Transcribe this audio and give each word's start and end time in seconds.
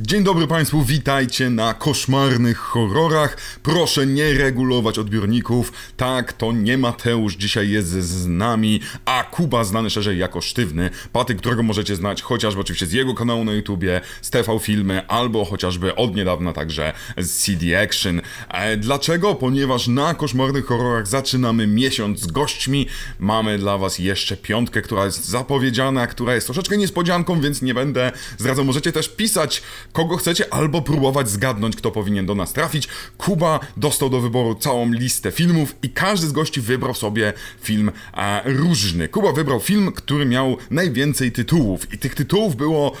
Dzień 0.00 0.24
dobry 0.24 0.46
Państwu, 0.46 0.82
witajcie 0.82 1.50
na 1.50 1.74
koszmarnych 1.74 2.58
horrorach. 2.58 3.36
Proszę 3.62 4.06
nie 4.06 4.34
regulować 4.34 4.98
odbiorników. 4.98 5.72
Tak, 5.96 6.32
to 6.32 6.52
nie 6.52 6.78
Mateusz 6.78 7.36
dzisiaj 7.36 7.70
jest 7.70 7.88
z 7.88 8.26
nami, 8.26 8.80
a 9.04 9.24
Kuba 9.30 9.64
znany 9.64 9.90
szerzej 9.90 10.18
jako 10.18 10.40
Sztywny. 10.40 10.90
Patyk, 11.12 11.38
którego 11.38 11.62
możecie 11.62 11.96
znać 11.96 12.22
chociażby 12.22 12.60
oczywiście 12.60 12.86
z 12.86 12.92
jego 12.92 13.14
kanału 13.14 13.44
na 13.44 13.52
YouTubie, 13.52 14.00
z 14.22 14.30
TV 14.30 14.58
Filmy, 14.58 15.08
albo 15.08 15.44
chociażby 15.44 15.94
od 15.94 16.16
niedawna 16.16 16.52
także 16.52 16.92
z 17.18 17.30
CD 17.30 17.82
Action. 17.82 18.20
E, 18.48 18.76
dlaczego? 18.76 19.34
Ponieważ 19.34 19.88
na 19.88 20.14
koszmarnych 20.14 20.66
horrorach 20.66 21.06
zaczynamy 21.06 21.66
miesiąc 21.66 22.20
z 22.20 22.26
gośćmi. 22.26 22.86
Mamy 23.18 23.58
dla 23.58 23.78
Was 23.78 23.98
jeszcze 23.98 24.36
piątkę, 24.36 24.82
która 24.82 25.04
jest 25.04 25.24
zapowiedziana, 25.24 26.06
która 26.06 26.34
jest 26.34 26.46
troszeczkę 26.46 26.76
niespodzianką, 26.76 27.40
więc 27.40 27.62
nie 27.62 27.74
będę 27.74 28.12
zdradzał. 28.38 28.64
Możecie 28.64 28.92
też 28.92 29.08
pisać 29.08 29.62
kogo 29.96 30.16
chcecie, 30.16 30.54
albo 30.54 30.82
próbować 30.82 31.30
zgadnąć, 31.30 31.76
kto 31.76 31.90
powinien 31.90 32.26
do 32.26 32.34
nas 32.34 32.52
trafić. 32.52 32.88
Kuba 33.18 33.60
dostał 33.76 34.10
do 34.10 34.20
wyboru 34.20 34.54
całą 34.54 34.92
listę 34.92 35.32
filmów 35.32 35.76
i 35.82 35.90
każdy 35.90 36.26
z 36.26 36.32
gości 36.32 36.60
wybrał 36.60 36.94
sobie 36.94 37.32
film 37.60 37.90
e, 38.16 38.42
różny. 38.44 39.08
Kuba 39.08 39.32
wybrał 39.32 39.60
film, 39.60 39.92
który 39.92 40.26
miał 40.26 40.56
najwięcej 40.70 41.32
tytułów 41.32 41.94
i 41.94 41.98
tych 41.98 42.14
tytułów 42.14 42.56
było 42.56 42.92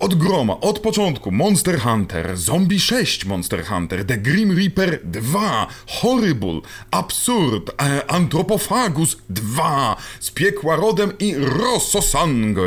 od 0.00 0.14
groma, 0.14 0.60
od 0.60 0.78
początku 0.78 1.30
Monster 1.30 1.80
Hunter, 1.80 2.36
Zombie 2.36 2.80
6 2.80 3.24
Monster 3.24 3.64
Hunter, 3.64 4.04
The 4.04 4.18
Grim 4.18 4.58
Reaper 4.58 5.00
2, 5.04 5.66
Horrible, 5.86 6.60
Absurd, 6.90 7.70
e, 7.82 8.10
Anthropophagus 8.10 9.16
2, 9.30 9.96
Z 10.20 10.30
piekła 10.30 10.76
rodem 10.76 11.12
i 11.18 11.34
Rossosang, 11.36 12.58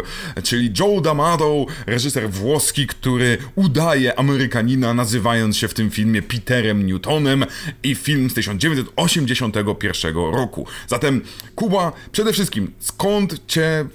czyli 0.43 0.73
Joe 0.79 1.01
D'Amato, 1.01 1.65
reżyser 1.85 2.29
włoski, 2.29 2.87
który 2.87 3.37
udaje 3.55 4.19
Amerykanina, 4.19 4.93
nazywając 4.93 5.57
się 5.57 5.67
w 5.67 5.73
tym 5.73 5.91
filmie 5.91 6.21
Peterem 6.21 6.87
Newtonem 6.87 7.45
i 7.83 7.95
film 7.95 8.29
z 8.29 8.33
1981 8.33 10.15
roku. 10.15 10.67
Zatem 10.87 11.21
Kuba, 11.55 11.91
przede 12.11 12.33
wszystkim, 12.33 12.71
skąd 12.79 13.47
cię, 13.47 13.85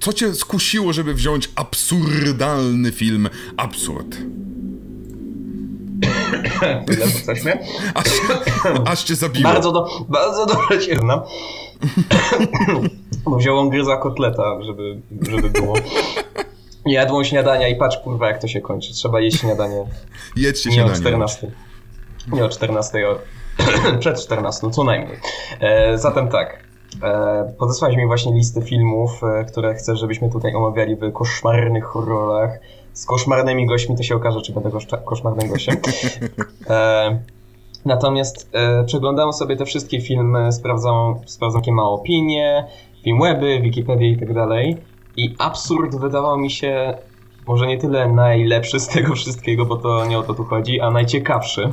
co 0.00 0.12
cię 0.12 0.34
skusiło, 0.34 0.92
żeby 0.92 1.14
wziąć 1.14 1.50
absurdalny 1.54 2.85
film 2.92 3.28
Absurd. 3.56 4.16
Mnie. 7.44 7.58
Aż, 7.94 8.06
aż 8.86 9.04
cię 9.04 9.14
zabiło. 9.14 9.52
Bardzo, 9.52 9.72
do, 9.72 9.88
bardzo 10.08 10.46
dobrze 10.46 10.78
cię 10.86 10.96
znam. 10.96 11.20
Bo 13.24 13.36
wziąłem 13.36 13.70
gryza 13.70 13.96
kotleta, 13.96 14.62
żeby, 14.62 15.00
żeby 15.30 15.50
było. 15.50 15.74
Jadłą 16.86 17.24
śniadania 17.24 17.68
i 17.68 17.76
patrz 17.76 17.98
kurwa 17.98 18.28
jak 18.28 18.40
to 18.40 18.48
się 18.48 18.60
kończy. 18.60 18.92
Trzeba 18.92 19.20
jeść 19.20 19.40
śniadanie. 19.40 19.84
Jedźcie 20.36 20.70
Nie 20.70 20.74
śniadanie. 20.74 20.94
o 20.94 21.00
14. 21.00 21.50
Nie 22.32 22.44
o 22.44 22.48
14, 22.48 23.08
o... 23.08 23.18
przed 24.00 24.22
14, 24.22 24.70
co 24.70 24.84
najmniej. 24.84 25.18
E, 25.60 25.98
zatem 25.98 26.28
tak. 26.28 26.64
E, 27.02 27.54
podesłałeś 27.58 27.96
mi 27.96 28.06
właśnie 28.06 28.32
listę 28.32 28.62
filmów, 28.62 29.10
e, 29.24 29.44
które 29.44 29.74
chcesz, 29.74 30.00
żebyśmy 30.00 30.30
tutaj 30.30 30.54
omawiali 30.54 30.96
w 30.96 31.12
koszmarnych 31.12 31.84
horrorach. 31.84 32.58
Z 32.96 33.06
koszmarnymi 33.06 33.66
gośćmi 33.66 33.96
to 33.96 34.02
się 34.02 34.16
okaże, 34.16 34.42
czy 34.42 34.52
będę 34.52 34.70
goszcza- 34.70 35.04
koszmarnym 35.04 35.48
gościem. 35.48 35.76
E, 36.70 37.18
natomiast 37.84 38.50
e, 38.52 38.84
przeglądałem 38.84 39.32
sobie 39.32 39.56
te 39.56 39.64
wszystkie 39.64 40.00
filmy, 40.00 40.52
sprawdzam, 40.52 41.14
sprawdzam 41.26 41.60
jakie 41.60 41.72
ma 41.72 41.82
opinie, 41.82 42.66
filmweby, 43.04 43.60
Wikipedia 43.60 44.08
i 44.08 44.16
tak 44.16 44.34
dalej. 44.34 44.76
I 45.16 45.34
absurd 45.38 45.96
wydawał 45.96 46.38
mi 46.38 46.50
się 46.50 46.94
może 47.46 47.66
nie 47.66 47.78
tyle 47.78 48.12
najlepszy 48.12 48.80
z 48.80 48.88
tego 48.88 49.14
wszystkiego, 49.14 49.66
bo 49.66 49.76
to 49.76 50.06
nie 50.06 50.18
o 50.18 50.22
to 50.22 50.34
tu 50.34 50.44
chodzi, 50.44 50.80
a 50.80 50.90
najciekawszy, 50.90 51.72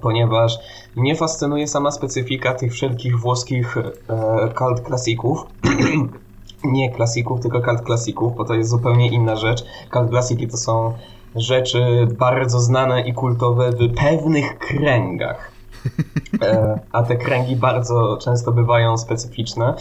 ponieważ 0.00 0.58
mnie 0.96 1.16
fascynuje 1.16 1.66
sama 1.66 1.90
specyfika 1.90 2.54
tych 2.54 2.72
wszelkich 2.72 3.18
włoskich 3.20 3.76
e, 3.76 4.54
cult 4.58 4.80
klasików. 4.80 5.38
nie 6.64 6.90
klasików, 6.90 7.40
tylko 7.40 7.62
cult 7.62 7.82
klasików, 7.82 8.36
bo 8.36 8.44
to 8.44 8.54
jest 8.54 8.70
zupełnie 8.70 9.08
inna 9.08 9.36
rzecz. 9.36 9.64
Cult 9.92 10.10
klasiki 10.10 10.48
to 10.48 10.56
są 10.56 10.92
rzeczy 11.36 12.06
bardzo 12.18 12.60
znane 12.60 13.00
i 13.00 13.14
kultowe 13.14 13.70
w 13.70 13.94
pewnych 13.94 14.58
kręgach. 14.58 15.50
E, 16.42 16.80
a 16.92 17.02
te 17.02 17.16
kręgi 17.16 17.56
bardzo 17.56 18.16
często 18.16 18.52
bywają 18.52 18.98
specyficzne. 18.98 19.74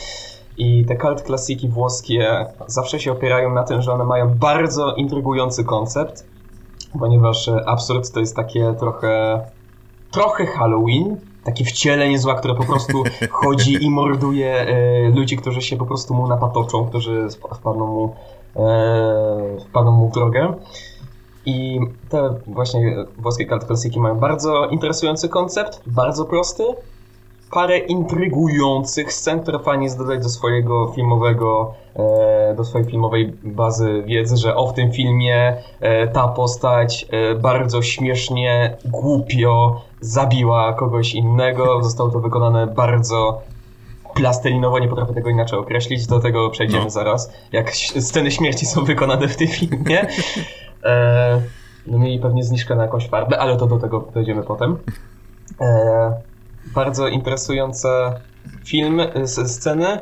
I 0.57 0.85
te 0.85 0.97
cult 0.97 1.21
klasiki 1.21 1.69
włoskie 1.69 2.45
zawsze 2.67 2.99
się 2.99 3.11
opierają 3.11 3.53
na 3.53 3.63
tym, 3.63 3.81
że 3.81 3.93
one 3.93 4.03
mają 4.03 4.29
bardzo 4.29 4.95
intrygujący 4.95 5.63
koncept, 5.63 6.27
ponieważ 6.99 7.47
e, 7.47 7.69
absurd 7.69 8.11
to 8.11 8.19
jest 8.19 8.35
takie 8.35 8.73
trochę 8.79 9.41
trochę 10.11 10.45
Halloween, 10.45 11.17
takie 11.43 11.65
wcielenie 11.65 12.19
zła, 12.19 12.35
które 12.35 12.55
po 12.55 12.63
prostu 12.63 13.03
chodzi 13.41 13.85
i 13.85 13.89
morduje 13.89 14.55
e, 14.55 15.09
ludzi, 15.09 15.37
którzy 15.37 15.61
się 15.61 15.77
po 15.77 15.85
prostu 15.85 16.13
mu 16.13 16.27
napatoczą, 16.27 16.85
którzy 16.85 17.27
wpadną 17.55 17.87
mu, 17.87 18.15
e, 18.55 19.59
wpadną 19.69 19.91
mu 19.91 20.09
w 20.09 20.11
drogę. 20.11 20.53
I 21.45 21.79
te 22.09 22.35
właśnie 22.47 22.95
włoskie 23.17 23.47
cult 23.47 23.65
klasiki 23.65 23.99
mają 23.99 24.19
bardzo 24.19 24.65
interesujący 24.65 25.29
koncept, 25.29 25.81
bardzo 25.85 26.25
prosty, 26.25 26.63
parę 27.53 27.77
intrygujących 27.77 29.13
scen, 29.13 29.41
które 29.41 29.59
fajnie 29.59 29.83
jest 29.83 29.97
dodać 29.97 30.23
do 30.23 30.29
swojego 30.29 30.91
filmowego, 30.95 31.73
e, 31.95 32.53
do 32.57 32.63
swojej 32.63 32.87
filmowej 32.87 33.33
bazy 33.43 34.03
wiedzy, 34.05 34.37
że 34.37 34.55
o 34.55 34.67
w 34.67 34.73
tym 34.73 34.91
filmie 34.91 35.57
e, 35.79 36.07
ta 36.07 36.27
postać 36.27 37.05
e, 37.09 37.35
bardzo 37.35 37.81
śmiesznie, 37.81 38.77
głupio 38.85 39.81
zabiła 40.03 40.73
kogoś 40.73 41.13
innego. 41.13 41.83
Zostało 41.83 42.09
to 42.09 42.19
wykonane 42.19 42.67
bardzo 42.67 43.41
plastelinowo, 44.15 44.79
nie 44.79 44.87
potrafię 44.87 45.13
tego 45.13 45.29
inaczej 45.29 45.59
określić, 45.59 46.07
do 46.07 46.19
tego 46.19 46.49
przejdziemy 46.49 46.83
No. 46.83 46.89
zaraz, 46.89 47.31
jak 47.51 47.75
sceny 47.75 48.31
śmierci 48.31 48.65
są 48.65 48.83
wykonane 48.83 49.27
w 49.27 49.35
tym 49.37 49.47
filmie. 49.47 50.07
E, 50.83 51.41
no 51.87 51.99
mieli 51.99 52.19
pewnie 52.19 52.43
zniżkę 52.43 52.75
na 52.75 52.83
jakąś 52.83 53.07
farbę, 53.09 53.39
ale 53.39 53.57
to 53.57 53.65
do 53.67 53.77
tego 53.79 54.07
dojdziemy 54.13 54.43
potem. 54.43 54.77
E, 55.61 56.13
bardzo 56.75 57.07
interesujące 57.07 58.19
filmy, 58.65 59.13
s- 59.13 59.55
sceny, 59.55 59.99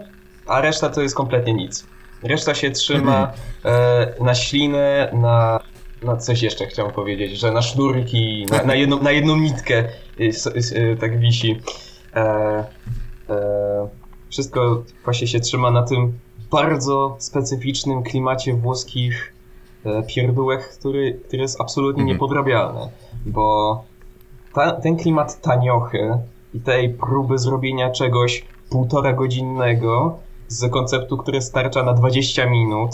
a 0.48 0.62
reszta 0.62 0.90
to 0.90 1.02
jest 1.02 1.16
kompletnie 1.16 1.54
nic. 1.54 1.88
Reszta 2.24 2.54
się 2.56 2.72
trzyma 2.72 3.32
e, 3.66 4.24
na 4.24 4.36
ślinę, 4.36 5.10
na, 5.14 5.60
na 6.04 6.18
coś 6.18 6.42
jeszcze 6.42 6.66
chciałem 6.66 6.92
powiedzieć, 6.92 7.40
że 7.40 7.52
na 7.52 7.62
sznurki, 7.62 8.46
na, 8.52 8.64
na, 8.64 8.76
jedną, 8.76 9.04
na 9.04 9.12
jedną 9.12 9.38
nitkę 9.38 9.84
y, 10.20 10.28
s, 10.28 10.48
y, 10.72 10.98
tak 11.00 11.20
wisi. 11.20 11.60
E, 12.16 12.20
e, 13.30 13.88
wszystko 14.30 14.84
właśnie 15.04 15.28
się 15.28 15.40
trzyma 15.40 15.72
na 15.72 15.84
tym 15.84 16.20
bardzo 16.52 17.16
specyficznym 17.20 18.04
klimacie 18.04 18.54
włoskich 18.54 19.34
e, 19.86 20.04
pierdółek, 20.04 20.70
który, 20.70 21.20
który 21.28 21.42
jest 21.42 21.62
absolutnie 21.62 22.02
Mhm. 22.04 22.16
niepodrabialny, 22.16 22.82
bo 23.26 23.84
ta, 24.54 24.72
ten 24.72 24.98
klimat 24.98 25.42
taniochy 25.42 26.18
i 26.54 26.60
tej 26.60 26.90
próby 26.90 27.38
zrobienia 27.38 27.90
czegoś 27.92 28.46
półtora 28.70 29.14
godzinnego 29.14 30.20
z 30.48 30.72
konceptu, 30.72 31.18
który 31.18 31.42
starcza 31.42 31.84
na 31.84 31.94
20 31.94 32.46
minut, 32.46 32.92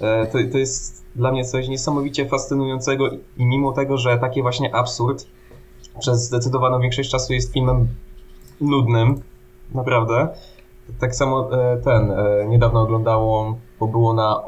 e, 0.00 0.26
to, 0.26 0.38
to 0.52 0.58
jest 0.58 1.04
dla 1.18 1.32
mnie 1.32 1.44
coś 1.44 1.68
niesamowicie 1.68 2.26
fascynującego 2.26 3.08
i 3.36 3.46
mimo 3.46 3.72
tego, 3.72 3.98
że 3.98 4.18
taki 4.18 4.42
właśnie 4.42 4.74
absurd 4.74 5.26
przez 5.98 6.24
zdecydowaną 6.24 6.80
większość 6.80 7.10
czasu 7.10 7.32
jest 7.32 7.52
filmem 7.52 7.88
nudnym, 8.60 9.22
naprawdę. 9.74 10.28
Tak 11.00 11.14
samo 11.14 11.50
e, 11.52 11.76
ten, 11.76 12.10
e, 12.10 12.46
niedawno 12.48 12.80
oglądało, 12.80 13.56
bo 13.80 13.86
było 13.86 14.14
na, 14.14 14.42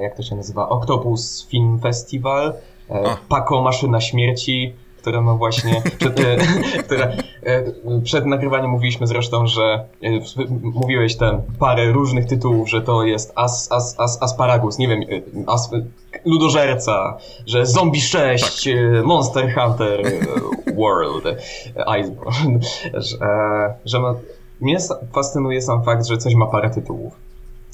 jak 0.00 0.16
to 0.16 0.22
się 0.22 0.36
nazywa, 0.36 0.68
Octopus 0.68 1.46
Film 1.46 1.78
Festival, 1.78 2.54
e. 2.90 3.16
Paco 3.28 3.62
Maszyna 3.62 4.00
Śmierci, 4.00 4.74
która 4.98 5.20
ma 5.20 5.34
właśnie, 5.34 5.82
która, 6.84 7.08
przed 8.04 8.26
nagrywaniem 8.26 8.70
mówiliśmy 8.70 9.06
zresztą, 9.06 9.46
że 9.46 9.84
e, 10.02 10.08
mówiłeś 10.62 11.16
ten, 11.16 11.42
parę 11.58 11.92
różnych 11.92 12.26
tytułów, 12.26 12.70
że 12.70 12.82
to 12.82 13.04
jest 13.04 13.32
as, 13.34 13.72
as, 13.72 14.00
as, 14.00 14.22
Asparagus, 14.22 14.78
nie 14.78 14.88
wiem, 14.88 15.00
e, 15.02 15.50
as, 15.50 15.70
Ludożerca, 16.24 17.18
że 17.46 17.66
Zombie 17.66 18.00
6, 18.00 18.68
e, 18.68 19.02
Monster 19.04 19.54
Hunter 19.54 20.06
e, 20.06 20.74
World, 20.74 21.26
e, 21.26 22.00
Iceborne, 22.00 22.58
że, 22.94 23.16
e, 23.26 23.74
że 23.84 24.00
ma, 24.00 24.14
mnie 24.60 24.76
fascynuje 25.12 25.62
sam 25.62 25.84
fakt, 25.84 26.06
że 26.06 26.18
coś 26.18 26.34
ma 26.34 26.46
parę 26.46 26.70
tytułów. 26.70 27.12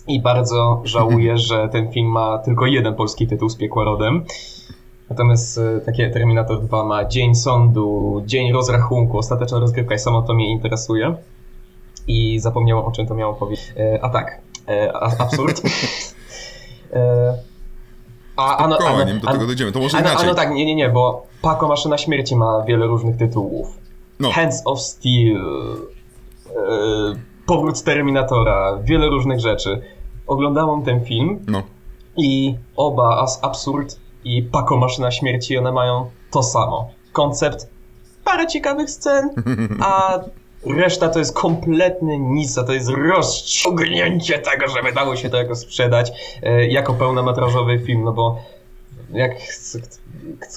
I 0.09 0.21
bardzo 0.21 0.83
żałuję, 0.85 1.39
że 1.49 1.69
ten 1.69 1.93
film 1.93 2.07
ma 2.07 2.39
tylko 2.39 2.67
jeden 2.67 2.95
polski 2.95 3.27
tytuł 3.27 3.49
z 3.49 3.57
piekła 3.57 3.85
rodem. 3.85 4.25
Natomiast 5.11 5.59
e, 5.59 5.81
takie 5.81 6.11
Terminator 6.11 6.63
2 6.63 6.85
ma 6.85 7.05
Dzień 7.05 7.35
Sądu, 7.35 8.23
Dzień 8.27 8.53
Rozrachunku, 8.53 9.19
Ostateczna 9.19 9.59
Rozgrywka 9.59 9.95
i 9.95 9.99
samo 9.99 10.23
to 10.23 10.35
mnie 10.35 10.53
interesuje. 10.53 11.15
I 12.09 12.39
zapomniałem 12.39 12.85
o 12.85 12.91
czym 12.91 13.07
to 13.07 13.15
miało 13.15 13.35
powiedzieć. 13.35 13.75
E, 13.77 14.05
a 14.05 14.09
tak, 14.09 14.41
e, 14.69 14.93
a, 14.93 15.11
absurd. 15.19 15.63
A, 18.37 18.57
a, 18.57 18.69
no, 18.69 18.79
a, 18.79 18.81
no, 18.81 18.87
Spokojnie, 18.87 19.21
do 19.21 19.33
tego 19.33 19.47
dojdziemy. 19.47 19.73
To 19.73 19.79
może 19.79 19.99
a, 19.99 20.01
no, 20.01 20.09
a 20.09 20.11
inaczej. 20.13 20.29
no 20.29 20.35
tak, 20.35 20.51
nie, 20.51 20.67
nie, 20.67 20.75
nie, 20.75 20.89
bo 20.89 21.27
Paco 21.43 21.69
Maszyna 21.69 21.99
Śmierci 21.99 22.37
ma 22.37 22.63
wiele 22.63 22.87
różnych 22.87 23.17
tytułów. 23.17 23.77
No. 24.21 24.31
Hands 24.31 24.63
of 24.65 24.81
Steel, 24.81 25.43
Powrót 27.47 27.83
Terminatora, 27.83 28.79
wiele 28.85 29.09
różnych 29.09 29.41
rzeczy. 29.41 29.81
Oglądałem 30.27 30.83
ten 30.83 31.05
film 31.05 31.45
No. 31.49 31.63
i 32.17 32.55
oba 32.77 33.19
As 33.23 33.45
Absurd 33.45 33.97
i 34.27 34.43
Paco 34.43 34.77
Maszyna 34.77 35.11
Śmierci, 35.11 35.59
one 35.59 35.73
mają 35.73 36.11
to 36.31 36.43
samo. 36.43 36.91
Koncept, 37.13 37.67
parę 38.25 38.47
ciekawych 38.47 38.91
scen, 38.91 39.31
a 39.81 40.19
reszta 40.67 41.09
to 41.09 41.19
jest 41.19 41.37
kompletny 41.37 42.19
nic, 42.19 42.59
a 42.59 42.65
to 42.65 42.73
jest 42.73 42.89
rozciągnięcie 42.89 44.39
tego, 44.39 44.69
żeby 44.69 44.93
dało 44.93 45.17
się 45.17 45.31
to 45.31 45.37
jakoś 45.37 45.59
sprzedać 45.59 46.13
e, 46.43 46.67
jako 46.67 46.95
pełnometrażowy 46.95 47.79
film, 47.79 48.05
no 48.05 48.13
bo 48.13 48.39
jak 49.13 49.33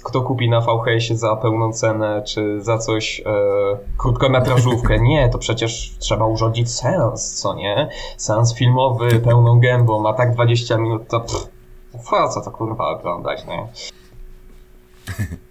kto 0.04 0.22
kupi 0.22 0.50
na 0.50 0.62
VHS-ie 0.62 1.18
za 1.18 1.36
pełną 1.36 1.74
cenę, 1.74 2.24
czy 2.26 2.62
za 2.62 2.78
coś 2.78 3.20
e, 3.20 3.24
krótkometrażówkę, 3.98 5.00
nie, 5.10 5.30
to 5.30 5.38
przecież 5.38 5.92
trzeba 6.00 6.26
urządzić 6.26 6.72
seans, 6.72 7.34
co 7.42 7.54
nie? 7.54 7.90
Seans 8.18 8.56
filmowy 8.56 9.20
pełną 9.20 9.60
gębą, 9.60 10.10
a 10.10 10.14
tak 10.14 10.34
20 10.34 10.78
minut 10.78 11.08
to 11.08 11.20
pff, 11.20 11.59
po 12.10 12.30
co 12.30 12.42
to 12.42 12.52
kurwa 12.52 12.88
oglądać, 12.88 13.46
nie? 13.48 13.68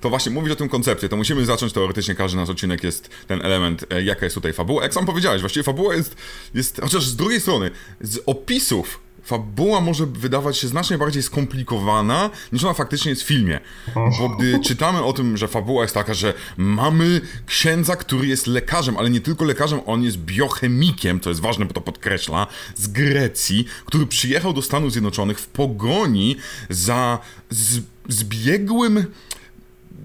To 0.00 0.10
właśnie 0.10 0.32
mówić 0.32 0.52
o 0.52 0.56
tym 0.56 0.68
koncepcie, 0.68 1.08
to 1.08 1.16
musimy 1.16 1.46
zacząć 1.46 1.72
teoretycznie, 1.72 2.14
każdy 2.14 2.36
nasz 2.36 2.48
odcinek 2.48 2.84
jest 2.84 3.10
ten 3.26 3.42
element, 3.42 3.84
e, 3.92 4.02
jaka 4.02 4.26
jest 4.26 4.34
tutaj 4.34 4.52
fabuła. 4.52 4.82
Jak 4.82 4.94
sam 4.94 5.06
powiedziałeś, 5.06 5.40
właściwie 5.40 5.64
fabuła 5.64 5.94
jest, 5.94 6.16
jest, 6.54 6.80
chociaż 6.80 7.06
z 7.06 7.16
drugiej 7.16 7.40
strony, 7.40 7.70
z 8.00 8.18
opisów 8.26 9.00
fabuła 9.28 9.80
może 9.80 10.06
wydawać 10.06 10.58
się 10.58 10.68
znacznie 10.68 10.98
bardziej 10.98 11.22
skomplikowana, 11.22 12.30
niż 12.52 12.64
ona 12.64 12.74
faktycznie 12.74 13.10
jest 13.10 13.22
w 13.22 13.26
filmie. 13.26 13.60
Bo 13.94 14.28
gdy 14.28 14.60
czytamy 14.68 15.02
o 15.02 15.12
tym, 15.12 15.36
że 15.36 15.48
fabuła 15.48 15.82
jest 15.82 15.94
taka, 15.94 16.14
że 16.14 16.34
mamy 16.56 17.20
księdza, 17.46 17.96
który 17.96 18.26
jest 18.26 18.46
lekarzem, 18.46 18.96
ale 18.96 19.10
nie 19.10 19.20
tylko 19.20 19.44
lekarzem, 19.44 19.80
on 19.86 20.02
jest 20.02 20.18
biochemikiem, 20.18 21.20
co 21.20 21.30
jest 21.30 21.40
ważne, 21.40 21.64
bo 21.64 21.74
to 21.74 21.80
podkreśla, 21.80 22.46
z 22.76 22.86
Grecji, 22.86 23.64
który 23.84 24.06
przyjechał 24.06 24.52
do 24.52 24.62
Stanów 24.62 24.92
Zjednoczonych 24.92 25.40
w 25.40 25.46
pogoni 25.46 26.36
za 26.70 27.18
z, 27.50 27.82
zbiegłym 28.08 29.06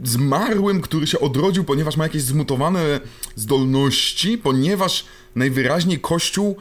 zmarłym, 0.04 0.82
który 0.82 1.08
się 1.08 1.20
odrodził, 1.20 1.64
ponieważ 1.64 1.98
ma 1.98 2.04
jakieś 2.04 2.22
zmutowane 2.22 3.00
zdolności, 3.36 4.38
ponieważ 4.38 5.06
najwyraźniej 5.36 6.00
Kościół 6.00 6.58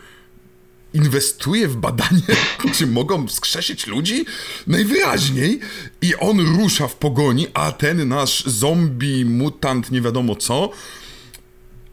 inwestuje 0.94 1.68
w 1.68 1.76
badanie, 1.76 2.36
czy 2.74 2.86
mogą 2.86 3.26
wskrzesić 3.26 3.86
ludzi? 3.86 4.24
Najwyraźniej. 4.66 5.60
I 6.02 6.16
on 6.16 6.40
rusza 6.40 6.88
w 6.88 6.96
pogoni, 6.96 7.46
a 7.54 7.72
ten 7.72 8.08
nasz 8.08 8.44
zombie, 8.44 9.24
mutant, 9.24 9.90
nie 9.90 10.00
wiadomo 10.00 10.36
co, 10.36 10.70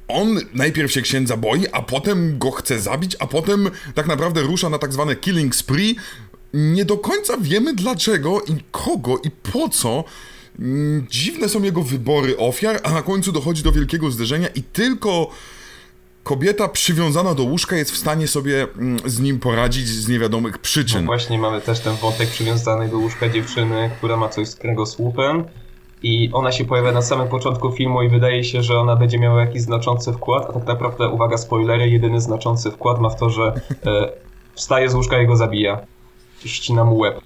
on 0.09 0.39
najpierw 0.53 0.91
się 0.91 1.01
księdza 1.01 1.37
boi, 1.37 1.67
a 1.71 1.81
potem 1.81 2.39
go 2.39 2.51
chce 2.51 2.79
zabić, 2.79 3.15
a 3.19 3.27
potem 3.27 3.69
tak 3.95 4.07
naprawdę 4.07 4.41
rusza 4.41 4.69
na 4.69 4.77
tak 4.77 4.93
zwane 4.93 5.15
killing 5.15 5.55
spree. 5.55 5.95
Nie 6.53 6.85
do 6.85 6.97
końca 6.97 7.37
wiemy 7.37 7.73
dlaczego 7.73 8.41
i 8.41 8.55
kogo 8.71 9.17
i 9.23 9.31
po 9.31 9.69
co. 9.69 10.03
Mm, 10.59 11.07
Dziwne 11.09 11.49
są 11.49 11.63
jego 11.63 11.83
wybory 11.83 12.37
ofiar, 12.37 12.79
a 12.83 12.91
na 12.91 13.01
końcu 13.01 13.31
dochodzi 13.31 13.63
do 13.63 13.71
wielkiego 13.71 14.11
zderzenia 14.11 14.47
i 14.47 14.63
tylko 14.63 15.31
kobieta 16.29 16.67
przywiązana 16.67 17.33
do 17.35 17.43
łóżka 17.43 17.75
jest 17.75 17.91
w 17.91 17.97
stanie 17.97 18.27
sobie 18.27 18.67
mm, 18.77 18.99
z 19.09 19.19
nim 19.19 19.39
poradzić 19.39 19.87
z 19.87 20.07
niewiadomych 20.07 20.53
No 20.53 20.59
przyczyn. 20.61 21.05
właśnie 21.05 21.39
mamy 21.39 21.61
też 21.61 21.79
ten 21.79 21.95
wątek 21.95 22.29
przywiązanej 22.29 22.89
do 22.89 22.97
łóżka 22.97 23.29
dziewczyny, 23.29 23.89
która 23.97 24.17
ma 24.17 24.29
coś 24.29 24.47
z 24.47 24.55
kręgosłupem 24.55 25.43
i 26.03 26.29
ona 26.33 26.51
się 26.51 26.65
pojawia 26.65 26.91
na 26.91 27.01
samym 27.01 27.27
początku 27.27 27.71
filmu 27.71 28.01
i 28.01 28.09
wydaje 28.09 28.43
się, 28.43 28.63
że 28.63 28.79
ona 28.79 28.95
będzie 28.95 29.19
miała 29.19 29.41
jakiś 29.41 29.61
znaczący 29.61 30.13
wkład, 30.13 30.49
a 30.49 30.53
tak 30.53 30.67
naprawdę, 30.67 31.09
uwaga, 31.09 31.37
spoilery, 31.37 31.89
jedyny 31.89 32.21
znaczący 32.21 32.71
wkład 32.71 32.99
ma 33.01 33.09
w 33.09 33.19
to, 33.19 33.29
że 33.29 33.53
e, 33.85 34.09
wstaje 34.53 34.89
z 34.89 34.93
łóżka 34.95 35.21
i 35.21 35.27
go 35.27 35.35
zabija. 35.35 35.79
Ścina 36.45 36.85
mu 36.85 36.97
łeb. 36.97 37.21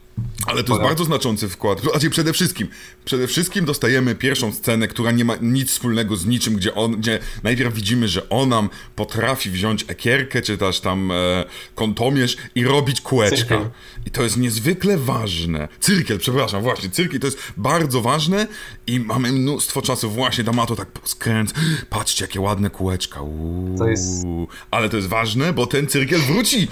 Ale 0.46 0.64
to 0.64 0.74
jest 0.74 0.84
bardzo 0.84 1.04
znaczący 1.04 1.50
wkład. 1.50 1.82
Znaczy 1.82 2.10
przede 2.10 2.34
wszystkim, 2.34 2.68
przede 3.06 3.28
wszystkim 3.28 3.66
dostajemy 3.66 4.16
pierwszą 4.16 4.54
scenę, 4.54 4.88
która 4.88 5.12
nie 5.12 5.26
ma 5.26 5.36
nic 5.42 5.72
wspólnego 5.72 6.16
z 6.16 6.26
niczym, 6.26 6.56
gdzie, 6.56 6.76
on, 6.76 6.92
gdzie 6.92 7.20
najpierw 7.44 7.74
widzimy, 7.74 8.08
że 8.08 8.30
on 8.30 8.50
nam 8.50 8.70
potrafi 8.96 9.50
wziąć 9.50 9.86
ekierkę, 9.88 10.42
czy 10.42 10.58
też 10.58 10.80
tam 10.80 11.12
e, 11.12 11.46
kątomierz 11.76 12.38
i 12.56 12.64
robić 12.64 13.02
kółeczka. 13.02 13.38
Cyrkiel. 13.38 13.70
I 14.06 14.12
to 14.12 14.24
jest 14.24 14.38
niezwykle 14.38 14.98
ważne. 14.98 15.68
Cyrkiel, 15.80 16.20
przepraszam, 16.20 16.64
właśnie, 16.64 16.90
cyrkiel 16.90 17.20
to 17.20 17.28
jest 17.28 17.40
bardzo 17.58 18.02
ważne 18.02 18.48
i 18.88 19.00
mamy 19.00 19.32
mnóstwo 19.32 19.82
czasu 19.82 20.10
właśnie, 20.12 20.44
Damato 20.44 20.76
tak 20.76 20.88
skręc. 21.04 21.54
Patrzcie, 21.90 22.26
jakie 22.26 22.42
ładne 22.42 22.70
kółeczka. 22.70 23.22
Uuu. 23.22 23.78
To 23.78 23.88
jest- 23.88 24.24
Ale 24.72 24.90
to 24.90 24.98
jest 24.98 25.10
ważne, 25.10 25.54
bo 25.54 25.68
ten 25.68 25.88
cyrkiel 25.88 26.20
wróci. 26.22 26.68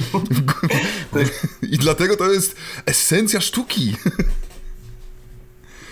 Jest 1.16 1.48
I 1.62 1.78
dlatego 1.78 2.18
to 2.18 2.32
jest 2.32 2.56
esencja 2.86 3.42
sztuki. 3.42 3.96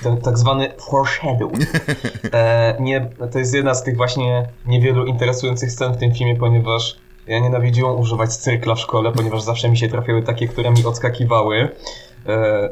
ten 0.03 0.17
tak 0.21 0.37
zwany 0.37 0.71
foreshadow. 0.89 1.51
E, 2.33 2.77
nie, 2.79 3.09
to 3.31 3.39
jest 3.39 3.53
jedna 3.53 3.75
z 3.75 3.83
tych 3.83 3.97
właśnie 3.97 4.49
niewielu 4.65 5.05
interesujących 5.05 5.71
scen 5.71 5.93
w 5.93 5.97
tym 5.97 6.15
filmie, 6.15 6.35
ponieważ 6.35 6.95
ja 7.27 7.39
nienawidziłem 7.39 7.99
używać 7.99 8.35
cyrkla 8.37 8.75
w 8.75 8.79
szkole, 8.79 9.11
ponieważ 9.11 9.41
zawsze 9.41 9.69
mi 9.69 9.77
się 9.77 9.89
trafiały 9.89 10.21
takie, 10.23 10.47
które 10.47 10.71
mi 10.71 10.85
odskakiwały. 10.85 11.69
E, 12.27 12.69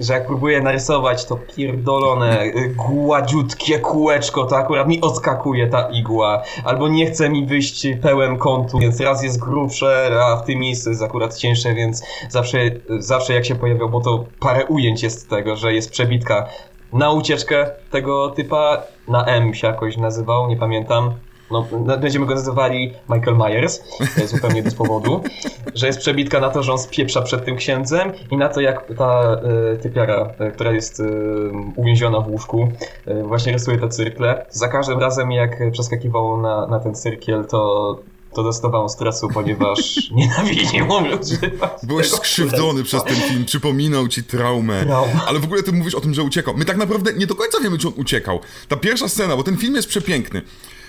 że 0.00 0.14
jak 0.14 0.26
próbuję 0.26 0.60
narysować 0.60 1.24
to 1.24 1.36
pierdolone, 1.36 2.44
y, 2.44 2.74
gładziutkie 2.76 3.78
kółeczko, 3.78 4.44
to 4.44 4.56
akurat 4.56 4.88
mi 4.88 5.00
odskakuje 5.00 5.66
ta 5.66 5.88
igła. 5.90 6.42
Albo 6.64 6.88
nie 6.88 7.06
chce 7.06 7.30
mi 7.30 7.46
wyjść 7.46 7.86
pełen 8.02 8.38
kontur, 8.38 8.80
więc 8.80 9.00
raz 9.00 9.22
jest 9.22 9.40
grubsze, 9.40 10.10
a 10.22 10.36
w 10.36 10.46
tym 10.46 10.58
miejscu 10.58 10.90
jest 10.90 11.02
akurat 11.02 11.36
cieńsze, 11.36 11.74
więc 11.74 12.02
zawsze, 12.28 12.58
zawsze 12.98 13.34
jak 13.34 13.44
się 13.44 13.54
pojawiał, 13.54 13.88
bo 13.88 14.00
to 14.00 14.24
parę 14.40 14.66
ujęć 14.66 15.02
jest 15.02 15.30
tego, 15.30 15.56
że 15.56 15.74
jest 15.74 15.90
przebitka 15.90 16.48
na 16.92 17.12
ucieczkę 17.12 17.70
tego 17.90 18.30
typa, 18.30 18.82
na 19.08 19.24
M 19.24 19.54
się 19.54 19.66
jakoś 19.66 19.96
nazywał, 19.96 20.48
nie 20.48 20.56
pamiętam. 20.56 21.14
No, 21.50 21.66
będziemy 22.00 22.26
go 22.26 22.34
nazywali 22.34 22.92
Michael 23.08 23.36
Myers, 23.36 23.80
zupełnie 24.26 24.62
bez 24.62 24.74
powodu, 24.74 25.20
że 25.74 25.86
jest 25.86 25.98
przebitka 25.98 26.40
na 26.40 26.50
to, 26.50 26.62
że 26.62 26.72
on 26.72 26.78
spieprza 26.78 27.22
przed 27.22 27.44
tym 27.44 27.56
księdzem 27.56 28.12
i 28.30 28.36
na 28.36 28.48
to, 28.48 28.60
jak 28.60 28.94
ta 28.98 29.40
e, 29.72 29.76
typiara, 29.76 30.30
e, 30.38 30.50
która 30.50 30.72
jest 30.72 31.00
e, 31.00 31.04
uwięziona 31.76 32.20
w 32.20 32.28
łóżku, 32.28 32.68
e, 33.06 33.22
właśnie 33.22 33.52
rysuje 33.52 33.78
te 33.78 33.88
cyrkle. 33.88 34.46
Za 34.50 34.68
każdym 34.68 34.98
razem, 34.98 35.32
jak 35.32 35.72
przeskakiwało 35.72 36.36
na, 36.36 36.66
na 36.66 36.80
ten 36.80 36.94
cyrkiel, 36.94 37.44
to, 37.44 37.98
to 38.34 38.42
dostawałem 38.42 38.88
stresu, 38.88 39.28
ponieważ 39.28 39.78
nienawidziłem 40.16 41.20
używać 41.20 41.72
Byłeś 41.82 42.10
skrzywdzony 42.10 42.82
przez 42.82 43.04
ten 43.04 43.16
film, 43.16 43.44
przypominał 43.44 44.08
ci 44.08 44.24
traumę. 44.24 44.84
Trauma. 44.84 45.26
Ale 45.26 45.38
w 45.38 45.44
ogóle 45.44 45.62
ty 45.62 45.72
mówisz 45.72 45.94
o 45.94 46.00
tym, 46.00 46.14
że 46.14 46.22
uciekał. 46.22 46.54
My 46.56 46.64
tak 46.64 46.76
naprawdę 46.76 47.12
nie 47.12 47.26
do 47.26 47.34
końca 47.34 47.60
wiemy, 47.60 47.78
czy 47.78 47.88
on 47.88 47.94
uciekał. 47.96 48.40
Ta 48.68 48.76
pierwsza 48.76 49.08
scena, 49.08 49.36
bo 49.36 49.42
ten 49.42 49.56
film 49.56 49.74
jest 49.74 49.88
przepiękny. 49.88 50.42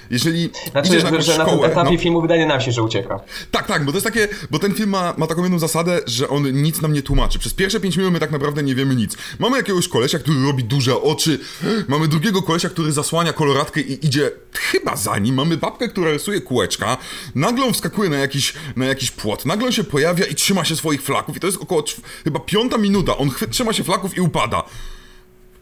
Jeżeli 0.10 0.50
Znaczy, 0.72 0.90
idziesz 0.90 1.04
na 1.04 1.10
że, 1.10 1.22
że 1.22 1.38
na 1.38 1.46
tym 1.46 1.64
etapie 1.64 1.92
no, 1.92 1.98
filmu 1.98 2.22
wydaje 2.22 2.46
nam 2.46 2.62
się, 2.62 2.72
że 2.72 2.84
ucieka. 2.84 3.20
tak, 3.52 3.68
tak, 3.68 3.86
bo 3.86 3.92
to 3.92 3.96
jest 3.96 4.06
takie, 4.06 4.28
bo 4.52 4.60
ten 4.60 4.74
film 4.74 4.90
ma, 4.90 5.14
ma 5.18 5.28
taką 5.28 5.44
jedną 5.44 5.60
zasadę, 5.60 6.00
że 6.06 6.30
on 6.30 6.62
nic 6.62 6.82
nam 6.82 6.94
nie 6.94 7.02
tłumaczy. 7.02 7.40
Przez 7.40 7.54
pierwsze 7.54 7.80
5 7.80 7.98
minut 7.98 8.14
my 8.14 8.20
tak 8.20 8.32
naprawdę 8.32 8.64
nie 8.64 8.76
wiemy 8.76 8.96
nic. 8.96 9.18
Mamy 9.40 9.58
jakiegoś 9.58 9.88
kolesia, 9.88 10.20
który 10.20 10.44
robi 10.44 10.64
duże 10.64 11.02
oczy, 11.02 11.40
mamy 11.88 12.08
drugiego 12.08 12.42
kolesia, 12.42 12.70
który 12.70 12.92
zasłania 12.92 13.34
koloratkę 13.34 13.82
i 13.82 14.06
idzie 14.06 14.32
chyba 14.52 14.96
za 14.96 15.18
nim, 15.18 15.36
mamy 15.36 15.58
babkę, 15.58 15.88
która 15.88 16.12
rysuje 16.12 16.42
kółeczka, 16.42 16.98
nagle 17.36 17.66
on 17.66 17.74
wskakuje 17.74 18.10
na 18.10 18.18
jakiś, 18.18 18.54
na 18.76 18.86
jakiś 18.86 19.12
płot, 19.12 19.46
nagle 19.46 19.66
on 19.66 19.72
się 19.72 19.84
pojawia 19.84 20.26
i 20.26 20.36
trzyma 20.36 20.66
się 20.66 20.76
swoich 20.76 21.02
flaków 21.02 21.38
i 21.38 21.40
to 21.40 21.48
jest 21.48 21.62
około 21.62 21.84
chyba 22.24 22.40
piąta 22.40 22.78
minuta, 22.78 23.18
on 23.18 23.32
trzyma 23.50 23.74
się 23.74 23.84
flaków 23.84 24.18
i 24.18 24.22
upada. 24.22 24.64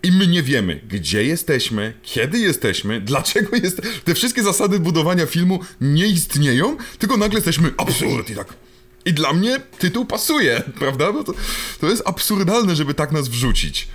I 0.03 0.11
my 0.11 0.27
nie 0.27 0.43
wiemy, 0.43 0.79
gdzie 0.89 1.23
jesteśmy, 1.23 1.93
kiedy 2.03 2.39
jesteśmy, 2.39 3.01
dlaczego 3.01 3.55
jest. 3.55 3.81
Te 4.05 4.13
wszystkie 4.13 4.43
zasady 4.43 4.79
budowania 4.79 5.25
filmu 5.25 5.59
nie 5.81 6.05
istnieją, 6.05 6.77
tylko 6.99 7.17
nagle 7.17 7.37
jesteśmy 7.37 7.71
absurd 7.77 8.29
i 8.29 8.35
tak. 8.35 8.53
I 9.05 9.13
dla 9.13 9.33
mnie 9.33 9.59
tytuł 9.79 10.05
pasuje, 10.05 10.61
prawda? 10.79 11.13
Bo 11.13 11.23
to, 11.23 11.33
to 11.81 11.87
jest 11.89 12.07
absurdalne, 12.07 12.75
żeby 12.75 12.93
tak 12.93 13.11
nas 13.11 13.27
wrzucić. 13.27 13.87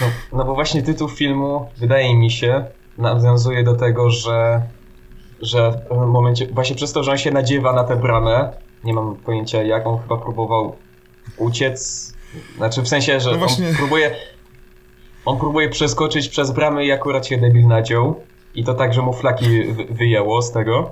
No, 0.00 0.06
no 0.32 0.44
bo 0.44 0.54
właśnie 0.54 0.82
tytuł 0.82 1.08
filmu, 1.08 1.70
wydaje 1.78 2.14
mi 2.14 2.30
się, 2.30 2.64
nawiązuje 2.98 3.64
do 3.64 3.74
tego, 3.74 4.10
że, 4.10 4.62
że 5.42 5.72
w 5.72 5.88
pewnym 5.88 6.10
momencie, 6.10 6.46
właśnie 6.46 6.76
przez 6.76 6.92
to, 6.92 7.02
że 7.04 7.10
on 7.10 7.18
się 7.18 7.30
nadziewa 7.30 7.72
na 7.72 7.84
tę 7.84 7.96
bramę, 7.96 8.52
nie 8.84 8.92
mam 8.94 9.16
pojęcia 9.16 9.62
jak, 9.62 9.86
on 9.86 9.98
chyba 10.02 10.16
próbował 10.16 10.76
uciec, 11.36 12.12
znaczy 12.56 12.82
w 12.82 12.88
sensie, 12.88 13.20
że 13.20 13.30
No 13.32 13.38
właśnie. 13.38 13.74
próbuje 13.76 14.16
on 15.24 15.38
próbuje 15.38 15.68
przeskoczyć 15.68 16.28
przez 16.28 16.50
bramę 16.50 16.84
i 16.84 16.92
akurat 16.92 17.26
się 17.26 17.38
debil 17.38 17.66
nadział 17.66 18.14
i 18.54 18.64
to 18.64 18.74
tak, 18.74 18.94
że 18.94 19.02
mu 19.02 19.12
flaki 19.12 19.62
wy- 19.64 19.84
wyjęło 19.84 20.42
z 20.42 20.52
tego. 20.52 20.90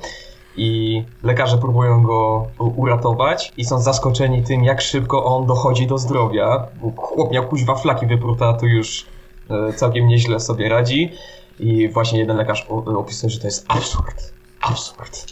i 0.56 1.04
lekarze 1.22 1.58
próbują 1.58 2.02
go 2.02 2.46
uratować 2.58 3.52
i 3.56 3.64
są 3.64 3.80
zaskoczeni 3.80 4.42
tym, 4.42 4.64
jak 4.64 4.80
szybko 4.80 5.24
on 5.24 5.46
dochodzi 5.46 5.86
do 5.86 5.98
zdrowia. 5.98 6.66
Chłop 6.96 7.32
miał 7.32 7.46
kuźwa 7.48 7.74
flaki 7.74 8.06
wypruta, 8.06 8.48
a 8.48 8.52
tu 8.52 8.66
już 8.66 9.06
e, 9.50 9.72
całkiem 9.72 10.08
nieźle 10.08 10.40
sobie 10.40 10.68
radzi 10.68 11.12
i 11.60 11.88
właśnie 11.88 12.18
jeden 12.18 12.36
lekarz 12.36 12.66
opisuje, 12.86 13.30
że 13.30 13.40
to 13.40 13.46
jest 13.46 13.64
absurd. 13.68 14.32
Absurd. 14.60 15.26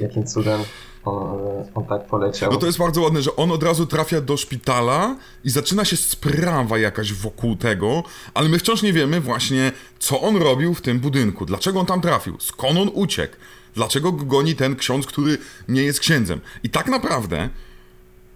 Jakim 0.00 0.26
cudem 0.26 0.60
on, 1.04 1.38
on, 1.74 1.84
tak 1.84 2.06
poleciał. 2.06 2.52
No 2.52 2.58
to 2.58 2.66
jest 2.66 2.78
bardzo 2.78 3.02
ładne, 3.02 3.22
że 3.22 3.36
on 3.36 3.52
od 3.52 3.62
razu 3.62 3.86
trafia 3.86 4.20
do 4.20 4.36
szpitala 4.36 5.16
i 5.44 5.50
zaczyna 5.50 5.84
się 5.84 5.96
sprawa 5.96 6.78
jakaś 6.78 7.12
wokół 7.12 7.56
tego, 7.56 8.02
ale 8.34 8.48
my 8.48 8.58
wciąż 8.58 8.82
nie 8.82 8.92
wiemy 8.92 9.20
właśnie, 9.20 9.72
co 9.98 10.20
on 10.20 10.36
robił 10.36 10.74
w 10.74 10.80
tym 10.80 11.00
budynku, 11.00 11.46
dlaczego 11.46 11.80
on 11.80 11.86
tam 11.86 12.00
trafił, 12.00 12.36
skąd 12.40 12.78
on 12.78 12.90
uciekł, 12.94 13.36
dlaczego 13.74 14.12
go 14.12 14.24
goni 14.24 14.54
ten 14.54 14.76
ksiądz, 14.76 15.06
który 15.06 15.38
nie 15.68 15.82
jest 15.82 16.00
księdzem. 16.00 16.40
I 16.62 16.70
tak 16.70 16.88
naprawdę 16.88 17.48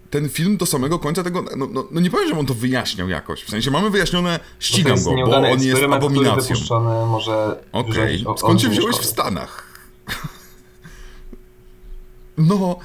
ten 0.09 0.29
film 0.29 0.57
do 0.57 0.65
samego 0.65 0.99
końca 0.99 1.23
tego, 1.23 1.45
no, 1.57 1.67
no, 1.71 1.83
no 1.91 2.01
nie 2.01 2.09
powiem, 2.09 2.29
że 2.29 2.39
on 2.39 2.45
to 2.45 2.53
wyjaśniał 2.53 3.09
jakoś. 3.09 3.43
W 3.43 3.49
sensie 3.49 3.71
mamy 3.71 3.89
wyjaśnione, 3.89 4.39
ścigam 4.59 5.03
go, 5.03 5.15
bo 5.25 5.37
on 5.37 5.61
jest 5.61 5.83
abominacją. 5.83 6.55
Okej, 7.71 8.21
okay. 8.25 8.37
skąd 8.37 8.61
się 8.61 8.69
wziąłeś 8.69 8.95
w 8.95 9.05
Stanach? 9.05 9.72
No, 12.37 12.79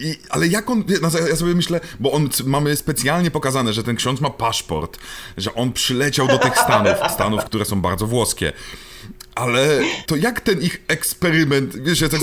i, 0.00 0.14
ale 0.30 0.46
jak 0.46 0.70
on, 0.70 0.84
no, 1.02 1.10
ja 1.28 1.36
sobie 1.36 1.54
myślę, 1.54 1.80
bo 2.00 2.12
on, 2.12 2.28
mamy 2.44 2.76
specjalnie 2.76 3.30
pokazane, 3.30 3.72
że 3.72 3.82
ten 3.82 3.96
ksiądz 3.96 4.20
ma 4.20 4.30
paszport, 4.30 4.98
że 5.36 5.54
on 5.54 5.72
przyleciał 5.72 6.28
do 6.28 6.38
tych 6.38 6.58
Stanów, 6.58 6.96
Stanów, 7.10 7.44
które 7.44 7.64
są 7.64 7.80
bardzo 7.80 8.06
włoskie. 8.06 8.52
Ale 9.36 9.80
to 10.06 10.16
jak 10.16 10.40
ten 10.40 10.62
ich 10.62 10.82
eksperyment, 10.88 11.76
wiesz, 11.76 12.00
tak, 12.00 12.20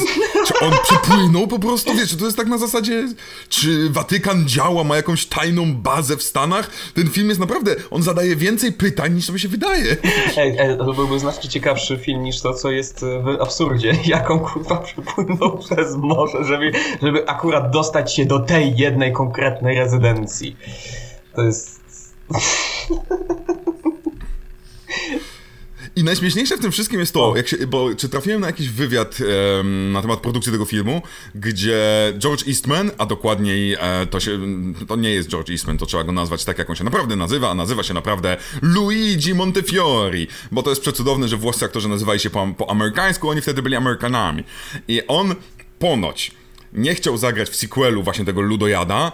czy 0.48 0.60
on 0.60 0.74
przepłynął 0.84 1.48
po 1.48 1.60
prostu, 1.60 1.96
wiesz, 1.96 2.15
to 2.15 2.25
jest 2.25 2.38
tak 2.38 2.48
na 2.48 2.58
zasadzie, 2.58 3.08
czy 3.50 3.89
Watykan 3.89 4.48
działa, 4.48 4.84
ma 4.84 4.96
jakąś 4.96 5.25
tajną 5.25 5.74
bazę 5.74 6.17
w 6.17 6.24
Stanach? 6.24 6.70
Ten 6.93 7.10
film 7.10 7.29
jest 7.29 7.39
naprawdę, 7.39 7.75
on 7.91 8.03
zadaje 8.03 8.36
więcej 8.36 8.72
pytań 8.72 9.13
niż 9.13 9.25
sobie 9.25 9.39
się 9.39 9.48
wydaje. 9.48 9.98
Ej, 10.38 10.58
ej, 10.60 10.77
to 10.77 10.93
byłby 10.93 11.20
znacznie 11.20 11.50
ciekawszy 11.50 11.98
film 11.98 12.24
niż 12.24 12.41
to, 12.41 12.53
co 12.53 12.72
jest 12.72 13.00
w 13.00 13.41
absurdzie. 13.41 13.96
Jak 14.05 14.32
on 14.32 14.39
kurwa 14.39 14.77
przepłynął 14.77 15.58
przez 15.65 15.96
morze, 15.96 16.43
żeby, 16.43 16.72
żeby 17.01 17.29
akurat 17.29 17.72
dostać 17.72 18.15
się 18.15 18.25
do 18.25 18.39
tej 18.39 18.75
jednej 18.75 19.13
konkretnej 19.13 19.77
rezydencji. 19.77 20.58
To 21.36 21.41
jest... 21.41 21.82
I 25.96 26.04
najśmieszniejsze 26.04 26.58
w 26.58 26.60
tym 26.60 26.72
wszystkim 26.72 27.00
jest 27.00 27.14
to, 27.14 27.34
jak 27.36 27.48
się, 27.48 27.68
bo 27.68 27.96
czy 27.96 28.10
trafiłem 28.10 28.42
na 28.42 28.48
jakiś 28.48 28.70
wywiad 28.70 29.18
um, 29.58 29.92
na 29.92 30.02
temat 30.02 30.20
produkcji 30.20 30.52
tego 30.52 30.66
filmu, 30.66 31.02
gdzie 31.36 32.14
George 32.18 32.48
Eastman, 32.48 32.92
a 32.98 33.06
dokładniej 33.06 33.74
e, 33.74 34.08
to 34.10 34.20
się, 34.20 34.40
to 34.88 34.96
nie 34.96 35.10
jest 35.10 35.30
George 35.30 35.50
Eastman, 35.50 35.78
to 35.78 35.86
trzeba 35.86 36.04
go 36.04 36.12
nazwać 36.12 36.46
tak, 36.46 36.58
jak 36.58 36.70
on 36.70 36.76
się 36.76 36.84
naprawdę 36.84 37.16
nazywa, 37.16 37.50
a 37.50 37.56
nazywa 37.56 37.84
się 37.84 37.94
naprawdę 37.94 38.38
Luigi 38.62 39.34
Montefiori, 39.34 40.28
bo 40.52 40.64
to 40.64 40.70
jest 40.70 40.82
przecudowne, 40.82 41.28
że 41.28 41.38
włoscy 41.38 41.66
aktorzy 41.66 41.90
nazywali 41.90 42.20
się 42.20 42.30
po, 42.30 42.48
po 42.58 42.70
amerykańsku, 42.70 43.30
oni 43.30 43.42
wtedy 43.42 43.62
byli 43.62 43.76
Amerykanami. 43.76 44.44
I 44.88 45.08
on 45.08 45.36
ponoć 45.80 46.32
nie 46.74 46.96
chciał 46.96 47.18
zagrać 47.18 47.50
w 47.50 47.56
sequelu 47.56 48.03
właśnie 48.03 48.25
tego 48.25 48.42
Ludojada, 48.42 49.12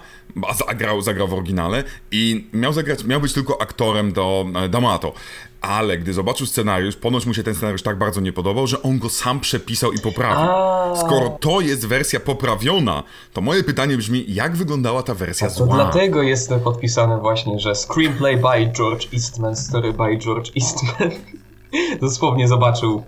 a 0.47 0.53
zagrał, 0.53 1.01
zagrał 1.01 1.27
w 1.27 1.33
oryginale 1.33 1.83
i 2.11 2.47
miał 2.53 2.73
zagrać, 2.73 3.03
miał 3.03 3.21
być 3.21 3.33
tylko 3.33 3.61
aktorem 3.61 4.11
do 4.13 4.45
e, 4.55 4.69
Damato. 4.69 5.13
Ale 5.61 5.97
gdy 5.97 6.13
zobaczył 6.13 6.45
scenariusz, 6.47 6.95
ponoć 6.95 7.25
mu 7.25 7.33
się 7.33 7.43
ten 7.43 7.55
scenariusz 7.55 7.81
tak 7.83 7.97
bardzo 7.97 8.21
nie 8.21 8.33
podobał, 8.33 8.67
że 8.67 8.81
on 8.81 8.99
go 8.99 9.09
sam 9.09 9.39
przepisał 9.39 9.91
i 9.91 9.99
poprawił. 9.99 10.49
Skoro 10.95 11.37
to 11.41 11.61
jest 11.61 11.87
wersja 11.87 12.19
poprawiona, 12.19 13.03
to 13.33 13.41
moje 13.41 13.63
pytanie 13.63 13.97
brzmi, 13.97 14.25
jak 14.27 14.55
wyglądała 14.55 15.03
ta 15.03 15.13
wersja 15.13 15.47
A 15.47 15.49
to 15.49 15.55
zła? 15.55 15.75
dlatego 15.75 16.21
jest 16.21 16.53
podpisane 16.63 17.19
właśnie, 17.19 17.59
że 17.59 17.75
screenplay 17.75 18.37
by 18.37 18.71
George 18.77 19.13
Eastman, 19.13 19.55
story 19.55 19.93
by 19.93 20.17
George 20.17 20.51
Eastman. 20.55 21.11
Dosłownie 22.01 22.47
zobaczył, 22.47 23.03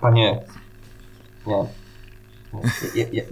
panie, 0.00 0.40
nie, 1.46 1.66
ja, 2.94 3.04
ja, 3.12 3.22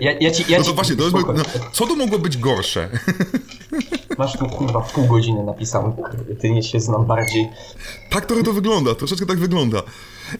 ja, 0.00 0.12
ja, 0.20 0.30
ci, 0.30 0.44
ja 0.48 0.58
no 0.58 0.64
to 0.64 0.72
właśnie, 0.72 0.96
to 0.96 1.02
jest, 1.02 1.14
no, 1.14 1.44
co 1.72 1.86
to 1.86 1.96
mogło 1.96 2.18
być 2.18 2.38
gorsze? 2.38 2.88
Masz 4.18 4.38
tu 4.38 4.46
kurwa 4.46 4.80
w 4.80 4.92
pół 4.92 5.06
godziny 5.06 5.44
napisałem, 5.44 5.92
ty 6.40 6.50
nie 6.50 6.62
się 6.62 6.80
znam 6.80 7.06
bardziej. 7.06 7.48
Tak 8.10 8.26
trochę 8.26 8.42
to 8.42 8.52
wygląda, 8.52 8.94
troszeczkę 8.94 9.26
tak 9.26 9.38
wygląda. 9.38 9.82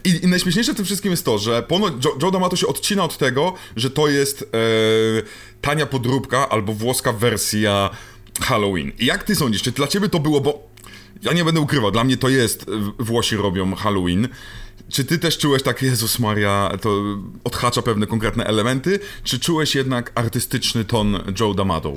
I, 0.05 0.25
i 0.25 0.27
najśmieszniejsze 0.27 0.73
w 0.73 0.77
tym 0.77 0.85
wszystkim 0.85 1.11
jest 1.11 1.25
to, 1.25 1.39
że 1.39 1.63
ponoć 1.63 2.05
Joe, 2.05 2.11
Joe 2.23 2.31
D'Amato 2.31 2.57
się 2.57 2.67
odcina 2.67 3.05
od 3.05 3.19
tego, 3.19 3.55
że 3.77 3.91
to 3.91 4.09
jest 4.09 4.43
e, 4.43 4.47
tania 5.61 5.87
podróbka 5.87 6.49
albo 6.49 6.73
włoska 6.73 7.13
wersja 7.13 7.91
Halloween. 8.41 8.93
I 8.99 9.07
jak 9.07 9.25
ty 9.25 9.37
sądzisz, 9.37 9.63
czy 9.63 9.73
dla 9.73 9.87
ciebie 9.87 10.09
to 10.09 10.19
było, 10.19 10.41
bo 10.41 10.72
ja 11.23 11.33
nie 11.33 11.45
będę 11.45 11.61
ukrywał, 11.61 11.91
dla 11.91 12.05
mnie 12.05 12.17
to 12.17 12.29
jest, 12.29 12.67
Włosi 12.99 13.37
robią 13.37 13.75
Halloween, 13.75 14.29
czy 14.89 15.05
ty 15.05 15.19
też 15.19 15.39
czułeś 15.39 15.63
tak, 15.63 15.83
Jezus 15.83 16.19
Maria, 16.19 16.73
to 16.81 17.03
odhacza 17.45 17.83
pewne 17.83 18.07
konkretne 18.07 18.45
elementy, 18.45 18.99
czy 19.25 19.41
czułeś 19.41 19.75
jednak 19.75 20.13
artystyczny 20.15 20.85
ton 20.85 21.19
Joe 21.41 21.55
D'Amato? 21.55 21.95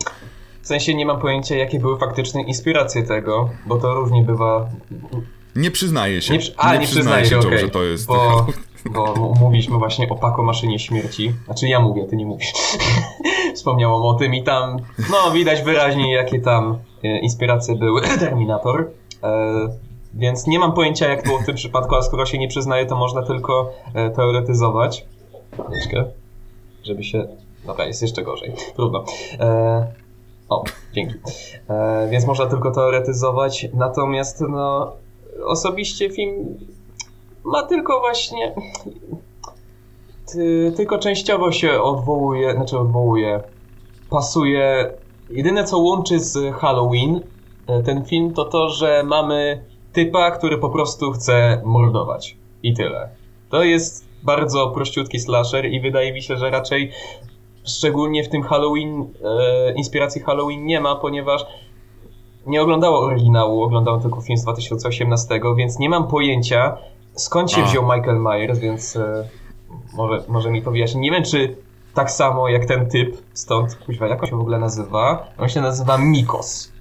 W 0.61 0.67
sensie 0.67 0.93
nie 0.93 1.05
mam 1.05 1.21
pojęcia, 1.21 1.55
jakie 1.55 1.79
były 1.79 1.99
faktyczne 1.99 2.41
inspiracje 2.41 3.03
tego, 3.03 3.49
bo 3.65 3.77
to 3.77 3.93
różnie 3.93 4.23
bywa. 4.23 4.69
Nie 5.55 5.71
przyznaje 5.71 6.21
się. 6.21 6.33
Nie, 6.33 6.39
a, 6.57 6.73
nie, 6.73 6.79
nie 6.79 6.87
przyznaje 6.87 7.25
się, 7.25 7.35
Joe, 7.35 7.41
okay. 7.41 7.57
że 7.57 7.69
to 7.69 7.83
jest. 7.83 8.07
Bo, 8.07 8.47
bo 8.85 9.33
mówiliśmy 9.39 9.77
właśnie 9.77 10.09
o 10.09 10.15
Paco 10.15 10.43
Maszynie 10.43 10.79
Śmierci. 10.79 11.33
Znaczy 11.45 11.67
ja 11.67 11.79
mówię, 11.79 12.05
ty 12.09 12.15
nie 12.15 12.25
mówisz. 12.25 12.53
Wspomniałam 13.55 14.01
o 14.01 14.13
tym 14.13 14.35
i 14.35 14.43
tam, 14.43 14.77
no 15.11 15.31
widać 15.31 15.61
wyraźnie, 15.61 16.13
jakie 16.13 16.41
tam 16.41 16.77
e, 17.03 17.19
inspiracje 17.19 17.75
były. 17.75 18.01
Terminator. 18.19 18.89
E, 19.23 19.53
więc 20.13 20.47
nie 20.47 20.59
mam 20.59 20.73
pojęcia, 20.73 21.09
jak 21.09 21.23
było 21.23 21.39
w 21.39 21.45
tym 21.45 21.55
przypadku, 21.55 21.95
a 21.95 22.01
skoro 22.01 22.25
się 22.25 22.37
nie 22.37 22.47
przyznaje, 22.47 22.85
to 22.85 22.95
można 22.95 23.23
tylko 23.23 23.71
e, 23.93 24.09
teoretyzować. 24.09 25.05
Chwileczkę, 25.51 26.05
żeby 26.83 27.03
się... 27.03 27.27
Dobra, 27.65 27.85
jest 27.85 28.01
jeszcze 28.01 28.23
gorzej. 28.23 28.53
Trudno. 28.75 29.03
E... 29.39 29.87
O, 30.49 30.63
dzięki. 30.93 31.15
Więc 32.09 32.27
można 32.27 32.45
tylko 32.45 32.71
teoretyzować, 32.71 33.67
natomiast 33.73 34.41
no, 34.41 34.93
osobiście 35.45 36.09
film 36.09 36.57
ma 37.43 37.63
tylko 37.63 37.99
właśnie... 37.99 38.55
Ty, 40.31 40.73
tylko 40.75 40.97
częściowo 40.97 41.51
się 41.51 41.81
odwołuje, 41.81 42.53
znaczy 42.53 42.79
odwołuje, 42.79 43.43
pasuje. 44.09 44.91
Jedyne 45.29 45.63
co 45.63 45.77
łączy 45.77 46.19
z 46.19 46.55
Halloween 46.55 47.21
ten 47.85 48.05
film 48.05 48.33
to 48.33 48.45
to, 48.45 48.69
że 48.69 49.03
mamy 49.03 49.63
typa, 49.93 50.31
który 50.31 50.57
po 50.57 50.69
prostu 50.69 51.11
chce 51.11 51.61
mordować. 51.65 52.37
I 52.63 52.73
tyle. 52.73 53.09
To 53.49 53.63
jest 53.63 54.05
bardzo 54.23 54.69
prościutki 54.69 55.19
slasher 55.19 55.65
i 55.65 55.81
wydaje 55.81 56.13
mi 56.13 56.21
się, 56.21 56.37
że 56.37 56.49
raczej 56.49 56.91
szczególnie 57.65 58.23
w 58.23 58.29
tym 58.29 58.43
Halloween, 58.43 59.01
e, 59.23 59.73
inspiracji 59.73 60.21
Halloween 60.21 60.65
nie 60.65 60.81
ma, 60.81 60.95
ponieważ 60.95 61.45
nie 62.45 62.61
oglądało 62.61 62.99
oryginału, 62.99 63.63
oglądałem 63.63 64.01
tylko 64.01 64.21
film 64.21 64.37
z 64.37 64.43
2018, 64.43 65.39
więc 65.57 65.79
nie 65.79 65.89
mam 65.89 66.07
pojęcia 66.07 66.77
skąd 67.15 67.51
się 67.51 67.63
wziął 67.63 67.83
Michael 67.83 68.19
Myers, 68.19 68.59
więc 68.59 68.95
e, 68.95 69.27
może, 69.93 70.23
może 70.27 70.51
mi 70.51 70.61
powiesz. 70.61 70.95
Nie 70.95 71.11
wiem, 71.11 71.23
czy 71.23 71.55
tak 71.93 72.11
samo 72.11 72.49
jak 72.49 72.65
ten 72.65 72.89
typ, 72.89 73.17
stąd, 73.33 73.75
kuźwa, 73.75 74.07
jak 74.07 74.23
on 74.23 74.29
się 74.29 74.37
w 74.37 74.41
ogóle 74.41 74.59
nazywa? 74.59 75.27
On 75.37 75.49
się 75.49 75.61
nazywa 75.61 75.97
Mikos. 75.97 76.71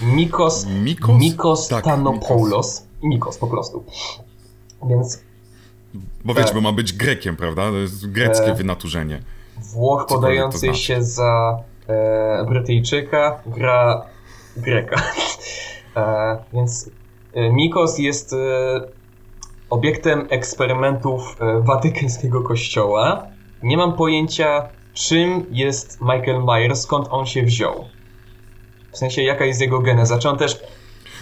Mikos, 0.00 0.66
Mikos, 0.66 1.20
Mikos 1.20 1.68
tak, 1.68 1.84
Tanopoulos. 1.84 2.86
Mikos 3.02 3.38
po 3.38 3.46
prostu. 3.46 3.84
Więc... 4.88 5.22
Bo 6.24 6.34
wiecie, 6.34 6.54
bo 6.54 6.60
ma 6.60 6.72
być 6.72 6.92
Grekiem, 6.92 7.36
prawda? 7.36 7.70
To 7.70 7.76
jest 7.76 8.10
greckie 8.10 8.46
e, 8.46 8.54
wynaturzenie. 8.54 9.22
Włoch 9.56 10.06
podający 10.06 10.58
znaczy. 10.58 10.78
się 10.78 11.02
za 11.02 11.58
e, 11.88 12.44
Brytyjczyka 12.48 13.42
gra 13.46 14.06
Greka. 14.56 15.02
E, 15.96 16.36
więc 16.52 16.90
e, 17.34 17.52
Mikos 17.52 17.98
jest 17.98 18.32
e, 18.32 18.36
obiektem 19.70 20.26
eksperymentów 20.30 21.36
e, 21.40 21.60
watykańskiego 21.60 22.42
kościoła. 22.42 23.26
Nie 23.62 23.76
mam 23.76 23.92
pojęcia, 23.92 24.68
czym 24.94 25.46
jest 25.50 26.00
Michael 26.00 26.44
Myers, 26.44 26.80
skąd 26.80 27.08
on 27.10 27.26
się 27.26 27.42
wziął. 27.42 27.84
W 28.96 28.98
sensie, 28.98 29.22
jaka 29.22 29.44
jest 29.44 29.60
jego 29.60 29.80
geneza? 29.80 30.18
Czy 30.18 30.28
on 30.28 30.38
też 30.38 30.60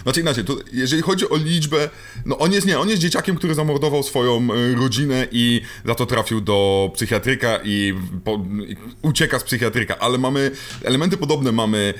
znaczy 0.03 0.21
inaczej, 0.21 0.45
to 0.45 0.55
jeżeli 0.73 1.01
chodzi 1.01 1.29
o 1.29 1.37
liczbę, 1.37 1.89
no 2.25 2.37
on 2.37 2.51
jest, 2.51 2.67
nie, 2.67 2.79
on 2.79 2.89
jest 2.89 3.01
dzieciakiem, 3.01 3.35
który 3.35 3.55
zamordował 3.55 4.03
swoją 4.03 4.47
e, 4.53 4.75
rodzinę 4.75 5.27
i 5.31 5.61
za 5.85 5.95
to 5.95 6.05
trafił 6.05 6.41
do 6.41 6.89
psychiatryka 6.93 7.59
i, 7.63 7.93
po, 8.23 8.45
i 8.67 8.75
ucieka 9.01 9.39
z 9.39 9.43
psychiatryka, 9.43 9.97
ale 9.99 10.17
mamy 10.17 10.51
elementy 10.83 11.17
podobne, 11.17 11.51
mamy 11.51 11.93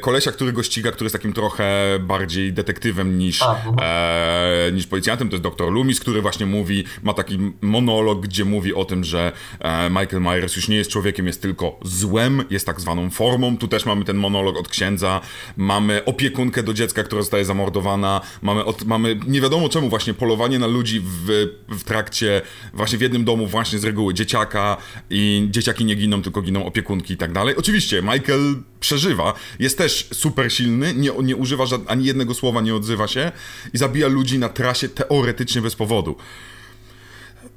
kolesia, 0.00 0.32
który 0.32 0.52
go 0.52 0.62
ściga, 0.62 0.92
który 0.92 1.04
jest 1.04 1.12
takim 1.12 1.32
trochę 1.32 1.98
bardziej 2.00 2.52
detektywem 2.52 3.18
niż, 3.18 3.42
e, 3.82 4.70
niż 4.72 4.86
policjantem, 4.86 5.28
to 5.28 5.34
jest 5.34 5.42
dr 5.42 5.72
Loomis, 5.72 6.00
który 6.00 6.22
właśnie 6.22 6.46
mówi, 6.46 6.84
ma 7.02 7.14
taki 7.14 7.38
monolog, 7.60 8.20
gdzie 8.20 8.44
mówi 8.44 8.74
o 8.74 8.84
tym, 8.84 9.04
że 9.04 9.32
e, 9.60 9.90
Michael 9.90 10.22
Myers 10.22 10.56
już 10.56 10.68
nie 10.68 10.76
jest 10.76 10.90
człowiekiem, 10.90 11.26
jest 11.26 11.42
tylko 11.42 11.80
złem, 11.82 12.44
jest 12.50 12.66
tak 12.66 12.80
zwaną 12.80 13.10
formą. 13.10 13.56
Tu 13.56 13.68
też 13.68 13.86
mamy 13.86 14.04
ten 14.04 14.16
monolog 14.16 14.56
od 14.56 14.68
księdza, 14.68 15.20
mamy 15.56 16.04
opiekunkę 16.04 16.62
do 16.62 16.74
dziecka, 16.74 17.02
która 17.02 17.22
zostaje 17.22 17.44
zamordowana, 17.44 18.20
mamy, 18.42 18.64
od, 18.64 18.84
mamy 18.84 19.20
nie 19.26 19.40
wiadomo 19.40 19.68
czemu 19.68 19.88
właśnie 19.88 20.14
polowanie 20.14 20.58
na 20.58 20.66
ludzi 20.66 21.00
w, 21.00 21.48
w 21.68 21.84
trakcie, 21.84 22.42
właśnie 22.74 22.98
w 22.98 23.00
jednym 23.00 23.24
domu, 23.24 23.46
właśnie 23.46 23.78
z 23.78 23.84
reguły 23.84 24.14
dzieciaka 24.14 24.76
i 25.10 25.48
dzieciaki 25.50 25.84
nie 25.84 25.94
giną, 25.94 26.22
tylko 26.22 26.42
giną 26.42 26.66
opiekunki 26.66 27.14
i 27.14 27.16
tak 27.16 27.32
dalej. 27.32 27.56
Oczywiście 27.56 28.02
Michael 28.02 28.54
przeżywa, 28.80 29.34
jest 29.58 29.78
też 29.78 30.08
super 30.12 30.52
silny, 30.52 30.94
nie, 30.94 31.10
nie 31.22 31.36
używa 31.36 31.64
ani 31.86 32.04
jednego 32.04 32.34
słowa, 32.34 32.60
nie 32.60 32.74
odzywa 32.74 33.08
się 33.08 33.32
i 33.74 33.78
zabija 33.78 34.08
ludzi 34.08 34.38
na 34.38 34.48
trasie 34.48 34.88
teoretycznie 34.88 35.62
bez 35.62 35.76
powodu. 35.76 36.16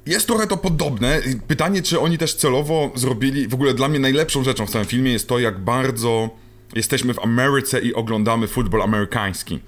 Jest 0.06 0.26
trochę 0.26 0.46
to 0.46 0.56
podobne. 0.56 1.20
Pytanie, 1.46 1.82
czy 1.82 2.00
oni 2.00 2.18
też 2.18 2.34
celowo 2.34 2.92
zrobili. 2.94 3.48
W 3.48 3.54
ogóle 3.54 3.74
dla 3.74 3.88
mnie 3.88 3.98
najlepszą 3.98 4.44
rzeczą 4.44 4.66
w 4.66 4.70
całym 4.70 4.86
filmie 4.86 5.12
jest 5.12 5.28
to, 5.28 5.38
jak 5.38 5.58
bardzo 5.58 6.30
jesteśmy 6.74 7.14
w 7.14 7.18
Ameryce 7.18 7.80
i 7.80 7.94
oglądamy 7.94 8.48
futbol 8.48 8.82
amerykański. 8.82 9.60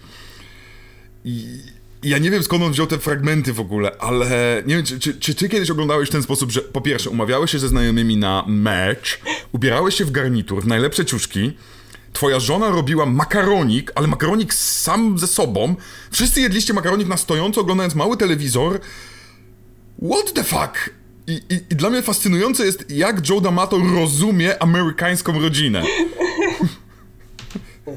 I 1.24 1.62
ja 2.08 2.18
nie 2.18 2.30
wiem 2.30 2.42
skąd 2.42 2.62
on 2.62 2.72
wziął 2.72 2.86
te 2.86 2.98
fragmenty 2.98 3.52
w 3.52 3.60
ogóle, 3.60 3.96
ale 3.98 4.62
nie 4.66 4.76
wiem, 4.76 4.84
czy, 4.84 5.00
czy, 5.00 5.14
czy, 5.14 5.34
ty 5.34 5.48
kiedyś 5.48 5.70
oglądałeś 5.70 6.08
w 6.08 6.12
ten 6.12 6.22
sposób, 6.22 6.50
że 6.50 6.60
po 6.60 6.80
pierwsze 6.80 7.10
umawiałeś 7.10 7.50
się 7.50 7.58
ze 7.58 7.68
znajomymi 7.68 8.16
na 8.16 8.44
mecz, 8.46 9.20
ubierałeś 9.52 9.94
się 9.94 10.04
w 10.04 10.10
garnitur, 10.10 10.62
w 10.62 10.66
najlepsze 10.66 11.04
ciuszki, 11.04 11.52
twoja 12.12 12.40
żona 12.40 12.68
robiła 12.68 13.06
makaronik, 13.06 13.92
ale 13.94 14.06
makaronik 14.06 14.54
sam 14.54 15.18
ze 15.18 15.26
sobą, 15.26 15.74
wszyscy 16.10 16.40
jedliście 16.40 16.74
makaronik 16.74 17.08
na 17.08 17.16
stojąco, 17.16 17.60
oglądając 17.60 17.94
mały 17.94 18.16
telewizor. 18.16 18.80
What 20.10 20.32
the 20.32 20.44
fuck? 20.44 20.90
I, 21.26 21.32
i, 21.32 21.54
I, 21.70 21.76
dla 21.76 21.90
mnie 21.90 22.02
fascynujące 22.02 22.66
jest, 22.66 22.90
jak 22.90 23.28
Joe 23.28 23.40
D'Amato 23.40 23.94
rozumie 23.94 24.62
amerykańską 24.62 25.40
rodzinę. 25.40 25.82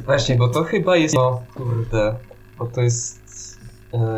Właśnie, 0.06 0.36
bo 0.36 0.48
to 0.48 0.64
chyba 0.64 0.98
jest... 0.98 1.16
O 1.16 1.44
kurde, 1.56 2.16
bo 2.58 2.66
to 2.66 2.82
jest 2.82 3.19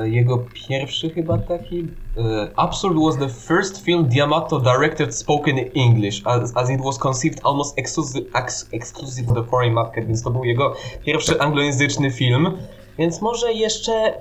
jego 0.03 0.45
pierwszy 0.53 1.09
chyba 1.09 1.37
taki. 1.37 1.81
Uh, 1.81 2.25
Absurd 2.55 2.95
was 3.05 3.17
the 3.17 3.29
first 3.29 3.85
film 3.85 4.05
Diamato 4.05 4.59
directed 4.59 5.15
spoken 5.15 5.57
in 5.57 5.71
English, 5.75 6.21
as, 6.25 6.57
as 6.57 6.69
it 6.69 6.81
was 6.81 6.97
conceived 6.97 7.39
almost 7.43 7.79
exclusive, 7.79 8.25
ex, 8.33 8.69
exclusive 8.71 9.25
for 9.27 9.35
the 9.35 9.43
foreign 9.43 9.73
market, 9.73 10.07
więc 10.07 10.23
to 10.23 10.29
był 10.29 10.45
jego 10.45 10.75
pierwszy 11.05 11.41
anglojęzyczny 11.41 12.11
film, 12.11 12.57
więc 12.97 13.21
może 13.21 13.53
jeszcze 13.53 14.13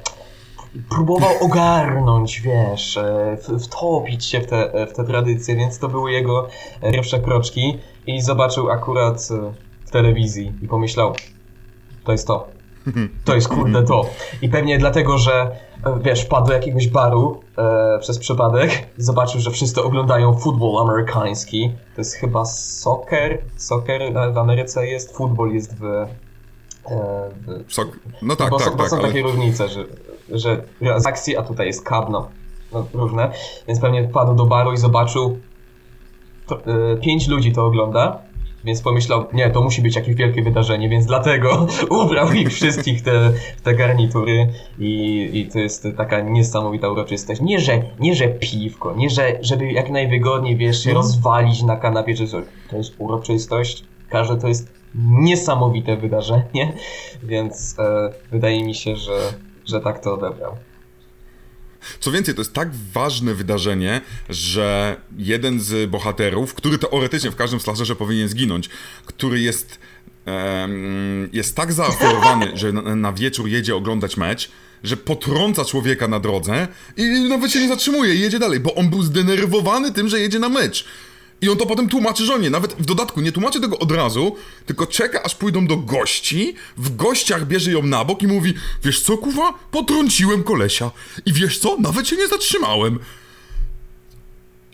próbował 0.88 1.30
ogarnąć, 1.40 2.40
wiesz, 2.40 2.97
e, 2.97 3.37
wtopić 3.61 4.25
się 4.25 4.40
w 4.40 4.47
te, 4.47 4.87
w 4.87 4.92
te 4.92 5.04
tradycje, 5.04 5.57
więc 5.57 5.78
to 5.78 5.88
były 5.88 6.12
jego 6.12 6.49
pierwsze 6.92 7.21
kroczki 7.21 7.78
i 8.07 8.21
zobaczył 8.21 8.71
akurat 8.71 9.28
w 9.85 9.90
telewizji 9.90 10.52
i 10.62 10.69
pomyślał, 10.69 11.14
to 12.04 12.12
jest 12.12 12.26
to. 12.26 12.60
To 13.25 13.34
jest 13.34 13.49
kurde 13.49 13.82
to. 13.82 14.06
I 14.42 14.49
pewnie 14.49 14.78
dlatego, 14.78 15.18
że 15.18 15.50
e, 15.84 15.99
wiesz, 16.02 16.25
wpadł 16.25 16.46
do 16.46 16.52
jakiegoś 16.52 16.88
baru 16.88 17.40
e, 17.58 17.99
przez 17.99 18.18
przypadek 18.18 18.70
i 18.99 19.02
zobaczył, 19.02 19.40
że 19.40 19.50
wszyscy 19.50 19.82
oglądają 19.82 20.34
futbol 20.34 20.78
amerykański. 20.78 21.72
To 21.94 22.00
jest 22.00 22.14
chyba 22.14 22.44
soccer. 22.44 23.38
Soccer 23.56 24.12
w 24.34 24.38
Ameryce 24.38 24.87
jest, 24.87 25.16
futbol 25.16 25.52
jest 25.52 25.78
w. 25.78 25.84
E, 25.84 26.06
w... 27.46 27.72
Sok 27.72 27.99
no 28.22 28.37
tak, 28.37 28.50
bo, 28.50 28.58
tak, 28.58 28.76
bo 28.76 28.78
tak. 28.78 28.90
są 28.90 28.96
ale... 28.96 29.08
takie 29.08 29.22
różnice, 29.22 29.68
że, 29.68 29.84
że 30.28 30.64
z 30.96 31.06
akcji, 31.06 31.37
a 31.37 31.42
tutaj 31.42 31.66
jest 31.66 31.88
cab, 31.88 32.10
no, 32.10 32.28
różne. 32.94 33.32
Więc 33.68 33.80
pewnie 33.80 34.08
wpadł 34.08 34.34
do 34.34 34.46
baru 34.46 34.72
i 34.72 34.76
zobaczył. 34.76 35.38
To, 36.46 36.56
e, 36.56 36.96
pięć 36.96 37.28
ludzi 37.28 37.52
to 37.52 37.66
ogląda 37.66 38.29
więc 38.64 38.83
pomyślał, 38.83 39.25
nie, 39.33 39.50
to 39.50 39.62
musi 39.62 39.83
być 39.83 39.97
jakieś 39.97 40.14
wielkie 40.14 40.43
wydarzenie, 40.43 40.88
więc 40.88 41.07
dlatego 41.07 41.67
ubrał 42.05 42.33
ich 42.33 42.52
wszystkich 42.52 43.02
te, 43.02 43.33
te 43.62 43.75
garnitury 43.75 44.49
i, 44.79 45.31
i 45.33 45.47
to 45.52 45.59
jest 45.59 45.88
taka 45.97 46.21
niesamowita 46.21 46.88
uroczystość. 46.88 47.40
Nie, 47.40 47.61
że, 47.61 47.83
nie, 48.00 48.14
że 48.14 48.29
piwko, 48.29 48.95
nie, 48.97 49.11
że 49.11 49.39
żeby 49.41 49.73
jak 49.73 49.91
najwygodniej, 49.91 50.56
wiesz, 50.56 50.84
się 50.84 50.91
no. 50.91 50.97
rozwalić 50.97 51.63
na 51.63 51.76
kanapie, 51.76 52.17
że 52.17 52.43
to 52.71 52.76
jest 52.76 52.95
uroczystość. 52.99 53.84
Każde 54.08 54.37
to 54.37 54.49
jest 54.49 54.73
niesamowite 54.95 55.97
wydarzenie, 55.97 56.73
więc 57.23 57.76
e, 57.78 58.13
wydaje 58.30 58.65
mi 58.65 58.75
się, 58.75 58.97
że, 58.97 59.19
że 59.67 59.80
tak 59.80 59.99
to 59.99 60.15
odebrał. 60.15 60.52
Co 62.00 62.10
więcej, 62.10 62.34
to 62.34 62.40
jest 62.40 62.52
tak 62.52 62.69
ważne 62.93 63.34
wydarzenie, 63.34 64.00
że 64.28 64.97
jeden 65.19 65.60
z 65.60 65.90
bohaterów, 65.90 66.54
który 66.54 66.78
teoretycznie 66.78 67.30
w 67.30 67.36
każdym 67.36 67.60
slasherze 67.60 67.97
powinien 67.97 68.28
zginąć, 68.28 68.69
który 69.06 69.40
jest, 69.40 69.78
um, 70.26 71.28
jest 71.32 71.56
tak 71.56 71.73
zaaferowany, 71.73 72.50
że 72.58 72.73
na, 72.73 72.97
na 72.97 73.12
wieczór 73.12 73.49
jedzie 73.49 73.76
oglądać 73.76 74.16
mecz, 74.16 74.50
że 74.84 74.97
potrąca 74.97 75.64
człowieka 75.64 76.08
na 76.08 76.21
drodze 76.21 76.69
i 76.97 77.28
nawet 77.28 77.52
się 77.52 77.60
nie 77.60 77.69
zatrzymuje 77.69 78.14
i 78.14 78.21
jedzie 78.21 78.38
dalej, 78.38 78.60
bo 78.60 78.75
on 78.75 78.90
był 78.90 79.02
zdenerwowany 79.02 79.93
tym, 79.93 80.08
że 80.08 80.21
jedzie 80.21 80.38
na 80.38 80.49
mecz. 80.49 80.84
I 81.43 81.49
on 81.49 81.57
to 81.57 81.67
potem 81.67 81.89
tłumaczy 81.89 82.25
żonie. 82.25 82.50
Nawet 82.50 82.73
w 82.73 82.85
dodatku 82.85 83.21
nie 83.21 83.33
tłumaczy 83.33 83.61
tego 83.61 83.79
od 83.79 83.93
razu, 83.93 84.37
tylko 84.67 84.87
czeka 84.87 85.23
aż 85.23 85.35
pójdą 85.35 85.67
do 85.67 85.76
gości, 85.76 86.55
w 86.76 86.97
gościach 86.97 87.47
bierze 87.47 87.73
ją 87.73 87.83
na 87.83 88.05
bok 88.05 88.23
i 88.23 88.26
mówi 88.26 88.55
Wiesz 88.85 89.03
co, 89.03 89.19
kuwa? 89.19 89.55
Potrąciłem 89.71 90.43
kolesia. 90.43 90.91
I 91.26 91.33
wiesz 91.33 91.59
co? 91.59 91.76
Nawet 91.76 92.09
się 92.09 92.17
nie 92.17 92.29
zatrzymałem. 92.29 92.99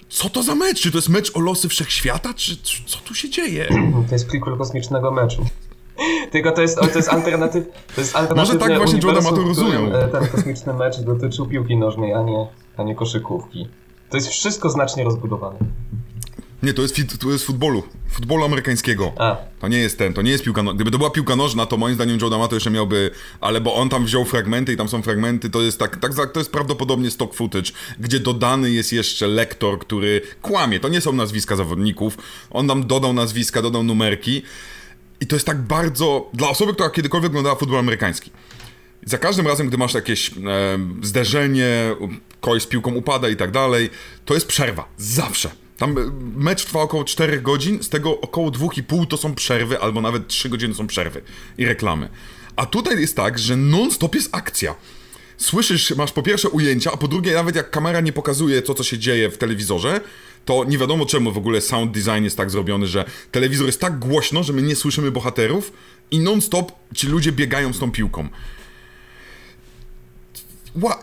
Co 0.08 0.30
to 0.30 0.42
za 0.42 0.54
mecz? 0.54 0.80
Czy 0.80 0.90
to 0.90 0.98
jest 0.98 1.08
mecz 1.08 1.36
o 1.36 1.40
losy 1.40 1.68
wszechświata? 1.68 2.34
Czy, 2.34 2.56
czy 2.56 2.84
co 2.86 2.98
tu 2.98 3.14
się 3.14 3.30
dzieje? 3.30 3.68
To 4.08 4.14
jest 4.14 4.28
prequel 4.28 4.56
kosmicznego 4.56 5.10
meczu. 5.10 5.46
Tylko 6.32 6.52
to 6.52 6.62
jest, 6.62 6.78
to 6.78 6.98
jest 6.98 7.08
alternatyw, 7.08 7.64
to 7.94 8.00
jest 8.00 8.14
Może 8.36 8.58
tak 8.58 8.76
właśnie 8.76 9.00
Jordan 9.02 9.24
ma 9.24 9.30
to 9.30 9.42
rozumiał. 9.42 9.90
Ten 10.12 10.28
kosmiczny 10.28 10.74
mecz 10.74 11.00
dotyczył 11.00 11.46
piłki 11.46 11.76
nożnej, 11.76 12.14
a 12.14 12.22
nie, 12.22 12.46
a 12.76 12.82
nie 12.82 12.94
koszykówki. 12.94 13.68
To 14.10 14.16
jest 14.16 14.28
wszystko 14.28 14.70
znacznie 14.70 15.04
rozbudowane. 15.04 15.58
Nie, 16.62 16.74
to 16.74 16.82
jest, 16.82 16.96
to 17.20 17.30
jest 17.30 17.44
futbolu. 17.44 17.82
Futbolu 18.10 18.44
amerykańskiego. 18.44 19.12
A. 19.18 19.36
To 19.60 19.68
nie 19.68 19.78
jest 19.78 19.98
ten, 19.98 20.14
to 20.14 20.22
nie 20.22 20.30
jest 20.30 20.44
piłka 20.44 20.62
nożna. 20.62 20.76
Gdyby 20.76 20.90
to 20.90 20.98
była 20.98 21.10
piłka 21.10 21.36
nożna, 21.36 21.66
to 21.66 21.76
moim 21.76 21.94
zdaniem 21.94 22.18
Joe 22.20 22.30
D'Amato 22.30 22.54
jeszcze 22.54 22.70
miałby... 22.70 23.10
Ale 23.40 23.60
bo 23.60 23.74
on 23.74 23.88
tam 23.88 24.04
wziął 24.04 24.24
fragmenty 24.24 24.72
i 24.72 24.76
tam 24.76 24.88
są 24.88 25.02
fragmenty, 25.02 25.50
to 25.50 25.62
jest 25.62 25.78
tak, 25.78 26.00
tak, 26.00 26.32
to 26.32 26.40
jest 26.40 26.52
prawdopodobnie 26.52 27.10
stock 27.10 27.34
footage, 27.34 27.72
gdzie 27.98 28.20
dodany 28.20 28.70
jest 28.70 28.92
jeszcze 28.92 29.26
lektor, 29.26 29.78
który 29.78 30.20
kłamie. 30.42 30.80
To 30.80 30.88
nie 30.88 31.00
są 31.00 31.12
nazwiska 31.12 31.56
zawodników. 31.56 32.18
On 32.50 32.66
nam 32.66 32.86
dodał 32.86 33.12
nazwiska, 33.12 33.62
dodał 33.62 33.82
numerki. 33.82 34.42
I 35.20 35.26
to 35.26 35.36
jest 35.36 35.46
tak 35.46 35.62
bardzo... 35.62 36.30
Dla 36.34 36.48
osoby, 36.48 36.74
która 36.74 36.90
kiedykolwiek 36.90 37.30
oglądała 37.30 37.56
futbol 37.56 37.78
amerykański. 37.78 38.30
Za 39.04 39.18
każdym 39.18 39.46
razem, 39.46 39.68
gdy 39.68 39.78
masz 39.78 39.94
jakieś 39.94 40.30
e, 40.30 40.32
zderzenie, 41.02 41.96
kogoś 42.40 42.62
z 42.62 42.66
piłką 42.66 42.94
upada 42.94 43.28
i 43.28 43.36
tak 43.36 43.50
dalej, 43.50 43.90
to 44.24 44.34
jest 44.34 44.46
przerwa. 44.46 44.88
Zawsze 44.96 45.65
tam 45.78 45.98
e, 45.98 46.10
mecz 46.36 46.64
trwa 46.64 46.80
około 46.82 47.04
4 47.04 47.40
godzin, 47.40 47.82
z 47.82 47.88
tego 47.88 48.20
około 48.20 48.50
2,5 48.50 49.06
to 49.06 49.16
są 49.16 49.34
przerwy, 49.34 49.80
albo 49.80 50.00
nawet 50.00 50.28
3 50.28 50.48
godziny 50.48 50.74
są 50.74 50.86
przerwy 50.86 51.22
i 51.58 51.66
reklamy. 51.66 52.08
A 52.56 52.66
tutaj 52.66 53.00
jest 53.00 53.16
tak, 53.16 53.38
że 53.38 53.56
non-stop 53.56 54.14
jest 54.14 54.28
akcja. 54.32 54.74
Słyszysz, 55.36 55.96
masz 55.96 56.12
po 56.12 56.22
pierwsze 56.22 56.48
ujęcia, 56.48 56.92
a 56.92 56.96
po 56.96 57.08
drugie 57.08 57.34
nawet 57.34 57.56
jak 57.56 57.70
kamera 57.70 58.00
nie 58.00 58.12
pokazuje 58.12 58.62
to, 58.62 58.74
co 58.74 58.84
się 58.84 58.98
dzieje 58.98 59.30
w 59.30 59.38
telewizorze, 59.38 60.00
to 60.44 60.64
nie 60.64 60.78
wiadomo 60.78 61.06
czemu 61.06 61.32
w 61.32 61.38
ogóle 61.38 61.60
sound 61.60 61.92
design 61.92 62.24
jest 62.24 62.36
tak 62.36 62.50
zrobiony, 62.50 62.86
że 62.86 63.04
telewizor 63.32 63.66
jest 63.66 63.80
tak 63.80 63.98
głośno, 63.98 64.42
że 64.42 64.52
my 64.52 64.62
nie 64.62 64.76
słyszymy 64.76 65.10
bohaterów 65.10 65.72
i 66.10 66.18
non-stop 66.18 66.72
ci 66.94 67.06
ludzie 67.06 67.32
biegają 67.32 67.72
z 67.72 67.78
tą 67.78 67.90
piłką. 67.90 68.28
What? 70.82 71.02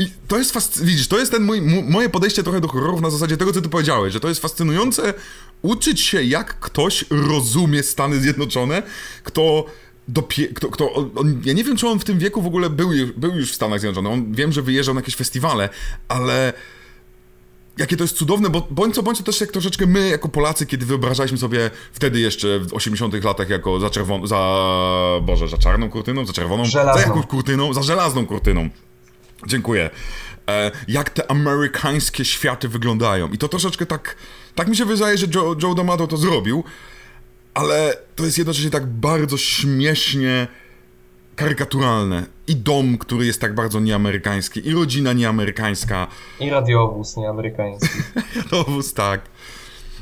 I 0.00 0.10
to 0.28 0.38
jest 0.38 0.52
fascy... 0.52 0.84
widzisz, 0.84 1.08
to 1.08 1.18
jest 1.18 1.32
ten 1.32 1.42
mój, 1.42 1.60
moje 1.88 2.08
podejście 2.08 2.42
trochę 2.42 2.60
do 2.60 2.68
horrorów 2.68 3.00
na 3.00 3.10
zasadzie 3.10 3.36
tego, 3.36 3.52
co 3.52 3.62
ty 3.62 3.68
powiedziałeś, 3.68 4.12
że 4.12 4.20
to 4.20 4.28
jest 4.28 4.40
fascynujące 4.40 5.14
uczyć 5.62 6.00
się, 6.00 6.22
jak 6.22 6.60
ktoś 6.60 7.04
rozumie 7.10 7.82
Stany 7.82 8.20
Zjednoczone, 8.20 8.82
kto 9.24 9.64
dopie... 10.08 10.48
kto, 10.48 10.68
kto 10.68 10.94
on, 10.94 11.40
ja 11.44 11.52
nie 11.52 11.64
wiem, 11.64 11.76
czy 11.76 11.88
on 11.88 11.98
w 11.98 12.04
tym 12.04 12.18
wieku 12.18 12.42
w 12.42 12.46
ogóle 12.46 12.70
był, 12.70 12.90
był 13.16 13.36
już 13.36 13.52
w 13.52 13.54
Stanach 13.54 13.80
Zjednoczonych, 13.80 14.12
on 14.12 14.32
wiem, 14.32 14.52
że 14.52 14.62
wyjeżdżał 14.62 14.94
na 14.94 15.00
jakieś 15.00 15.16
festiwale, 15.16 15.68
ale 16.08 16.52
jakie 17.78 17.96
to 17.96 18.04
jest 18.04 18.16
cudowne, 18.16 18.50
bo 18.50 18.66
bądź 18.70 18.94
co 18.94 19.02
bądź 19.02 19.18
to 19.18 19.24
też 19.24 19.40
jak 19.40 19.52
troszeczkę 19.52 19.86
my, 19.86 20.08
jako 20.08 20.28
Polacy, 20.28 20.66
kiedy 20.66 20.86
wyobrażaliśmy 20.86 21.38
sobie 21.38 21.70
wtedy 21.92 22.20
jeszcze 22.20 22.58
w 22.58 22.74
80 22.74 23.24
latach 23.24 23.50
jako 23.50 23.80
za 23.80 23.90
czerwoną, 23.90 24.26
za, 24.26 25.20
boże, 25.22 25.48
za 25.48 25.58
czarną 25.58 25.90
kurtyną, 25.90 26.26
za 26.26 26.32
czerwoną, 26.32 26.64
żelazną. 26.64 27.02
za 27.02 27.08
jakąś 27.08 27.26
kurtyną, 27.26 27.74
za 27.74 27.82
żelazną 27.82 28.26
kurtyną. 28.26 28.68
Dziękuję. 29.46 29.90
E, 30.48 30.70
jak 30.88 31.10
te 31.10 31.30
amerykańskie 31.30 32.24
światy 32.24 32.68
wyglądają. 32.68 33.28
I 33.28 33.38
to 33.38 33.48
troszeczkę 33.48 33.86
tak, 33.86 34.16
tak 34.54 34.68
mi 34.68 34.76
się 34.76 34.84
wydaje, 34.84 35.18
że 35.18 35.26
Joe, 35.34 35.56
Joe 35.62 35.74
D'Amato 35.74 36.06
to 36.06 36.16
zrobił. 36.16 36.64
ale 37.54 37.96
to 38.16 38.24
jest 38.24 38.38
jednocześnie 38.38 38.70
tak 38.70 38.86
bardzo 38.86 39.36
śmiesznie 39.36 40.46
karykaturalne. 41.36 42.26
I 42.46 42.56
dom, 42.56 42.98
który 42.98 43.26
jest 43.26 43.40
tak 43.40 43.54
bardzo 43.54 43.80
nieamerykański, 43.80 44.68
i 44.68 44.72
rodzina 44.72 45.12
nieamerykańska. 45.12 46.06
I 46.40 46.50
radiowóz 46.50 47.16
nieamerykański. 47.16 47.98
radiowóz, 48.36 48.94
tak. 48.94 49.20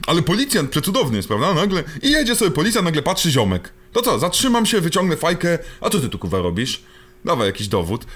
Ale 0.06 0.22
policjant 0.22 0.70
przecudowny 0.70 1.16
jest, 1.16 1.28
prawda? 1.28 1.54
Nagle, 1.54 1.84
I 2.02 2.10
jedzie 2.10 2.36
sobie 2.36 2.50
policja, 2.50 2.82
nagle 2.82 3.02
patrzy 3.02 3.30
ziomek. 3.30 3.72
To 3.92 4.02
co, 4.02 4.18
zatrzymam 4.18 4.66
się, 4.66 4.80
wyciągnę 4.80 5.16
fajkę. 5.16 5.58
A 5.80 5.90
co 5.90 6.00
ty 6.00 6.08
tu, 6.08 6.18
kuwa, 6.18 6.38
robisz? 6.38 6.82
Dawaj 7.24 7.46
jakiś 7.46 7.68
dowód. 7.68 8.06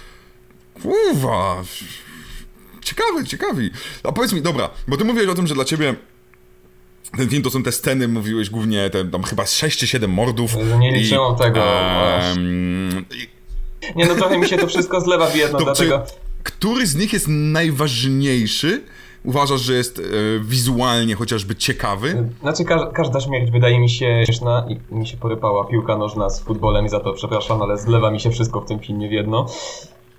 Uwa. 0.84 1.62
Ciekawy, 2.82 3.26
ciekawi. 3.26 3.70
A 4.04 4.12
powiedz 4.12 4.32
mi, 4.32 4.42
dobra, 4.42 4.70
bo 4.88 4.96
ty 4.96 5.04
mówiłeś 5.04 5.28
o 5.28 5.34
tym, 5.34 5.46
że 5.46 5.54
dla 5.54 5.64
ciebie 5.64 5.94
ten 7.16 7.28
film 7.28 7.42
to 7.42 7.50
są 7.50 7.62
te 7.62 7.72
sceny, 7.72 8.08
mówiłeś 8.08 8.50
głównie, 8.50 8.90
te, 8.90 9.04
tam 9.04 9.22
chyba 9.22 9.46
6 9.46 9.78
czy 9.78 9.86
7 9.86 10.10
mordów. 10.10 10.56
Nie 10.78 10.92
liczyłem 10.92 11.36
tego. 11.36 11.60
Um, 11.60 13.04
nie 13.96 14.06
no, 14.06 14.14
trochę 14.14 14.38
mi 14.38 14.48
się 14.48 14.58
to 14.58 14.66
wszystko 14.66 15.00
zlewa 15.00 15.26
w 15.26 15.36
jedno, 15.36 15.58
to 15.58 15.64
dlatego... 15.64 16.02
Który 16.42 16.86
z 16.86 16.96
nich 16.96 17.12
jest 17.12 17.26
najważniejszy? 17.28 18.82
Uważasz, 19.24 19.60
że 19.60 19.74
jest 19.74 19.98
e, 19.98 20.02
wizualnie 20.40 21.14
chociażby 21.14 21.56
ciekawy? 21.56 22.28
Znaczy, 22.40 22.64
ka 22.64 22.86
każda 22.86 23.20
śmierć 23.20 23.50
wydaje 23.50 23.80
mi 23.80 23.90
się 23.90 24.22
śmieszna 24.24 24.66
i 24.68 24.94
mi 24.94 25.06
się 25.06 25.16
porypała 25.16 25.64
piłka 25.64 25.96
nożna 25.96 26.30
z 26.30 26.40
futbolem 26.40 26.86
i 26.86 26.88
za 26.88 27.00
to 27.00 27.12
przepraszam, 27.12 27.62
ale 27.62 27.78
zlewa 27.78 28.10
mi 28.10 28.20
się 28.20 28.30
wszystko 28.30 28.60
w 28.60 28.66
tym 28.66 28.78
filmie 28.78 29.08
w 29.08 29.12
jedno. 29.12 29.46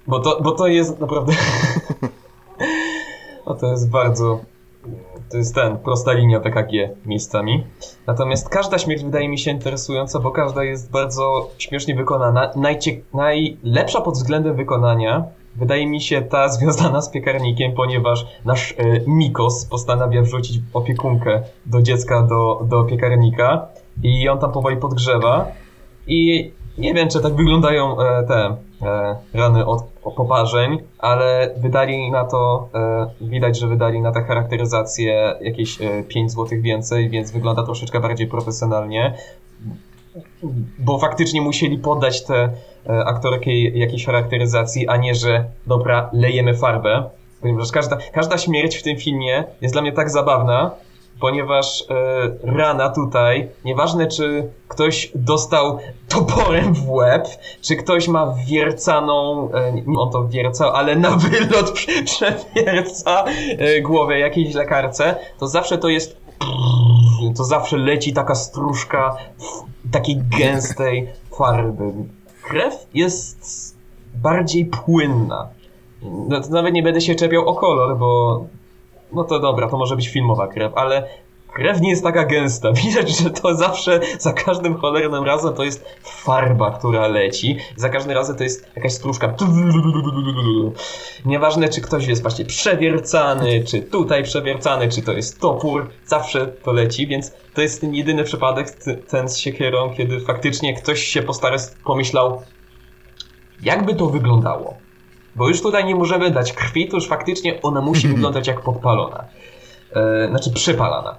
Bo 0.08 0.20
to, 0.20 0.42
bo 0.42 0.52
to 0.52 0.68
jest 0.68 1.00
naprawdę... 1.00 1.34
no 3.48 3.56
to 3.56 3.72
jest 3.72 3.90
bardzo 3.90 4.40
to 5.34 5.38
jest 5.38 5.56
ten, 5.56 5.78
prosta 5.78 6.14
linia 6.14 6.40
PKG 6.40 6.90
miejscami. 7.06 7.64
Natomiast 8.08 8.50
każda 8.50 8.78
śmierć 8.78 9.04
wydaje 9.04 9.30
mi 9.30 9.40
się 9.40 9.52
interesująca, 9.52 10.20
bo 10.20 10.32
każda 10.32 10.64
jest 10.64 10.92
bardzo 10.92 11.50
śmiesznie 11.58 11.96
wykonana. 11.96 12.52
Najcie 12.56 12.92
najlepsza 13.14 14.02
pod 14.02 14.14
względem 14.14 14.56
wykonania 14.56 15.24
wydaje 15.56 15.88
mi 15.88 16.02
się 16.02 16.22
ta 16.22 16.50
związana 16.50 17.02
z 17.02 17.10
piekarnikiem, 17.10 17.72
ponieważ 17.72 18.26
nasz 18.46 18.72
e, 18.72 18.76
Mikos 19.08 19.66
postanawia 19.66 20.22
wrzucić 20.22 20.60
opiekunkę 20.74 21.42
do 21.66 21.82
dziecka 21.82 22.22
do, 22.22 22.62
do 22.70 22.84
piekarnika 22.84 23.68
i 24.04 24.30
on 24.30 24.40
tam 24.40 24.52
powoli 24.52 24.78
podgrzewa 24.78 25.48
i 26.08 26.52
nie 26.78 26.94
wiem, 26.94 27.10
czy 27.10 27.22
tak 27.22 27.36
wyglądają 27.36 28.02
e, 28.02 28.24
te 28.28 28.56
e, 28.82 29.16
rany 29.34 29.66
od 29.66 29.84
poparzeń, 30.16 30.78
ale 31.00 31.50
wydali 31.58 32.12
na 32.12 32.26
to, 32.26 32.70
e, 32.76 33.08
widać, 33.22 33.60
że 33.60 33.68
wydali 33.68 34.02
na 34.02 34.12
tę 34.12 34.24
charakteryzację 34.24 35.36
jakieś 35.42 35.80
5 36.08 36.32
zł 36.32 36.62
więcej, 36.62 37.10
więc 37.10 37.32
wygląda 37.32 37.64
troszeczkę 37.64 38.00
bardziej 38.00 38.28
profesjonalnie. 38.28 39.14
Bo 40.80 40.98
faktycznie 40.98 41.42
musieli 41.42 41.78
poddać 41.78 42.26
tę 42.26 42.50
aktorkę 43.06 43.52
jakiejś 43.56 44.06
charakteryzacji, 44.06 44.88
a 44.88 44.98
nie, 44.98 45.16
że 45.16 45.46
dobra, 45.68 46.10
lejemy 46.14 46.58
farbę. 46.58 47.04
Ponieważ 47.42 47.72
każda, 47.72 47.98
każda 48.14 48.38
śmierć 48.38 48.76
w 48.76 48.84
tym 48.84 48.98
filmie 48.98 49.44
jest 49.62 49.76
dla 49.76 49.82
mnie 49.82 49.92
tak 49.92 50.10
zabawna, 50.10 50.72
ponieważ 51.20 51.82
e, 51.82 51.96
rana 52.44 52.90
tutaj, 52.90 53.50
nieważne 53.66 54.08
czy 54.08 54.50
ktoś 54.68 55.12
dostał 55.16 55.78
toporem 56.08 56.74
w 56.74 56.90
łeb, 56.90 57.28
czy 57.62 57.76
ktoś 57.76 58.08
ma 58.08 58.36
wiercaną, 58.48 59.50
e, 59.54 59.74
on 59.98 60.12
to 60.12 60.28
wiercał, 60.28 60.72
ale 60.72 60.96
na 60.96 61.10
wylot 61.10 61.74
przewierca 62.06 63.26
e, 63.58 63.82
głowę 63.82 64.20
jakiejś 64.20 64.54
lekarce, 64.54 65.16
to 65.40 65.48
zawsze 65.48 65.78
to 65.78 65.90
jest 65.90 66.24
to 67.38 67.44
zawsze 67.44 67.78
leci 67.78 68.14
taka 68.14 68.36
stróżka 68.36 69.16
takiej 69.92 70.18
gęstej 70.18 71.08
farby. 71.38 71.92
Krew 72.42 72.88
jest 72.94 73.78
bardziej 74.14 74.66
płynna. 74.66 75.48
No, 76.02 76.42
nawet 76.50 76.74
nie 76.74 76.84
będę 76.84 77.02
się 77.02 77.16
czepiał 77.16 77.48
o 77.48 77.56
kolor, 77.56 77.98
bo 77.98 78.44
no 79.16 79.24
to 79.24 79.40
dobra, 79.40 79.70
to 79.70 79.78
może 79.78 79.96
być 79.96 80.10
filmowa 80.10 80.48
krew, 80.48 80.74
ale 80.76 81.08
krew 81.54 81.82
nie 81.82 81.90
jest 81.90 82.04
taka 82.04 82.26
gęsta. 82.26 82.72
Widać, 82.84 83.18
że 83.18 83.30
to 83.30 83.56
zawsze, 83.56 84.00
za 84.20 84.34
każdym 84.34 84.78
cholernym 84.78 85.24
razem 85.24 85.54
to 85.54 85.64
jest 85.64 85.86
farba, 86.02 86.72
która 86.72 87.08
leci. 87.08 87.58
Za 87.76 87.90
każdym 87.90 88.14
razem 88.14 88.36
to 88.36 88.44
jest 88.44 88.68
jakaś 88.76 88.94
stróżka. 88.94 89.36
Nieważne, 91.26 91.70
czy 91.70 91.82
ktoś 91.82 92.08
jest 92.08 92.22
właśnie 92.22 92.46
przewiercany, 92.46 93.64
czy 93.64 93.82
tutaj 93.82 94.24
przewiercany, 94.24 94.90
czy 94.90 95.02
to 95.02 95.14
jest 95.14 95.40
topór, 95.40 95.90
zawsze 96.06 96.48
to 96.48 96.72
leci, 96.72 97.08
więc 97.08 97.32
to 97.54 97.62
jest 97.62 97.82
ten 97.82 97.96
jedyny 97.96 98.24
przypadek, 98.24 98.68
ten 99.10 99.30
z 99.30 99.38
siekierą, 99.38 99.94
kiedy 99.98 100.20
faktycznie 100.20 100.74
ktoś 100.74 101.04
się 101.04 101.24
postara, 101.24 101.58
pomyślał, 101.86 102.42
jakby 103.64 103.96
to 103.96 104.06
wyglądało. 104.06 104.83
Bo 105.36 105.48
już 105.48 105.62
tutaj 105.62 105.86
nie 105.86 105.96
możemy 105.96 106.32
dać 106.32 106.54
krwi, 106.54 106.88
to 106.88 106.98
już 106.98 107.08
faktycznie 107.08 107.62
ona 107.62 107.82
musi 107.82 108.08
wyglądać 108.14 108.48
jak 108.48 108.62
podpalona. 108.62 109.26
E, 109.96 110.28
znaczy 110.30 110.52
przypalana. 110.52 111.18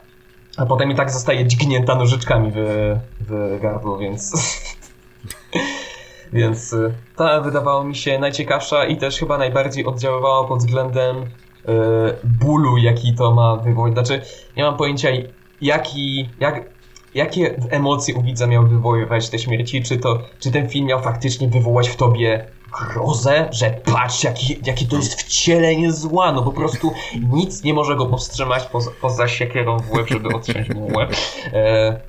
A 0.56 0.66
potem 0.66 0.90
i 0.90 0.94
tak 0.94 1.10
zostaje 1.10 1.46
dźgnięta 1.46 1.94
nożyczkami 1.94 2.52
w, 2.54 2.56
w 3.20 3.58
gardło, 3.62 3.98
więc... 3.98 4.32
więc 6.32 6.72
e, 6.72 6.90
ta 7.16 7.40
wydawało 7.40 7.84
mi 7.84 7.96
się 7.96 8.18
najciekawsza 8.18 8.84
i 8.84 8.96
też 8.96 9.18
chyba 9.18 9.38
najbardziej 9.38 9.86
oddziaływała 9.86 10.48
pod 10.48 10.58
względem 10.58 11.16
e, 11.16 11.24
bólu, 12.24 12.76
jaki 12.76 13.14
to 13.14 13.34
ma 13.34 13.56
wywołać. 13.56 13.92
Znaczy, 13.92 14.20
nie 14.56 14.62
mam 14.62 14.76
pojęcia, 14.76 15.08
jaki, 15.60 16.28
jak, 16.40 16.64
jakie 17.14 17.56
emocje 17.70 18.14
u 18.14 18.22
widza 18.22 18.46
miał 18.46 18.66
wywoływać 18.66 19.30
te 19.30 19.38
śmierci, 19.38 19.82
czy, 19.82 19.98
to, 19.98 20.18
czy 20.38 20.50
ten 20.50 20.68
film 20.68 20.86
miał 20.86 21.02
faktycznie 21.02 21.48
wywołać 21.48 21.88
w 21.88 21.96
tobie 21.96 22.46
grozę, 22.80 23.48
że 23.52 23.70
patrz, 23.70 24.24
jaki, 24.24 24.58
jakie 24.66 24.86
to 24.86 24.96
jest 24.96 25.22
wcielenie 25.22 25.92
zła, 25.92 26.32
no 26.32 26.42
po 26.42 26.52
prostu 26.52 26.92
nic 27.32 27.64
nie 27.64 27.74
może 27.74 27.96
go 27.96 28.06
powstrzymać 28.06 28.66
poza, 28.66 28.90
poza 29.00 29.28
siekierą 29.28 29.78
w 29.78 29.92
łeb, 29.92 30.08
żeby 30.08 30.28
odciąć 30.28 30.68
mu 30.68 30.86
łeb. 30.96 31.16
E, 31.52 32.00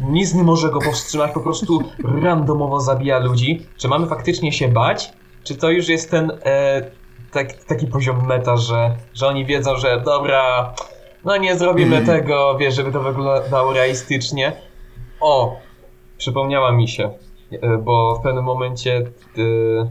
nic 0.00 0.34
nie 0.34 0.42
może 0.42 0.70
go 0.70 0.80
powstrzymać, 0.80 1.32
po 1.32 1.40
prostu 1.40 1.82
randomowo 2.22 2.80
zabija 2.80 3.18
ludzi. 3.18 3.66
Czy 3.76 3.88
mamy 3.88 4.06
faktycznie 4.06 4.52
się 4.52 4.68
bać? 4.68 5.12
Czy 5.44 5.56
to 5.56 5.70
już 5.70 5.88
jest 5.88 6.10
ten 6.10 6.32
e, 6.44 6.90
tak, 7.32 7.64
taki 7.64 7.86
poziom 7.86 8.26
meta, 8.26 8.56
że, 8.56 8.96
że 9.14 9.26
oni 9.26 9.46
wiedzą, 9.46 9.76
że 9.76 10.00
dobra, 10.04 10.74
no 11.24 11.36
nie 11.36 11.56
zrobimy 11.56 11.96
mm. 11.96 12.06
tego, 12.06 12.56
wiesz, 12.58 12.74
żeby 12.74 12.92
to 12.92 13.00
wyglądało 13.00 13.72
realistycznie. 13.72 14.52
O, 15.20 15.56
przypomniała 16.18 16.72
mi 16.72 16.88
się, 16.88 17.10
e, 17.52 17.78
bo 17.78 18.16
w 18.20 18.22
pewnym 18.22 18.44
momencie 18.44 19.02
E, 19.38 19.90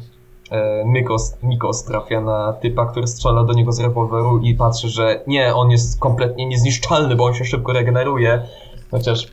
Mykos, 0.85 1.37
Mikos 1.43 1.83
trafia 1.83 2.21
na 2.21 2.53
typa, 2.53 2.85
który 2.85 3.07
strzela 3.07 3.43
do 3.43 3.53
niego 3.53 3.71
z 3.71 3.79
rewolweru 3.79 4.39
i 4.39 4.55
patrzy, 4.55 4.89
że 4.89 5.23
nie, 5.27 5.55
on 5.55 5.71
jest 5.71 5.99
kompletnie 5.99 6.45
niezniszczalny, 6.45 7.15
bo 7.15 7.25
on 7.25 7.33
się 7.33 7.45
szybko 7.45 7.73
regeneruje. 7.73 8.41
Chociaż 8.91 9.27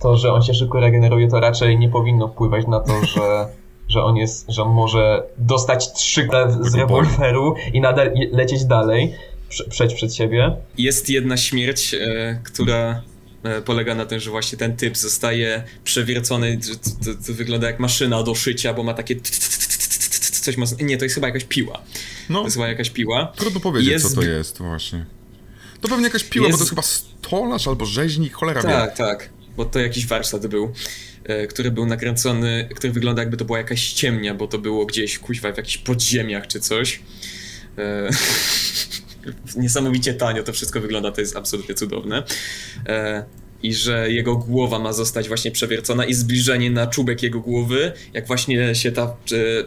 to, 0.00 0.16
że 0.16 0.32
on 0.32 0.42
się 0.42 0.54
szybko 0.54 0.80
regeneruje, 0.80 1.28
to 1.28 1.40
raczej 1.40 1.78
nie 1.78 1.88
powinno 1.88 2.28
wpływać 2.28 2.66
na 2.66 2.80
to, 2.80 2.92
że, 3.04 3.48
że 3.92 4.02
on 4.02 4.16
jest, 4.16 4.50
że 4.50 4.64
może 4.64 5.22
dostać 5.38 5.92
trzy 5.92 6.28
z 6.60 6.74
rewolweru 6.74 7.54
i 7.72 7.80
nadal 7.80 8.12
lecieć 8.32 8.64
dalej, 8.64 9.14
przejść 9.70 9.94
przed 9.94 10.14
siebie. 10.14 10.56
Jest 10.78 11.10
jedna 11.10 11.36
śmierć, 11.36 11.94
e, 11.94 12.40
która 12.44 13.02
e, 13.42 13.62
polega 13.62 13.94
na 13.94 14.06
tym, 14.06 14.20
że 14.20 14.30
właśnie 14.30 14.58
ten 14.58 14.76
typ 14.76 14.96
zostaje 14.96 15.64
przewiercony, 15.84 16.58
to, 16.58 16.90
to, 17.04 17.26
to 17.26 17.32
wygląda 17.32 17.66
jak 17.66 17.80
maszyna 17.80 18.22
do 18.22 18.34
szycia, 18.34 18.74
bo 18.74 18.82
ma 18.82 18.94
takie 18.94 19.16
coś 20.46 20.56
mocno... 20.56 20.76
Nie, 20.80 20.98
to 20.98 21.04
jest 21.04 21.14
chyba 21.14 21.26
jakaś 21.26 21.44
piła. 21.44 21.82
No, 22.28 22.38
to 22.38 22.44
jest 22.44 22.56
chyba 22.56 22.68
jakaś 22.68 22.90
piła. 22.90 23.32
Trudno 23.36 23.60
powiedzieć, 23.60 23.90
jest... 23.90 24.08
co 24.08 24.14
to 24.14 24.22
jest 24.22 24.58
właśnie. 24.58 25.06
To 25.80 25.88
pewnie 25.88 26.04
jakaś 26.04 26.24
piła, 26.24 26.46
jest... 26.46 26.58
bo 26.58 26.64
to 26.64 26.64
jest 26.64 26.70
chyba 26.70 26.82
stolarz 27.26 27.68
albo 27.68 27.86
rzeźnik, 27.86 28.34
cholera 28.34 28.62
Tak, 28.62 28.90
wie. 28.90 28.96
tak, 28.96 29.30
bo 29.56 29.64
to 29.64 29.78
jakiś 29.78 30.06
warsztat 30.06 30.46
był, 30.46 30.72
e, 31.24 31.46
który 31.46 31.70
był 31.70 31.86
nakręcony, 31.86 32.68
który 32.74 32.92
wygląda 32.92 33.22
jakby 33.22 33.36
to 33.36 33.44
była 33.44 33.58
jakaś 33.58 33.82
ściemnia, 33.82 34.34
bo 34.34 34.46
to 34.46 34.58
było 34.58 34.86
gdzieś, 34.86 35.18
kuźwa, 35.18 35.52
w 35.52 35.56
jakichś 35.56 35.78
podziemiach 35.78 36.46
czy 36.46 36.60
coś. 36.60 37.00
E, 37.78 38.10
niesamowicie 39.62 40.14
tanio 40.14 40.42
to 40.42 40.52
wszystko 40.52 40.80
wygląda, 40.80 41.12
to 41.12 41.20
jest 41.20 41.36
absolutnie 41.36 41.74
cudowne. 41.74 42.22
E, 42.86 43.24
i 43.62 43.74
że 43.74 44.12
jego 44.12 44.36
głowa 44.36 44.78
ma 44.78 44.92
zostać 44.92 45.28
właśnie 45.28 45.50
przewiercona 45.50 46.04
i 46.04 46.14
zbliżenie 46.14 46.70
na 46.70 46.86
czubek 46.86 47.22
jego 47.22 47.40
głowy, 47.40 47.92
jak 48.12 48.26
właśnie 48.26 48.74
się 48.74 48.92
ta 48.92 49.16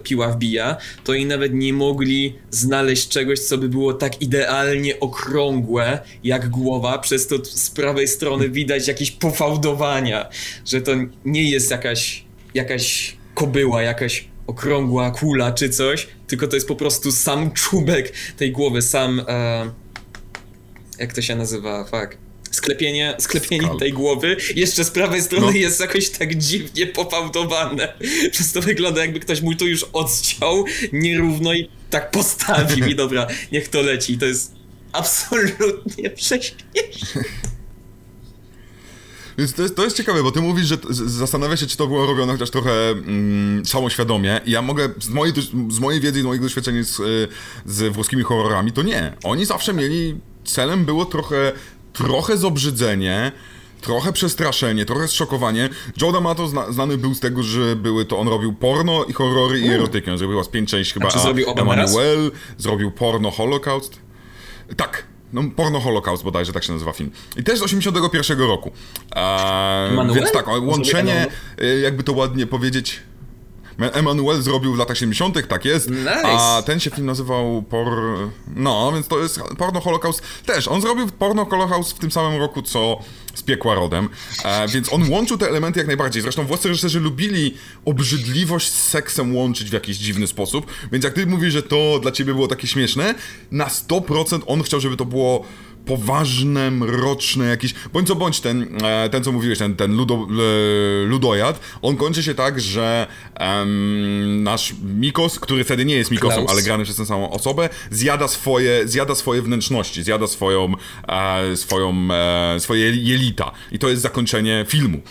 piła 0.03 0.31
wbija, 0.31 0.77
to 1.03 1.13
i 1.13 1.25
nawet 1.25 1.53
nie 1.53 1.73
mogli 1.73 2.35
znaleźć 2.51 3.07
czegoś, 3.07 3.39
co 3.39 3.57
by 3.57 3.69
było 3.69 3.93
tak 3.93 4.21
idealnie 4.21 4.99
okrągłe 4.99 5.99
jak 6.23 6.49
głowa, 6.49 6.97
przez 6.97 7.27
to 7.27 7.45
z 7.45 7.69
prawej 7.69 8.07
strony 8.07 8.49
widać 8.49 8.87
jakieś 8.87 9.11
pofałdowania, 9.11 10.29
że 10.65 10.81
to 10.81 10.91
nie 11.25 11.49
jest 11.49 11.71
jakaś, 11.71 12.23
jakaś 12.53 13.17
kobyła, 13.33 13.81
jakaś 13.81 14.27
okrągła 14.47 15.11
kula 15.11 15.51
czy 15.51 15.69
coś, 15.69 16.07
tylko 16.27 16.47
to 16.47 16.55
jest 16.55 16.67
po 16.67 16.75
prostu 16.75 17.11
sam 17.11 17.51
czubek 17.51 18.13
tej 18.37 18.51
głowy, 18.51 18.81
sam... 18.81 19.21
E, 19.27 19.71
jak 20.99 21.13
to 21.13 21.21
się 21.21 21.35
nazywa? 21.35 21.83
Fuck 21.83 22.28
sklepienie, 22.51 23.15
sklepienie 23.19 23.69
tej 23.79 23.93
głowy. 23.93 24.37
Jeszcze 24.55 24.83
z 24.83 24.91
prawej 24.91 25.21
strony 25.21 25.45
no. 25.45 25.51
jest 25.51 25.79
jakoś 25.79 26.09
tak 26.09 26.35
dziwnie 26.35 26.87
popałdowane. 26.87 27.93
Przez 28.31 28.51
to 28.51 28.61
wygląda 28.61 29.01
jakby 29.01 29.19
ktoś 29.19 29.41
mu 29.41 29.55
tu 29.55 29.67
już 29.67 29.85
odciął 29.93 30.65
nierówno 30.93 31.53
i 31.53 31.69
tak 31.89 32.11
postawił 32.11 32.85
i 32.85 32.95
dobra, 32.95 33.27
niech 33.51 33.67
to 33.67 33.81
leci. 33.81 34.17
To 34.17 34.25
jest 34.25 34.51
absolutnie 34.91 36.09
prześmieszne. 36.21 37.23
Więc 39.39 39.53
to 39.53 39.61
jest, 39.61 39.75
to 39.75 39.83
jest 39.83 39.97
ciekawe, 39.97 40.23
bo 40.23 40.31
ty 40.31 40.41
mówisz, 40.41 40.65
że 40.65 40.77
zastanawia 40.89 41.57
się, 41.57 41.67
czy 41.67 41.77
to 41.77 41.87
było 41.87 42.05
robione 42.05 42.33
chociaż 42.33 42.49
trochę 42.49 42.89
mm, 42.89 43.65
samoświadomie. 43.65 44.41
I 44.45 44.51
ja 44.51 44.61
mogę, 44.61 44.89
z 45.01 45.09
mojej, 45.09 45.33
z 45.69 45.79
mojej 45.79 46.01
wiedzy 46.01 46.19
i 46.19 46.23
moich 46.23 46.41
doświadczeń 46.41 46.83
z, 46.83 47.01
z 47.65 47.93
włoskimi 47.93 48.23
horrorami, 48.23 48.71
to 48.71 48.81
nie. 48.81 49.13
Oni 49.23 49.45
zawsze 49.45 49.73
mieli, 49.73 50.15
celem 50.45 50.85
było 50.85 51.05
trochę, 51.05 51.51
trochę 51.93 52.37
zobrzydzenie, 52.37 53.31
trochę 53.81 54.13
przestraszenie, 54.13 54.85
trochę 54.85 55.07
zszokowanie. 55.07 55.69
Joe 56.01 56.11
D'Amato 56.11 56.47
zna, 56.47 56.71
znany 56.71 56.97
był 56.97 57.13
z 57.13 57.19
tego, 57.19 57.43
że 57.43 57.75
były 57.75 58.05
to, 58.05 58.19
on 58.19 58.27
robił 58.27 58.53
porno 58.53 59.03
i 59.03 59.13
horrory 59.13 59.59
i 59.59 59.67
erotykę. 59.67 60.17
Zrobił 60.17 60.43
z 60.43 60.47
pięć 60.47 60.69
części 60.69 60.93
chyba. 60.93 61.07
Czy 61.07 61.19
zrobił 61.19 61.47
Emanuel, 61.55 62.31
zrobił 62.57 62.91
porno 62.91 63.31
Holocaust. 63.31 63.99
Tak, 64.75 65.03
no, 65.33 65.41
porno 65.55 65.79
Holocaust 65.79 66.23
bodajże, 66.23 66.53
tak 66.53 66.63
się 66.63 66.73
nazywa 66.73 66.91
film. 66.91 67.11
I 67.37 67.43
też 67.43 67.59
z 67.59 67.61
81 67.61 68.39
roku. 68.39 68.71
Eee, 69.15 70.15
więc 70.15 70.31
tak, 70.31 70.47
łączenie, 70.47 71.27
e, 71.57 71.79
jakby 71.79 72.03
to 72.03 72.13
ładnie 72.13 72.47
powiedzieć, 72.47 73.01
Emanuel 73.79 74.41
zrobił 74.41 74.73
w 74.73 74.77
latach 74.77 74.97
70., 74.97 75.47
tak 75.47 75.65
jest. 75.65 75.89
Nice. 75.89 76.25
A 76.25 76.61
ten 76.65 76.79
się 76.79 76.89
film 76.89 77.05
nazywał 77.05 77.61
Por. 77.61 77.87
No, 78.55 78.91
więc 78.93 79.07
to 79.07 79.19
jest 79.19 79.39
Porno 79.57 79.81
Holocaust 79.81 80.21
też. 80.45 80.67
On 80.67 80.81
zrobił 80.81 81.07
Porno 81.07 81.45
Holocaust 81.45 81.91
w 81.91 81.99
tym 81.99 82.11
samym 82.11 82.39
roku, 82.39 82.61
co 82.61 82.99
z 83.35 83.43
piekła 83.43 83.75
rodem. 83.75 84.09
E, 84.45 84.67
więc 84.67 84.93
on 84.93 85.09
łączył 85.09 85.37
te 85.37 85.49
elementy 85.49 85.79
jak 85.79 85.87
najbardziej. 85.87 86.21
Zresztą 86.21 86.45
włoscy 86.45 86.67
reżyserzy 86.67 86.99
lubili 86.99 87.57
obrzydliwość 87.85 88.71
z 88.71 88.87
seksem 88.87 89.35
łączyć 89.35 89.69
w 89.69 89.73
jakiś 89.73 89.97
dziwny 89.97 90.27
sposób. 90.27 90.65
Więc 90.91 91.03
jak 91.03 91.13
ty 91.13 91.25
mówisz, 91.25 91.53
że 91.53 91.63
to 91.63 91.99
dla 92.01 92.11
ciebie 92.11 92.33
było 92.33 92.47
takie 92.47 92.67
śmieszne, 92.67 93.15
na 93.51 93.67
100% 93.67 94.41
on 94.45 94.63
chciał, 94.63 94.79
żeby 94.79 94.97
to 94.97 95.05
było 95.05 95.45
poważne, 95.89 96.71
mroczne 96.71 97.45
jakieś, 97.45 97.73
bądź 97.93 98.07
co 98.07 98.15
bądź 98.15 98.39
ten, 98.39 98.85
e, 98.85 99.09
ten 99.09 99.23
co 99.23 99.31
mówiłeś, 99.31 99.59
ten, 99.59 99.75
ten 99.75 99.95
ludo, 99.95 100.27
ludojad, 101.05 101.59
on 101.81 101.97
kończy 101.97 102.23
się 102.23 102.35
tak, 102.35 102.61
że 102.61 103.07
um, 103.39 104.43
nasz 104.43 104.73
Mikos, 104.83 105.39
który 105.39 105.63
wtedy 105.63 105.85
nie 105.85 105.95
jest 105.95 106.11
Mikosem, 106.11 106.37
Klaus. 106.37 106.51
ale 106.51 106.61
grany 106.61 106.83
przez 106.83 106.95
tę 106.95 107.05
samą 107.05 107.31
osobę, 107.31 107.69
zjada 107.91 108.27
swoje, 108.27 108.87
zjada 108.87 109.15
swoje 109.15 109.41
wnętrzności, 109.41 110.03
zjada 110.03 110.27
swoją, 110.27 110.73
e, 111.07 111.55
swoją, 111.57 112.07
e, 112.11 112.59
swoje 112.59 112.95
jelita. 112.95 113.51
I 113.71 113.79
to 113.79 113.89
jest 113.89 114.01
zakończenie 114.01 114.65
filmu. 114.67 115.01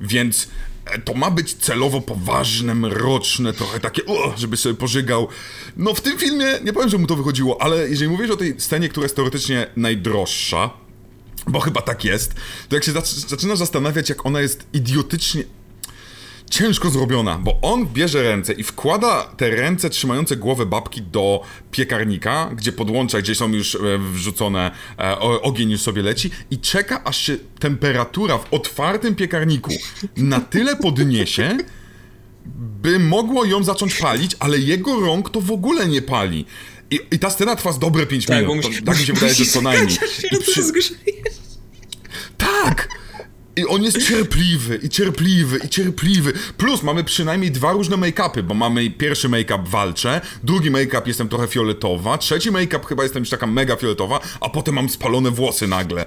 Więc 0.00 0.48
E, 0.48 0.71
to 1.04 1.14
ma 1.14 1.30
być 1.30 1.54
celowo 1.54 2.00
poważne, 2.00 2.74
mroczne, 2.74 3.52
trochę 3.52 3.80
takie, 3.80 4.06
o, 4.06 4.34
żeby 4.36 4.56
sobie 4.56 4.74
pożygał. 4.74 5.28
No 5.76 5.94
w 5.94 6.00
tym 6.00 6.18
filmie, 6.18 6.46
nie 6.64 6.72
powiem, 6.72 6.88
że 6.88 6.98
mu 6.98 7.06
to 7.06 7.16
wychodziło, 7.16 7.62
ale 7.62 7.88
jeżeli 7.88 8.10
mówisz 8.10 8.30
o 8.30 8.36
tej 8.36 8.60
scenie, 8.60 8.88
która 8.88 9.04
jest 9.04 9.16
teoretycznie 9.16 9.66
najdroższa, 9.76 10.70
bo 11.46 11.60
chyba 11.60 11.82
tak 11.82 12.04
jest, 12.04 12.34
to 12.68 12.76
jak 12.76 12.84
się 12.84 12.92
zaczynasz 13.28 13.58
zastanawiać, 13.58 14.08
jak 14.08 14.26
ona 14.26 14.40
jest 14.40 14.66
idiotycznie 14.72 15.44
ciężko 16.52 16.90
zrobiona, 16.90 17.38
bo 17.38 17.58
on 17.62 17.86
bierze 17.86 18.22
ręce 18.22 18.52
i 18.52 18.62
wkłada 18.62 19.22
te 19.36 19.50
ręce 19.50 19.90
trzymające 19.90 20.36
głowę 20.36 20.66
babki 20.66 21.02
do 21.02 21.42
piekarnika, 21.70 22.50
gdzie 22.56 22.72
podłącza, 22.72 23.18
gdzie 23.18 23.34
są 23.34 23.52
już 23.52 23.74
e, 23.74 23.78
wrzucone, 24.12 24.70
e, 24.98 25.18
ogień 25.18 25.70
już 25.70 25.80
sobie 25.80 26.02
leci 26.02 26.30
i 26.50 26.58
czeka, 26.58 27.04
aż 27.04 27.16
się 27.16 27.36
temperatura 27.58 28.38
w 28.38 28.54
otwartym 28.54 29.14
piekarniku 29.14 29.72
na 30.16 30.40
tyle 30.40 30.76
podniesie, 30.76 31.58
by 32.82 32.98
mogło 32.98 33.44
ją 33.44 33.64
zacząć 33.64 33.94
palić, 33.94 34.36
ale 34.38 34.58
jego 34.58 35.00
rąk 35.00 35.30
to 35.30 35.40
w 35.40 35.50
ogóle 35.50 35.86
nie 35.86 36.02
pali. 36.02 36.46
I, 36.90 37.00
i 37.10 37.18
ta 37.18 37.30
scena 37.30 37.56
trwa 37.56 37.72
z 37.72 37.78
dobre 37.78 38.06
5 38.06 38.26
tak, 38.26 38.40
minut. 38.40 38.56
Musi, 38.56 38.82
to, 38.82 38.86
tak 38.86 39.00
mi 39.00 39.06
się 39.06 39.12
wydaje, 39.12 39.34
że 39.34 39.44
co 39.44 39.60
najmniej. 39.60 39.98
Przy... 40.46 40.62
Tak! 42.38 43.01
I 43.56 43.66
on 43.66 43.82
jest 43.82 44.08
cierpliwy, 44.08 44.80
i 44.82 44.88
cierpliwy, 44.88 45.58
i 45.64 45.68
cierpliwy. 45.68 46.32
Plus 46.56 46.82
mamy 46.82 47.04
przynajmniej 47.04 47.50
dwa 47.50 47.72
różne 47.72 47.96
make-upy, 47.96 48.42
bo 48.42 48.54
mamy 48.54 48.90
pierwszy 48.90 49.28
make-up 49.28 49.64
walczę, 49.66 50.20
drugi 50.42 50.70
make-up 50.70 51.02
jestem 51.06 51.28
trochę 51.28 51.46
fioletowa, 51.46 52.18
trzeci 52.18 52.50
make-up 52.50 52.86
chyba 52.86 53.02
jestem 53.02 53.20
już 53.20 53.30
taka 53.30 53.46
mega 53.46 53.76
fioletowa, 53.76 54.20
a 54.40 54.48
potem 54.48 54.74
mam 54.74 54.88
spalone 54.88 55.30
włosy 55.30 55.68
nagle. 55.68 56.06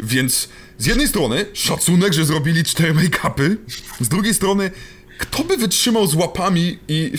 Więc 0.00 0.48
z 0.78 0.86
jednej 0.86 1.08
strony 1.08 1.46
szacunek, 1.52 2.12
że 2.12 2.24
zrobili 2.24 2.64
cztery 2.64 2.94
make-upy, 2.94 3.56
z 4.00 4.08
drugiej 4.08 4.34
strony 4.34 4.70
kto 5.18 5.44
by 5.44 5.56
wytrzymał 5.56 6.06
z 6.06 6.14
łapami 6.14 6.78
i 6.88 7.12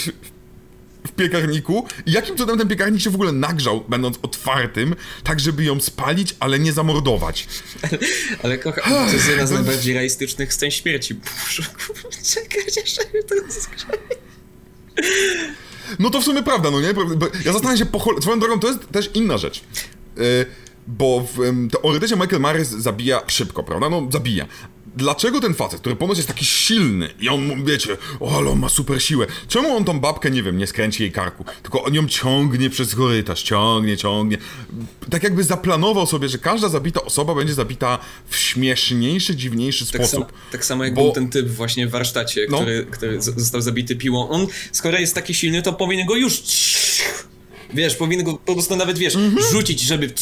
piekarniku 1.20 1.86
i 2.06 2.12
jakim 2.12 2.38
cudem 2.38 2.58
ten 2.58 2.68
piekarnik 2.68 3.02
się 3.02 3.10
w 3.10 3.16
ogóle 3.16 3.32
nagrzał, 3.32 3.86
będąc 3.90 4.20
otwartym, 4.22 4.96
tak 5.24 5.40
żeby 5.40 5.64
ją 5.64 5.80
spalić, 5.80 6.36
ale 6.40 6.60
nie 6.60 6.74
zamordować. 6.74 7.48
Ale, 7.84 8.00
ale 8.44 8.58
kocham, 8.58 9.08
to 9.08 9.14
jest 9.14 9.30
jedna 9.30 9.46
z 9.48 9.52
najbardziej 9.52 9.94
realistycznych 9.94 10.54
scen 10.54 10.72
śmierci. 10.72 11.14
Boże, 11.14 11.64
czekaj, 12.34 12.62
żeby 12.86 13.24
to 13.24 13.36
No 16.00 16.10
to 16.10 16.22
w 16.22 16.24
sumie 16.24 16.44
prawda, 16.44 16.72
no 16.72 16.82
nie? 16.82 16.88
Ja 17.46 17.54
zastanawiam 17.54 17.78
się, 17.78 17.86
po 17.86 18.22
swoją 18.22 18.40
drogą, 18.40 18.60
to 18.60 18.68
jest 18.68 18.80
też 18.92 19.12
inna 19.14 19.38
rzecz. 19.38 19.64
Yy, 20.18 20.46
bo 20.88 21.28
w 21.34 21.70
teoretycznie 21.72 22.18
Michael 22.18 22.42
Myers 22.42 22.70
zabija 22.70 23.22
szybko, 23.28 23.64
prawda? 23.64 23.90
No, 23.90 24.08
zabija 24.12 24.46
dlaczego 25.00 25.42
ten 25.42 25.54
facet, 25.54 25.80
który 25.80 25.96
ponoć 25.96 26.18
jest 26.18 26.28
taki 26.28 26.46
silny 26.46 27.10
i 27.20 27.30
on, 27.30 27.66
wiecie, 27.66 27.98
o, 28.20 28.38
ale 28.38 28.50
on 28.50 28.60
ma 28.60 28.70
super 28.70 29.04
siłę, 29.04 29.28
czemu 29.48 29.78
on 29.78 29.86
tą 29.86 30.00
babkę, 30.00 30.32
nie 30.32 30.44
wiem, 30.44 30.58
nie 30.58 30.68
skręci 30.68 31.04
jej 31.04 31.12
karku, 31.12 31.46
tylko 31.62 31.84
on 31.84 31.94
ją 31.94 32.08
ciągnie 32.08 32.70
przez 32.70 32.96
korytarz, 32.96 33.44
ciągnie, 33.44 33.98
ciągnie. 33.98 34.38
Tak 35.10 35.24
jakby 35.24 35.44
zaplanował 35.44 36.06
sobie, 36.06 36.30
że 36.30 36.38
każda 36.38 36.70
zabita 36.70 37.02
osoba 37.02 37.36
będzie 37.36 37.54
zabita 37.54 38.00
w 38.30 38.36
śmieszniejszy, 38.36 39.36
dziwniejszy 39.36 39.92
tak 39.92 40.02
sposób. 40.02 40.32
Sam, 40.32 40.52
tak 40.52 40.66
samo 40.66 40.84
jak 40.84 40.94
bo... 40.94 41.04
był 41.04 41.12
ten 41.12 41.30
typ 41.30 41.48
właśnie 41.48 41.88
w 41.88 41.90
warsztacie, 41.92 42.48
no. 42.50 42.58
który, 42.58 42.86
który 42.92 43.22
został 43.22 43.62
zabity 43.62 43.96
piłą. 43.96 44.30
On, 44.30 44.48
skoro 44.72 45.00
jest 45.00 45.16
taki 45.16 45.34
silny, 45.34 45.62
to 45.62 45.74
powinien 45.74 46.08
go 46.08 46.16
już 46.16 46.44
Wiesz, 47.74 47.96
powinien 47.96 48.26
go 48.26 48.34
po 48.34 48.54
prostu 48.54 48.76
nawet, 48.76 48.98
wiesz, 48.98 49.16
mm 49.16 49.36
-hmm. 49.36 49.52
rzucić, 49.52 49.82
żeby 49.82 50.14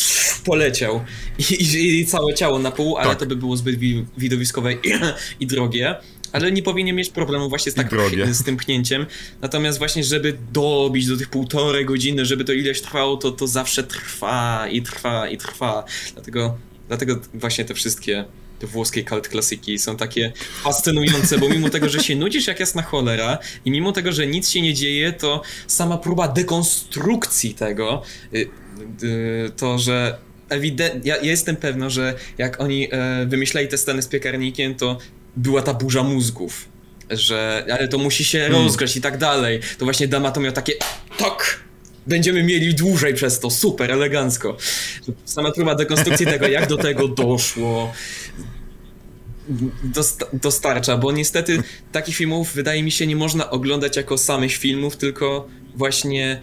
poleciał 0.48 1.04
I, 1.40 1.54
i, 1.54 2.00
i, 2.00 2.06
całe 2.06 2.34
ciało 2.34 2.60
na 2.60 2.72
pół, 2.72 2.98
ale 2.98 3.10
tak. 3.10 3.20
to 3.20 3.26
by 3.26 3.36
było 3.36 3.58
zbyt 3.58 3.76
widowiskowe 4.18 4.74
i, 4.74 4.78
i 5.44 5.48
drogie 5.48 5.96
ale 6.32 6.52
nie 6.52 6.64
powinien 6.64 6.96
mieć 6.96 7.10
problemu 7.10 7.50
właśnie 7.50 7.72
z, 7.72 7.76
tak, 7.76 7.92
z 8.32 8.44
tym 8.44 8.58
pchnięciem. 8.58 9.06
Natomiast 9.42 9.78
właśnie, 9.78 10.04
żeby 10.04 10.38
dobić 10.52 11.08
do 11.08 11.18
tych 11.18 11.30
półtorej 11.30 11.86
godziny, 11.86 12.26
żeby 12.26 12.44
to 12.44 12.54
ileś 12.54 12.82
trwało, 12.82 13.18
to, 13.18 13.32
to 13.32 13.48
zawsze 13.48 13.84
trwa 13.84 14.68
i 14.68 14.82
trwa 14.82 15.30
i 15.30 15.38
trwa. 15.38 15.84
Dlatego, 16.14 16.58
dlatego 16.88 17.20
właśnie 17.34 17.66
te 17.66 17.74
wszystkie 17.74 18.26
te 18.60 18.68
włoskie 18.68 19.04
cult 19.04 19.28
klasyki 19.28 19.80
są 19.80 19.98
takie 19.98 20.34
fascynujące, 20.64 21.38
bo 21.38 21.50
mimo 21.50 21.70
tego, 21.70 21.90
że 21.90 22.00
się 22.00 22.16
nudzisz 22.16 22.48
jak 22.48 22.60
jasna 22.60 22.82
cholera 22.82 23.38
i 23.66 23.72
mimo 23.72 23.92
tego, 23.92 24.12
że 24.12 24.28
nic 24.28 24.50
się 24.50 24.62
nie 24.62 24.74
dzieje, 24.74 25.14
to 25.14 25.42
sama 25.68 25.98
próba 25.98 26.28
dekonstrukcji 26.28 27.54
tego, 27.54 28.02
y, 28.34 28.50
y, 29.04 29.52
to, 29.58 29.80
że 29.80 30.18
ewidentnie, 30.50 31.10
ja, 31.10 31.18
ja, 31.18 31.24
jestem 31.24 31.56
pewna, 31.56 31.90
że 31.90 32.14
jak 32.38 32.62
oni 32.62 32.88
e, 32.92 33.26
wymyślali 33.26 33.68
te 33.68 33.78
sceny 33.78 34.02
z 34.02 34.08
piekarnikiem, 34.08 34.76
to 34.76 34.98
była 35.36 35.62
ta 35.62 35.74
burza 35.74 36.04
mózgów, 36.04 36.70
że 37.10 37.66
ale 37.72 37.88
to 37.88 37.98
musi 37.98 38.26
się 38.26 38.40
hmm. 38.40 38.68
i 38.96 39.02
tak 39.02 39.18
dalej. 39.18 39.60
To 39.78 39.86
właśnie 39.86 40.08
Dama 40.08 40.32
to 40.32 40.40
miał 40.40 40.52
takie 40.52 40.74
tok, 41.18 41.60
będziemy 42.08 42.44
mieli 42.44 42.76
dłużej 42.76 43.14
przez 43.14 43.40
to, 43.40 43.50
super, 43.50 43.92
elegancko. 43.92 44.58
Sama 45.26 45.52
próba 45.52 45.76
dekonstrukcji 45.76 46.26
tego, 46.36 46.48
jak 46.48 46.68
do 46.68 46.78
tego 46.78 47.08
doszło, 47.08 47.94
dostarcza, 50.34 50.98
bo 50.98 51.12
niestety 51.12 51.64
takich 51.92 52.16
filmów 52.16 52.54
wydaje 52.54 52.84
mi 52.84 52.92
się 52.92 53.08
nie 53.08 53.16
można 53.16 53.50
oglądać 53.50 53.98
jako 53.98 54.18
samych 54.18 54.54
filmów, 54.54 54.98
tylko 54.98 55.48
właśnie 55.76 56.42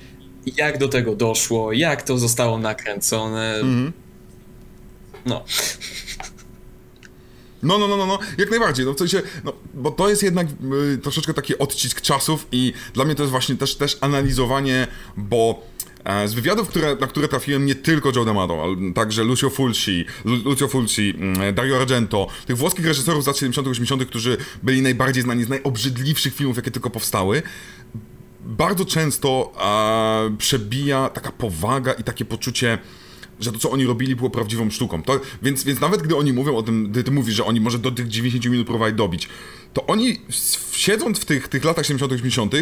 jak 0.57 0.79
do 0.79 0.89
tego 0.89 1.17
doszło, 1.17 1.73
jak 1.73 2.03
to 2.03 2.19
zostało 2.19 2.59
nakręcone. 2.59 3.55
Mhm. 3.55 3.93
No. 5.27 5.45
No, 7.63 7.79
no, 7.79 7.89
no, 7.89 7.97
no, 7.97 8.07
no, 8.07 8.19
jak 8.39 8.51
najbardziej, 8.51 8.87
no 8.87 8.95
w 8.95 8.99
sensie, 8.99 9.23
no, 9.45 9.53
bo 9.75 9.91
to 9.91 10.09
jest 10.09 10.23
jednak 10.23 10.47
y, 10.95 10.99
troszeczkę 10.99 11.35
taki 11.35 11.59
odcisk 11.59 12.01
czasów 12.01 12.47
i 12.53 12.73
dla 12.95 13.05
mnie 13.05 13.15
to 13.15 13.23
jest 13.23 13.31
właśnie 13.31 13.57
też, 13.57 13.75
też 13.77 13.99
analizowanie, 14.01 14.87
bo 15.17 15.63
e, 16.05 16.29
z 16.29 16.35
wywiadów, 16.35 16.69
które, 16.69 16.97
na 17.01 17.07
które 17.07 17.29
trafiłem 17.29 17.67
nie 17.67 17.75
tylko 17.75 18.09
Joe 18.17 18.25
D'Amato, 18.25 18.63
ale 18.63 18.93
także 18.93 19.25
Lucio 19.25 19.51
Fulci, 19.51 20.05
Lu, 20.25 20.37
Lucio 20.37 20.69
Fulci, 20.69 21.15
mm, 21.19 21.55
Dario 21.55 21.77
Argento, 21.77 22.27
tych 22.47 22.57
włoskich 22.57 22.87
reżyserów 22.87 23.25
z 23.25 23.27
lat 23.27 23.37
70 23.37 23.69
80 23.69 24.05
którzy 24.05 24.37
byli 24.63 24.83
najbardziej 24.83 25.23
znani 25.23 25.45
z 25.45 25.49
najobrzydliwszych 25.49 26.35
filmów, 26.35 26.57
jakie 26.57 26.71
tylko 26.71 26.91
powstały, 26.91 27.43
bardzo 28.45 28.85
często 28.85 29.53
e, 30.33 30.37
przebija 30.37 31.09
taka 31.09 31.33
powaga 31.33 31.93
i 31.93 32.05
takie 32.05 32.25
poczucie 32.25 32.79
że 33.41 33.53
to, 33.53 33.59
co 33.59 33.71
oni 33.71 33.87
robili, 33.87 34.17
było 34.17 34.31
prawdziwą 34.31 34.71
sztuką. 34.71 35.03
To, 35.03 35.21
więc, 35.43 35.65
więc 35.65 35.81
nawet 35.81 36.03
gdy 36.03 36.17
oni 36.17 36.33
mówią 36.33 36.57
o 36.57 36.63
tym, 36.63 36.91
gdy 36.91 37.05
ty 37.05 37.11
mówisz, 37.11 37.35
że 37.35 37.45
oni 37.45 37.61
może 37.61 37.79
do 37.79 37.91
tych 37.91 38.09
90 38.09 38.53
minut 38.53 38.67
próbowali 38.67 38.95
dobić, 38.95 39.29
to 39.73 39.87
oni 39.87 40.21
siedząc 40.73 41.19
w 41.19 41.25
tych, 41.25 41.49
tych 41.49 41.65
latach 41.65 41.87
70 41.87 42.13
80 42.13 42.55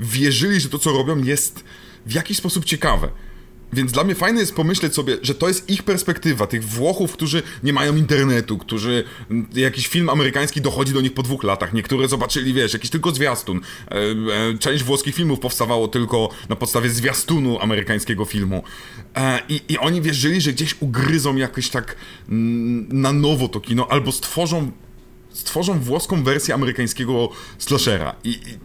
wierzyli, 0.00 0.60
że 0.60 0.68
to, 0.68 0.78
co 0.78 0.92
robią 0.92 1.22
jest 1.22 1.64
w 2.06 2.12
jakiś 2.12 2.36
sposób 2.36 2.64
ciekawe. 2.64 3.08
Więc 3.72 3.92
dla 3.92 4.04
mnie 4.04 4.14
fajne 4.14 4.40
jest 4.40 4.54
pomyśleć 4.54 4.94
sobie, 4.94 5.16
że 5.22 5.34
to 5.34 5.48
jest 5.48 5.70
ich 5.70 5.82
perspektywa, 5.82 6.46
tych 6.46 6.64
Włochów, 6.64 7.12
którzy 7.12 7.42
nie 7.62 7.72
mają 7.72 7.96
internetu, 7.96 8.58
którzy 8.58 9.04
jakiś 9.54 9.88
film 9.88 10.08
amerykański 10.08 10.60
dochodzi 10.60 10.92
do 10.92 11.00
nich 11.00 11.14
po 11.14 11.22
dwóch 11.22 11.44
latach. 11.44 11.72
Niektóre 11.72 12.08
zobaczyli, 12.08 12.54
wiesz, 12.54 12.72
jakiś 12.72 12.90
tylko 12.90 13.10
zwiastun. 13.10 13.60
E, 13.90 13.94
e, 13.94 14.58
część 14.58 14.84
włoskich 14.84 15.14
filmów 15.14 15.40
powstawało 15.40 15.88
tylko 15.88 16.28
na 16.48 16.56
podstawie 16.56 16.90
zwiastunu 16.90 17.58
amerykańskiego 17.60 18.24
filmu. 18.24 18.62
E, 19.16 19.40
I, 19.48 19.60
I 19.68 19.78
oni 19.78 20.02
wierzyli, 20.02 20.40
że 20.40 20.52
gdzieś 20.52 20.76
ugryzą 20.80 21.36
jakoś 21.36 21.68
tak 21.68 21.96
na 22.88 23.12
nowo 23.12 23.48
to 23.48 23.60
kino, 23.60 23.86
albo 23.90 24.12
stworzą 24.12 24.70
stworzą 25.32 25.80
włoską 25.80 26.22
wersję 26.22 26.54
amerykańskiego 26.54 27.28
slashera. 27.58 28.14
I, 28.24 28.30
i 28.30 28.58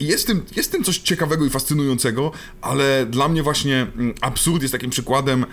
jest 0.00 0.24
w, 0.24 0.26
tym, 0.26 0.42
jest 0.56 0.68
w 0.68 0.72
tym 0.72 0.84
coś 0.84 0.98
ciekawego 0.98 1.44
i 1.44 1.50
fascynującego, 1.50 2.32
ale 2.60 3.06
dla 3.06 3.28
mnie 3.28 3.42
właśnie 3.42 3.86
mm, 3.96 4.14
absurd 4.20 4.62
jest 4.62 4.72
takim 4.72 4.90
przykładem, 4.90 5.46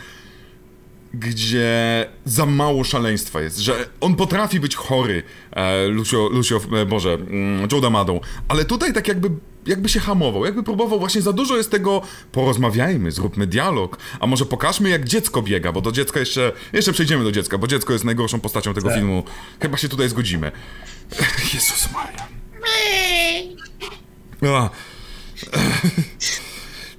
gdzie 1.14 2.06
za 2.26 2.46
mało 2.46 2.84
szaleństwa 2.84 3.42
jest, 3.42 3.58
że 3.58 3.90
on 4.02 4.16
potrafi 4.16 4.60
być 4.60 4.76
chory, 4.76 5.24
e, 5.52 5.88
Lucio, 5.88 6.30
Lucio 6.32 6.62
e, 6.82 6.86
Boże, 6.86 7.14
mm, 7.14 7.68
Joe 7.72 7.82
D'Amato, 7.82 8.20
ale 8.48 8.66
tutaj 8.66 8.94
tak 8.94 9.08
jakby, 9.08 9.30
jakby 9.66 9.90
się 9.90 10.00
hamował, 10.00 10.46
jakby 10.46 10.64
próbował 10.64 11.00
właśnie 11.00 11.22
za 11.22 11.34
dużo 11.34 11.58
jest 11.58 11.72
tego, 11.72 12.02
porozmawiajmy, 12.32 13.12
zróbmy 13.12 13.48
dialog, 13.48 13.98
a 14.20 14.28
może 14.28 14.46
pokażmy 14.46 14.90
jak 14.90 15.06
dziecko 15.06 15.42
biega, 15.42 15.72
bo 15.72 15.82
do 15.82 15.92
dziecka 15.92 16.20
jeszcze, 16.20 16.52
jeszcze 16.74 16.94
przejdziemy 16.94 17.24
do 17.24 17.32
dziecka, 17.32 17.58
bo 17.58 17.68
dziecko 17.68 17.94
jest 17.94 18.06
najgorszą 18.06 18.40
postacią 18.40 18.74
tego 18.74 18.88
tak. 18.88 18.98
filmu, 18.98 19.24
chyba 19.62 19.78
się 19.78 19.90
tutaj 19.90 20.10
zgodzimy. 20.10 20.52
Jezus 21.54 21.88
Maria. 21.94 22.28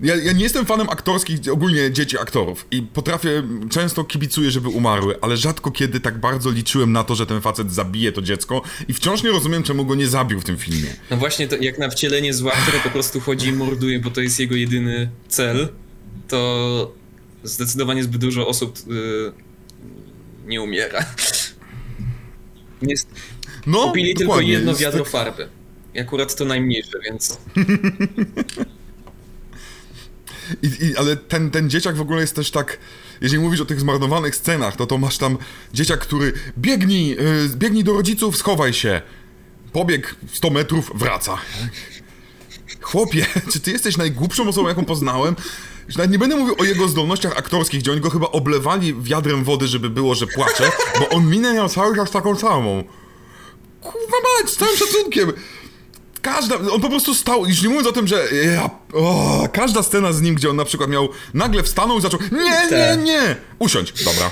Ja, 0.00 0.16
ja, 0.16 0.32
nie 0.32 0.42
jestem 0.42 0.66
fanem 0.66 0.88
aktorskich, 0.90 1.38
ogólnie 1.52 1.92
dzieci 1.92 2.18
aktorów 2.18 2.66
i 2.70 2.82
potrafię, 2.82 3.42
często 3.70 4.04
kibicuję, 4.04 4.50
żeby 4.50 4.68
umarły, 4.68 5.20
ale 5.20 5.36
rzadko 5.36 5.70
kiedy 5.70 6.00
tak 6.00 6.18
bardzo 6.18 6.50
liczyłem 6.50 6.92
na 6.92 7.04
to, 7.04 7.14
że 7.14 7.26
ten 7.26 7.40
facet 7.40 7.72
zabije 7.72 8.12
to 8.12 8.22
dziecko 8.22 8.62
i 8.88 8.92
wciąż 8.92 9.22
nie 9.22 9.30
rozumiem, 9.30 9.62
czemu 9.62 9.84
go 9.84 9.94
nie 9.94 10.06
zabił 10.06 10.40
w 10.40 10.44
tym 10.44 10.56
filmie. 10.56 10.96
No 11.10 11.16
właśnie, 11.16 11.48
to 11.48 11.56
jak 11.56 11.78
na 11.78 11.90
wcielenie 11.90 12.34
zła, 12.34 12.52
które 12.52 12.80
po 12.80 12.90
prostu 12.90 13.20
chodzi 13.20 13.48
i 13.48 13.52
morduje, 13.52 14.00
bo 14.00 14.10
to 14.10 14.20
jest 14.20 14.40
jego 14.40 14.54
jedyny 14.54 15.10
cel, 15.28 15.68
to 16.28 16.92
zdecydowanie 17.44 18.04
zbyt 18.04 18.20
dużo 18.20 18.48
osób 18.48 18.78
yy, 18.86 19.32
nie 20.46 20.62
umiera. 20.62 21.06
Jest, 22.82 23.08
no, 23.66 23.78
kupili 23.78 24.14
tylko 24.14 24.40
jedno 24.40 24.74
wiadro 24.74 25.04
tak... 25.04 25.12
farby. 25.12 25.48
I 25.94 26.00
akurat 26.00 26.36
to 26.36 26.44
najmniejsze, 26.44 26.98
więc. 27.04 27.38
I, 30.62 30.84
I, 30.84 30.96
ale 30.96 31.16
ten, 31.16 31.50
ten 31.50 31.70
dzieciak 31.70 31.96
w 31.96 32.00
ogóle 32.00 32.20
jest 32.20 32.36
też 32.36 32.50
tak. 32.50 32.78
Jeżeli 33.20 33.42
mówisz 33.42 33.60
o 33.60 33.64
tych 33.64 33.80
zmarnowanych 33.80 34.36
scenach, 34.36 34.76
to 34.76 34.86
to 34.86 34.98
masz 34.98 35.18
tam 35.18 35.38
dzieciak, 35.74 36.00
który 36.00 36.32
biegnij, 36.58 37.08
yy, 37.08 37.48
biegnij 37.56 37.84
do 37.84 37.92
rodziców, 37.92 38.36
schowaj 38.36 38.72
się. 38.72 39.02
Pobieg 39.72 40.16
100 40.32 40.50
metrów, 40.50 40.92
wraca. 40.94 41.38
Chłopie, 42.80 43.26
czy 43.52 43.60
ty 43.60 43.70
jesteś 43.70 43.96
najgłupszą 43.96 44.48
osobą, 44.48 44.68
jaką 44.68 44.84
poznałem? 44.84 45.36
Nawet 45.96 46.10
nie 46.10 46.18
będę 46.18 46.36
mówił 46.36 46.54
o 46.58 46.64
jego 46.64 46.88
zdolnościach 46.88 47.38
aktorskich, 47.38 47.80
gdzie 47.80 47.92
oni 47.92 48.00
go 48.00 48.10
chyba 48.10 48.26
oblewali 48.26 48.94
wiadrem 48.94 49.44
wody, 49.44 49.68
żeby 49.68 49.90
było, 49.90 50.14
że 50.14 50.26
płacze, 50.26 50.72
bo 51.00 51.08
on 51.08 51.30
minę 51.30 51.54
miał 51.54 51.68
cały 51.68 51.96
czas 51.96 52.10
taką 52.10 52.36
samą. 52.36 52.84
Kurwa 53.80 54.16
mać, 54.40 54.50
z 54.50 54.56
całym 54.56 54.76
szacunkiem. 54.76 55.32
Każda, 56.24 56.56
on 56.56 56.80
po 56.80 56.88
prostu 56.88 57.14
stał, 57.14 57.46
już 57.46 57.62
nie 57.62 57.68
mówiąc 57.68 57.86
o 57.86 57.92
tym, 57.92 58.06
że 58.06 58.28
ja, 58.54 58.70
o, 58.92 59.48
każda 59.52 59.82
scena 59.82 60.12
z 60.12 60.20
nim, 60.20 60.34
gdzie 60.34 60.50
on 60.50 60.56
na 60.56 60.64
przykład 60.64 60.90
miał, 60.90 61.08
nagle 61.34 61.62
wstanął 61.62 61.98
i 61.98 62.02
zaczął, 62.02 62.20
nie, 62.32 62.68
nie, 62.70 63.02
nie, 63.02 63.36
usiądź, 63.58 64.04
dobra. 64.04 64.30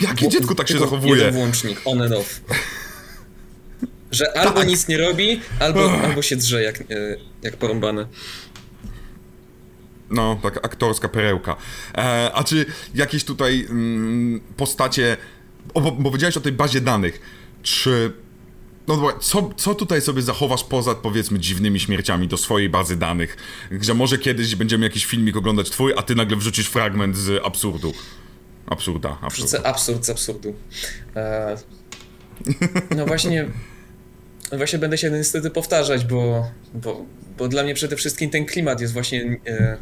Jakie 0.00 0.28
dziecko 0.28 0.54
tak 0.54 0.68
się 0.68 0.78
zachowuje? 0.78 1.14
Jeden 1.14 1.34
włącznik, 1.34 1.80
on 1.84 2.02
and 2.02 2.12
off. 2.12 2.40
Że 4.10 4.38
albo 4.38 4.58
tak. 4.58 4.68
nic 4.68 4.88
nie 4.88 4.98
robi, 4.98 5.40
albo, 5.60 5.92
albo 5.92 6.22
się 6.22 6.36
drze 6.36 6.62
jak, 6.62 6.80
e, 6.80 6.84
jak 7.42 7.56
porąbane. 7.56 8.06
No, 10.10 10.38
tak 10.42 10.64
aktorska 10.64 11.08
perełka. 11.08 11.56
E, 11.94 12.30
a 12.34 12.44
czy 12.44 12.66
jakieś 12.94 13.24
tutaj 13.24 13.66
mm, 13.70 14.40
postacie, 14.56 15.16
bo, 15.74 15.80
bo 15.80 16.10
powiedziałeś 16.10 16.36
o 16.36 16.40
tej 16.40 16.52
bazie 16.52 16.80
danych, 16.80 17.20
czy 17.62 18.23
no 18.88 19.12
co, 19.20 19.50
co 19.56 19.74
tutaj 19.74 20.02
sobie 20.02 20.22
zachowasz 20.22 20.64
poza, 20.64 20.94
powiedzmy, 20.94 21.38
dziwnymi 21.38 21.80
śmierciami 21.80 22.28
do 22.28 22.36
swojej 22.36 22.68
bazy 22.68 22.96
danych? 22.96 23.36
Że 23.80 23.94
może 23.94 24.18
kiedyś 24.18 24.54
będziemy 24.54 24.86
jakiś 24.86 25.06
filmik 25.06 25.36
oglądać 25.36 25.70
twój, 25.70 25.92
a 25.96 26.02
ty 26.02 26.14
nagle 26.14 26.36
wrzucisz 26.36 26.66
fragment 26.66 27.16
z 27.16 27.44
absurdu. 27.44 27.94
Absurda, 28.66 29.18
absurda. 29.20 29.48
Wrzucę 29.48 29.66
absurd 29.66 30.04
z 30.04 30.10
absurdu. 30.10 30.54
Eee, 31.16 31.56
no 32.96 33.06
właśnie... 33.06 33.48
Właśnie 34.52 34.78
będę 34.78 34.98
się 34.98 35.10
niestety 35.10 35.50
powtarzać, 35.50 36.04
bo, 36.04 36.50
bo, 36.74 37.06
bo 37.38 37.48
dla 37.48 37.62
mnie 37.62 37.74
przede 37.74 37.96
wszystkim 37.96 38.30
ten 38.30 38.46
klimat 38.46 38.80
jest 38.80 38.92
właśnie 38.92 39.40
e, 39.46 39.76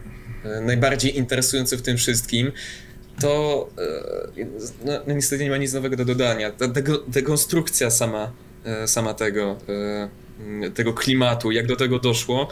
e, 0.44 0.60
najbardziej 0.60 1.18
interesujący 1.18 1.76
w 1.76 1.82
tym 1.82 1.96
wszystkim 1.96 2.52
to 3.20 3.68
e, 4.38 4.44
no, 4.84 4.92
no, 5.06 5.14
niestety 5.14 5.44
nie 5.44 5.50
ma 5.50 5.56
nic 5.56 5.72
nowego 5.72 5.96
do 5.96 6.04
dodania. 6.04 6.50
Ta 6.50 6.64
dekonstrukcja 7.08 7.90
sama 7.90 8.32
sama 8.86 9.14
tego, 9.14 9.58
e, 9.68 10.70
tego 10.70 10.92
klimatu, 10.92 11.50
jak 11.50 11.66
do 11.66 11.76
tego 11.76 11.98
doszło, 11.98 12.48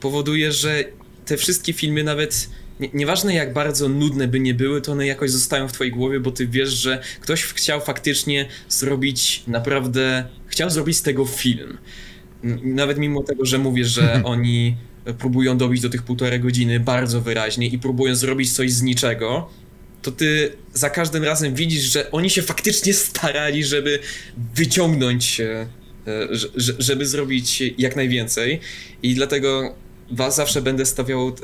powoduje, 0.00 0.52
że 0.52 0.84
te 1.26 1.36
wszystkie 1.36 1.72
filmy 1.72 2.04
nawet 2.04 2.48
nie, 2.80 2.88
nieważne 2.94 3.34
jak 3.34 3.52
bardzo 3.52 3.88
nudne 3.88 4.28
by 4.28 4.40
nie 4.40 4.54
były, 4.54 4.80
to 4.80 4.92
one 4.92 5.06
jakoś 5.06 5.30
zostają 5.30 5.68
w 5.68 5.72
twojej 5.72 5.92
głowie, 5.92 6.20
bo 6.20 6.30
ty 6.30 6.46
wiesz, 6.46 6.70
że 6.70 7.02
ktoś 7.20 7.44
chciał 7.44 7.80
faktycznie 7.80 8.48
zrobić 8.68 9.42
naprawdę, 9.46 10.24
chciał 10.46 10.70
zrobić 10.70 10.96
z 10.96 11.02
tego 11.02 11.24
film. 11.24 11.78
Nawet 12.62 12.98
mimo 12.98 13.22
tego, 13.22 13.44
że 13.44 13.58
mówię, 13.58 13.84
że 13.84 14.20
oni 14.24 14.76
próbują 15.18 15.58
dobić 15.58 15.80
do 15.80 15.88
tych 15.88 16.02
półtorej 16.02 16.40
godziny 16.40 16.80
bardzo 16.80 17.20
wyraźnie 17.20 17.66
i 17.66 17.78
próbują 17.78 18.14
zrobić 18.14 18.52
coś 18.52 18.72
z 18.72 18.82
niczego, 18.82 19.50
to 20.02 20.12
ty 20.12 20.52
za 20.74 20.90
każdym 20.90 21.24
razem 21.24 21.54
widzisz, 21.54 21.82
że 21.82 22.10
oni 22.10 22.30
się 22.30 22.42
faktycznie 22.42 22.94
starali, 22.94 23.64
żeby 23.64 23.98
wyciągnąć, 24.54 25.40
e, 25.40 25.66
żeby 26.78 27.06
zrobić 27.06 27.62
jak 27.78 27.96
najwięcej. 27.96 28.60
I 29.02 29.14
dlatego 29.14 29.74
was 30.10 30.36
zawsze 30.36 30.62
będę 30.62 30.86
stawiał 30.86 31.28
e, 31.28 31.34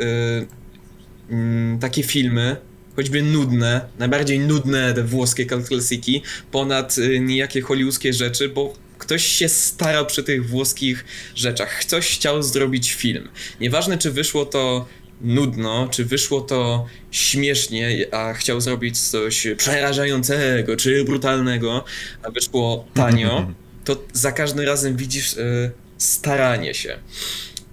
mm, 1.30 1.78
takie 1.78 2.02
filmy, 2.02 2.56
choćby 2.96 3.22
nudne, 3.22 3.80
najbardziej 3.98 4.38
nudne 4.38 4.94
te 4.94 5.02
włoskie 5.02 5.46
klasiki, 5.46 6.22
ponad 6.50 6.96
e, 6.98 7.20
niejakie 7.20 7.60
hollywoodzkie 7.60 8.12
rzeczy, 8.12 8.48
bo 8.48 8.72
ktoś 8.98 9.26
się 9.26 9.48
starał 9.48 10.06
przy 10.06 10.22
tych 10.22 10.48
włoskich 10.48 11.04
rzeczach. 11.34 11.80
Ktoś 11.80 12.14
chciał 12.14 12.42
zrobić 12.42 12.92
film. 12.92 13.28
Nieważne, 13.60 13.98
czy 13.98 14.10
wyszło 14.10 14.46
to 14.46 14.86
nudno, 15.20 15.88
czy 15.90 16.04
wyszło 16.04 16.40
to 16.40 16.86
śmiesznie, 17.10 18.06
a 18.12 18.34
chciał 18.34 18.60
zrobić 18.60 19.00
coś 19.00 19.46
przerażającego 19.56 20.76
czy 20.76 21.04
brutalnego, 21.04 21.84
a 22.22 22.30
wyszło 22.30 22.84
tanio, 22.94 23.52
to 23.84 24.02
za 24.12 24.32
każdym 24.32 24.64
razem 24.66 24.96
widzisz 24.96 25.36
y, 25.36 25.70
staranie 25.98 26.74
się. 26.74 26.98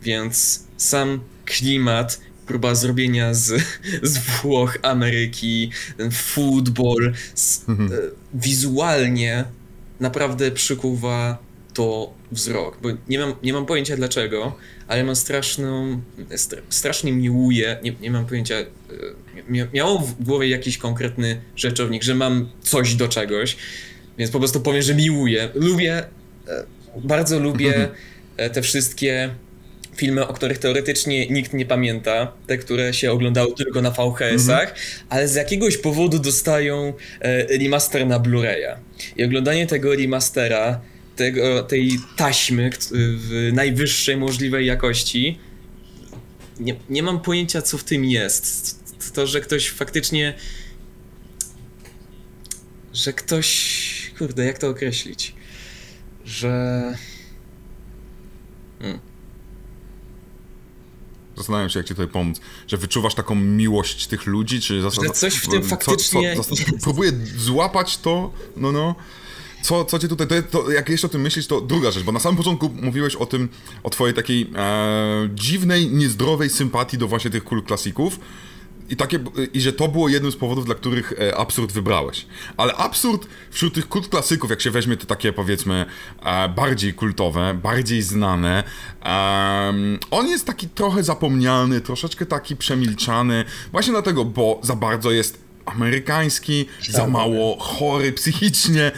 Więc 0.02 0.64
sam 0.78 1.22
klimat, 1.46 2.20
próba 2.48 2.76
zrobienia 2.76 3.34
z, 3.34 3.62
z 4.04 4.18
Włoch, 4.18 4.78
Ameryki, 4.82 5.72
ten 5.98 6.12
z, 7.36 7.60
y, 7.60 7.64
wizualnie 8.34 9.46
naprawdę 10.00 10.52
przykuwa 10.52 11.45
to 11.76 12.14
wzrok, 12.32 12.78
bo 12.82 12.90
nie 13.08 13.20
mam, 13.20 13.34
nie 13.44 13.54
mam 13.54 13.66
pojęcia 13.66 13.96
dlaczego, 13.96 14.56
ale 14.88 15.04
mam 15.04 15.16
straszną, 15.16 16.02
strasznie 16.70 17.12
miłuję, 17.12 17.78
nie, 17.84 17.94
nie 18.02 18.12
mam 18.12 18.26
pojęcia, 18.26 18.56
e, 18.56 18.66
miało 19.74 20.00
w 20.00 20.24
głowie 20.24 20.50
jakiś 20.50 20.78
konkretny 20.78 21.42
rzeczownik, 21.56 22.04
że 22.04 22.16
mam 22.16 22.50
coś 22.62 22.96
do 22.96 23.08
czegoś, 23.08 23.58
więc 24.18 24.32
po 24.32 24.40
prostu 24.40 24.62
powiem, 24.62 24.82
że 24.82 24.96
miłuję. 24.96 25.50
Lubię, 25.56 26.04
e, 26.48 26.64
bardzo 27.04 27.40
lubię 27.40 27.74
e, 28.38 28.50
te 28.50 28.62
wszystkie 28.62 29.30
filmy, 29.96 30.28
o 30.28 30.34
których 30.34 30.58
teoretycznie 30.58 31.28
nikt 31.28 31.54
nie 31.54 31.66
pamięta, 31.66 32.32
te, 32.48 32.58
które 32.58 32.94
się 32.94 33.12
oglądały 33.12 33.56
tylko 33.56 33.82
na 33.82 33.92
VHS-ach, 33.92 34.70
mhm. 34.70 34.80
ale 35.10 35.28
z 35.28 35.36
jakiegoś 35.36 35.78
powodu 35.78 36.20
dostają 36.20 36.94
remaster 37.60 38.08
na 38.08 38.20
Blu-raya. 38.20 38.76
I 39.18 39.24
oglądanie 39.24 39.68
tego 39.68 39.96
remastera 39.96 40.82
tego, 41.16 41.64
tej 41.64 42.00
taśmy 42.16 42.70
w 42.92 43.50
najwyższej 43.54 44.18
możliwej 44.18 44.66
jakości. 44.66 45.40
Nie, 46.60 46.76
nie 46.90 47.04
mam 47.04 47.22
pojęcia, 47.22 47.62
co 47.62 47.78
w 47.78 47.84
tym 47.84 48.06
jest. 48.06 48.80
to, 49.14 49.28
że 49.28 49.42
ktoś 49.42 49.70
faktycznie. 49.70 50.34
Że 52.94 53.14
ktoś. 53.14 54.12
Kurde, 54.18 54.46
jak 54.46 54.58
to 54.58 54.70
określić? 54.70 55.36
Że. 56.26 56.94
Hmm. 58.80 59.00
Zastanawiam 61.38 61.70
się, 61.70 61.80
jak 61.80 61.88
ci 61.88 61.94
tutaj 61.96 62.08
pomóc. 62.08 62.42
Że 62.68 62.78
wyczuwasz 62.78 63.16
taką 63.16 63.36
miłość 63.36 64.08
tych 64.08 64.26
ludzi, 64.26 64.62
czy... 64.62 64.82
Że 64.82 64.92
coś 65.14 65.36
w 65.36 65.48
tym 65.48 65.64
faktycznie... 65.64 66.36
Co, 66.36 66.44
co, 66.44 66.56
próbuję 66.84 67.12
złapać 67.38 67.98
to, 67.98 68.34
no 68.58 68.72
no 68.72 68.96
co, 69.66 69.86
co 69.86 70.00
cię 70.00 70.08
tutaj, 70.08 70.28
to, 70.28 70.42
to, 70.42 70.72
jak 70.72 70.90
jeszcze 70.90 71.08
o 71.08 71.10
tym 71.10 71.22
myślisz, 71.22 71.48
to 71.48 71.62
druga 71.62 71.92
rzecz, 71.92 72.04
bo 72.04 72.12
na 72.12 72.20
samym 72.20 72.38
początku 72.38 72.70
mówiłeś 72.82 73.16
o 73.16 73.26
tym, 73.26 73.50
o 73.84 73.90
twojej 73.90 74.16
takiej 74.16 74.52
e, 74.56 75.30
dziwnej, 75.34 75.88
niezdrowej 75.92 76.50
sympatii 76.50 76.98
do 76.98 77.08
właśnie 77.08 77.32
tych 77.32 77.44
kult 77.44 77.66
klasików. 77.66 78.20
I, 78.90 78.96
takie, 78.96 79.20
I 79.54 79.62
że 79.62 79.74
to 79.74 79.88
było 79.88 80.10
jednym 80.10 80.32
z 80.32 80.36
powodów, 80.36 80.66
dla 80.66 80.76
których 80.76 81.14
e, 81.20 81.38
absurd 81.38 81.72
wybrałeś. 81.72 82.26
Ale 82.58 82.74
absurd 82.76 83.28
wśród 83.52 83.74
tych 83.74 83.88
kult 83.88 84.08
klasyków, 84.08 84.50
jak 84.50 84.62
się 84.62 84.72
weźmie 84.72 84.98
te 84.98 85.06
takie 85.06 85.34
powiedzmy 85.34 85.86
e, 86.24 86.50
bardziej 86.50 86.94
kultowe, 86.94 87.60
bardziej 87.64 88.02
znane, 88.02 88.64
on 90.12 90.28
jest 90.28 90.46
taki 90.46 90.70
trochę 90.70 91.04
zapomniany, 91.04 91.82
troszeczkę 91.82 92.26
taki 92.26 92.56
przemilczany, 92.56 93.46
właśnie 93.72 93.94
dlatego, 93.94 94.26
bo 94.26 94.60
za 94.64 94.76
bardzo 94.76 95.12
jest 95.12 95.45
amerykański, 95.66 96.66
za 96.90 97.08
mało 97.08 97.58
chory 97.60 98.14
psychicznie, 98.14 98.92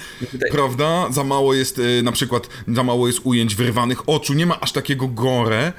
prawda? 0.51 1.07
Za 1.11 1.23
mało 1.23 1.53
jest 1.53 1.79
y, 1.79 2.03
na 2.03 2.11
przykład, 2.11 2.49
za 2.67 2.83
mało 2.83 3.07
jest 3.07 3.19
ujęć 3.23 3.55
wyrwanych 3.55 4.09
oczu, 4.09 4.33
nie 4.33 4.45
ma 4.45 4.59
aż 4.59 4.71
takiego 4.71 5.07
gore. 5.07 5.73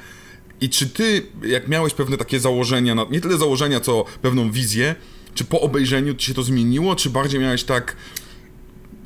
I 0.60 0.68
czy 0.68 0.88
ty, 0.88 1.22
jak 1.42 1.68
miałeś 1.68 1.94
pewne 1.94 2.16
takie 2.16 2.40
założenia, 2.40 2.96
nie 3.10 3.20
tyle 3.20 3.38
założenia, 3.38 3.80
co 3.80 4.04
pewną 4.22 4.50
wizję, 4.50 4.94
czy 5.34 5.44
po 5.44 5.60
obejrzeniu 5.60 6.14
ci 6.14 6.26
się 6.26 6.34
to 6.34 6.42
zmieniło, 6.42 6.96
czy 6.96 7.10
bardziej 7.10 7.40
miałeś 7.40 7.64
tak, 7.64 7.96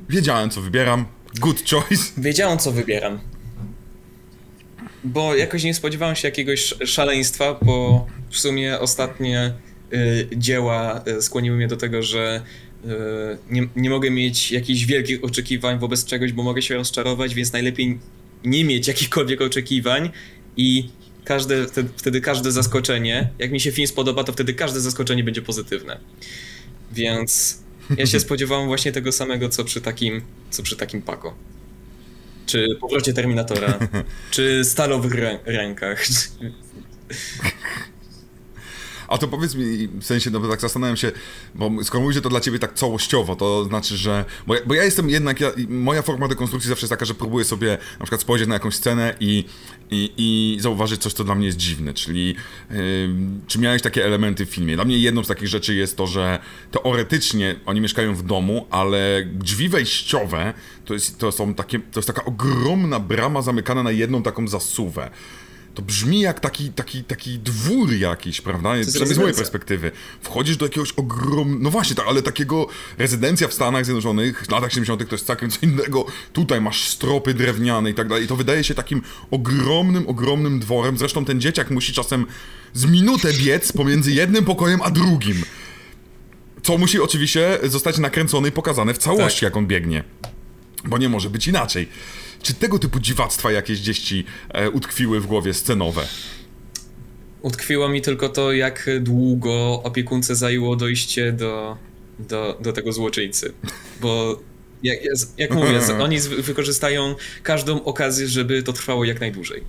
wiedziałem 0.09 0.51
co 0.51 0.61
wybieram, 0.61 1.05
good 1.41 1.63
choice? 1.71 2.05
Wiedziałem 2.19 2.59
co 2.59 2.73
wybieram. 2.73 3.21
Bo 5.05 5.35
jakoś 5.35 5.65
nie 5.65 5.75
spodziewałem 5.75 6.17
się 6.17 6.29
jakiegoś 6.29 6.75
szaleństwa, 6.85 7.59
bo 7.63 8.07
w 8.31 8.39
sumie 8.39 8.81
ostatnie 8.81 9.55
dzieła 10.37 11.05
y, 11.19 11.23
skłoniły 11.23 11.57
mnie 11.57 11.69
do 11.69 11.77
tego, 11.77 12.03
że 12.03 12.43
y, 12.85 12.89
nie, 13.51 13.69
nie 13.77 13.91
mogę 13.91 14.11
mieć 14.11 14.53
jakichś 14.53 14.85
wielkich 14.85 15.25
oczekiwań 15.25 15.79
wobec 15.79 16.05
czegoś, 16.05 16.33
bo 16.33 16.43
mogę 16.43 16.63
się 16.63 16.75
rozczarować, 16.75 17.35
więc 17.35 17.53
najlepiej 17.53 17.99
nie 18.45 18.65
mieć 18.65 18.89
jakichkolwiek 18.89 19.41
oczekiwań 19.41 20.11
i 20.57 20.89
każde, 21.25 21.67
wtedy, 21.67 21.89
wtedy 21.97 22.21
każde 22.21 22.53
zaskoczenie, 22.53 23.31
jak 23.39 23.51
mi 23.53 23.61
się 23.61 23.73
film 23.73 23.89
spodoba, 23.89 24.25
to 24.25 24.33
wtedy 24.33 24.55
każde 24.55 24.81
zaskoczenie 24.81 25.25
będzie 25.25 25.43
pozytywne. 25.43 26.01
Więc 26.93 27.63
ja 27.97 28.07
się 28.07 28.21
spodziewałem 28.27 28.67
właśnie 28.67 28.93
tego 28.93 29.13
samego, 29.13 29.49
co 29.49 29.65
przy 29.65 29.81
takim, 29.81 30.23
co 30.51 30.63
przy 30.63 30.77
takim 30.77 31.03
Paco. 31.03 31.35
Czy 32.47 32.69
powrocie 32.81 33.13
Terminatora, 33.13 33.79
czy 34.31 34.65
stalowych 34.65 35.15
rę 35.15 35.39
rękach. 35.45 36.05
A 39.13 39.19
to 39.19 39.29
powiedz 39.29 39.55
mi, 39.55 39.89
w 39.89 40.05
sensie, 40.05 40.31
no 40.31 40.41
tak 40.41 40.61
zastanawiam 40.61 40.97
się, 40.97 41.13
bo 41.55 41.71
skoro 41.85 42.01
mówisz, 42.01 42.15
że 42.15 42.23
to 42.23 42.29
dla 42.29 42.41
ciebie 42.41 42.59
tak 42.59 42.75
całościowo, 42.75 43.37
to 43.37 43.65
znaczy, 43.65 43.97
że... 43.97 44.25
Bo 44.47 44.55
ja, 44.55 44.61
bo 44.67 44.75
ja 44.75 44.85
jestem 44.85 45.11
jednak, 45.11 45.41
ja, 45.41 45.51
moja 45.69 46.03
forma 46.03 46.29
dekonstrukcji 46.29 46.69
zawsze 46.69 46.85
jest 46.85 46.91
taka, 46.91 47.05
że 47.05 47.15
próbuję 47.15 47.45
sobie 47.45 47.79
na 47.99 48.05
przykład 48.05 48.21
spojrzeć 48.21 48.49
na 48.49 48.55
jakąś 48.55 48.75
scenę 48.75 49.15
i, 49.21 49.45
i, 49.91 50.13
i 50.17 50.61
zauważyć 50.61 51.03
coś, 51.03 51.13
co 51.13 51.25
dla 51.25 51.35
mnie 51.35 51.47
jest 51.47 51.59
dziwne, 51.59 51.95
czyli 51.95 52.29
yy, 52.71 52.77
czy 53.47 53.59
miałeś 53.59 53.83
takie 53.83 54.05
elementy 54.05 54.47
w 54.47 54.51
filmie. 54.51 54.75
Dla 54.75 54.85
mnie 54.85 54.99
jedną 54.99 55.25
z 55.25 55.29
takich 55.29 55.49
rzeczy 55.49 55.75
jest 55.75 55.97
to, 55.97 56.07
że 56.07 56.39
teoretycznie 56.71 57.55
oni 57.67 57.81
mieszkają 57.81 58.15
w 58.15 58.23
domu, 58.23 58.67
ale 58.71 59.27
drzwi 59.33 59.69
wejściowe 59.69 60.55
to, 60.85 60.95
jest, 60.95 61.19
to 61.19 61.33
są 61.33 61.55
takie, 61.55 61.79
to 61.79 61.99
jest 62.01 62.07
taka 62.07 62.25
ogromna 62.25 63.01
brama 63.01 63.43
zamykana 63.43 63.83
na 63.83 63.91
jedną 63.91 64.23
taką 64.23 64.49
zasuwę 64.49 65.11
to 65.75 65.83
brzmi 65.83 66.21
jak 66.21 66.41
taki, 66.41 66.73
taki, 66.73 67.05
taki 67.05 67.39
dwór 67.39 67.93
jakiś, 67.93 68.41
prawda? 68.41 68.71
Przynajmniej 68.81 69.15
z 69.15 69.19
mojej 69.19 69.35
perspektywy. 69.35 69.91
Wchodzisz 70.21 70.57
do 70.57 70.67
jakiegoś 70.67 70.93
ogromnego, 70.93 71.65
no 71.65 71.71
właśnie, 71.71 71.97
tak, 71.97 72.07
ale 72.09 72.23
takiego 72.23 72.67
rezydencja 72.99 73.49
w 73.49 73.55
Stanach 73.55 73.85
Zjednoczonych 73.85 74.47
w 74.47 74.51
latach 74.51 74.71
70. 74.71 75.09
to 75.09 75.15
jest 75.15 75.27
całkiem 75.27 75.51
co 75.51 75.59
innego. 75.63 76.07
Tutaj 76.33 76.61
masz 76.61 76.89
stropy 76.89 77.35
drewniane 77.35 77.91
i 77.91 77.95
tak 77.95 78.09
dalej. 78.09 78.25
I 78.25 78.29
to 78.29 78.37
wydaje 78.37 78.65
się 78.65 78.75
takim 78.75 79.03
ogromnym, 79.31 80.09
ogromnym 80.09 80.61
dworem. 80.61 80.99
Zresztą 80.99 81.25
ten 81.25 81.41
dzieciak 81.41 81.71
musi 81.71 81.93
czasem 81.93 82.27
z 82.75 82.85
minutę 82.85 83.33
biec 83.33 83.73
pomiędzy 83.73 84.13
jednym 84.13 84.45
pokojem 84.45 84.83
a 84.83 84.91
drugim. 84.91 85.43
Co 86.63 86.79
musi 86.79 87.01
oczywiście 87.01 87.59
zostać 87.63 87.99
nakręcone 87.99 88.49
i 88.49 88.53
pokazane 88.53 88.95
w 88.95 88.99
całości, 88.99 89.41
tak. 89.41 89.43
jak 89.43 89.57
on 89.57 89.67
biegnie. 89.67 90.05
Bo 90.85 90.99
nie 90.99 91.09
może 91.09 91.31
być 91.31 91.49
inaczej. 91.49 91.89
Czy 92.43 92.55
tego 92.55 92.79
typu 92.79 93.01
dziwactwa 93.01 93.53
jakieś 93.53 93.81
gdzieś 93.81 93.99
ci 93.99 94.25
e, 94.49 94.71
utkwiły 94.71 95.21
w 95.21 95.27
głowie 95.27 95.55
scenowe? 95.55 96.07
Utkwiło 97.43 97.89
mi 97.89 98.03
tylko 98.03 98.29
to, 98.29 98.53
jak 98.53 98.91
długo 99.01 99.83
opiekunce 99.83 100.37
zajęło 100.37 100.77
dojście 100.77 101.33
do, 101.33 101.77
do, 102.19 102.59
do 102.61 102.73
tego 102.73 102.93
złoczyńcy. 102.93 103.53
Bo 104.01 104.41
jak, 104.83 104.99
jak 105.39 105.55
mówię, 105.55 105.81
oni 106.01 106.21
wykorzystają 106.21 107.15
każdą 107.43 107.85
okazję, 107.85 108.29
żeby 108.29 108.63
to 108.63 108.73
trwało 108.73 109.05
jak 109.05 109.21
najdłużej. 109.21 109.63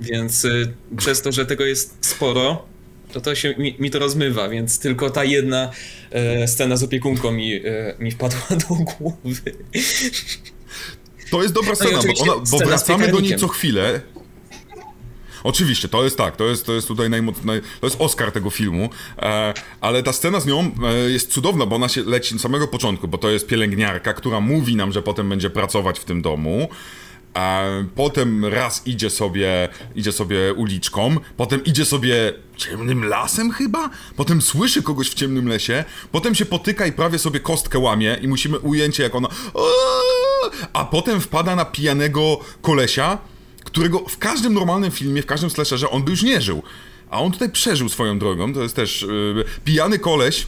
Więc 0.00 0.44
y, 0.44 0.72
przez 0.96 1.22
to, 1.22 1.32
że 1.32 1.46
tego 1.46 1.64
jest 1.64 1.96
sporo, 2.00 2.66
to 3.12 3.20
to 3.20 3.34
się 3.34 3.54
mi, 3.58 3.76
mi 3.78 3.90
to 3.90 3.98
rozmywa, 3.98 4.48
więc 4.48 4.78
tylko 4.78 5.10
ta 5.10 5.24
jedna 5.24 5.70
e, 6.10 6.48
scena 6.48 6.76
z 6.76 6.82
opiekunką 6.82 7.32
mi, 7.32 7.54
e, 7.54 7.94
mi 7.98 8.10
wpadła 8.10 8.56
do 8.68 8.74
głowy. 8.74 9.54
To 11.30 11.42
jest 11.42 11.54
dobra 11.54 11.74
scena, 11.74 11.98
no 12.06 12.12
bo, 12.26 12.32
ona, 12.32 12.42
bo 12.50 12.58
wracamy 12.58 13.08
do 13.08 13.20
niej 13.20 13.36
co 13.36 13.48
chwilę. 13.48 14.00
Oczywiście, 15.44 15.88
to 15.88 16.04
jest 16.04 16.18
tak, 16.18 16.36
to 16.36 16.44
jest, 16.44 16.66
to 16.66 16.72
jest 16.72 16.88
tutaj 16.88 17.10
najmocniej, 17.10 17.60
to 17.80 17.86
jest 17.86 18.00
Oscar 18.00 18.32
tego 18.32 18.50
filmu, 18.50 18.90
e, 19.18 19.54
ale 19.80 20.02
ta 20.02 20.12
scena 20.12 20.40
z 20.40 20.46
nią 20.46 20.70
e, 20.84 21.10
jest 21.10 21.32
cudowna, 21.32 21.66
bo 21.66 21.76
ona 21.76 21.88
się 21.88 22.02
leci 22.02 22.34
od 22.34 22.40
samego 22.40 22.68
początku, 22.68 23.08
bo 23.08 23.18
to 23.18 23.30
jest 23.30 23.46
pielęgniarka, 23.46 24.14
która 24.14 24.40
mówi 24.40 24.76
nam, 24.76 24.92
że 24.92 25.02
potem 25.02 25.28
będzie 25.28 25.50
pracować 25.50 25.98
w 25.98 26.04
tym 26.04 26.22
domu. 26.22 26.68
A 27.34 27.64
potem 27.94 28.44
raz 28.44 28.86
idzie 28.86 29.10
sobie, 29.10 29.68
idzie 29.94 30.12
sobie 30.12 30.54
uliczką, 30.54 31.16
potem 31.36 31.64
idzie 31.64 31.84
sobie 31.84 32.32
ciemnym 32.56 33.04
lasem 33.04 33.50
chyba, 33.50 33.90
potem 34.16 34.42
słyszy 34.42 34.82
kogoś 34.82 35.10
w 35.10 35.14
ciemnym 35.14 35.48
lesie, 35.48 35.84
potem 36.12 36.34
się 36.34 36.46
potyka 36.46 36.86
i 36.86 36.92
prawie 36.92 37.18
sobie 37.18 37.40
kostkę 37.40 37.78
łamie 37.78 38.18
i 38.22 38.28
musimy 38.28 38.58
ujęcie 38.58 39.02
jak 39.02 39.14
ona 39.14 39.28
a 40.72 40.84
potem 40.84 41.20
wpada 41.20 41.56
na 41.56 41.64
pijanego 41.64 42.40
kolesia, 42.62 43.18
którego 43.64 43.98
w 43.98 44.18
każdym 44.18 44.54
normalnym 44.54 44.90
filmie, 44.90 45.22
w 45.22 45.26
każdym 45.26 45.50
slasherze 45.50 45.90
on 45.90 46.02
by 46.02 46.10
już 46.10 46.22
nie 46.22 46.40
żył. 46.40 46.62
A 47.10 47.20
on 47.20 47.32
tutaj 47.32 47.50
przeżył 47.50 47.88
swoją 47.88 48.18
drogą, 48.18 48.54
to 48.54 48.62
jest 48.62 48.76
też 48.76 49.02
yy, 49.02 49.44
pijany 49.64 49.98
koleś, 49.98 50.46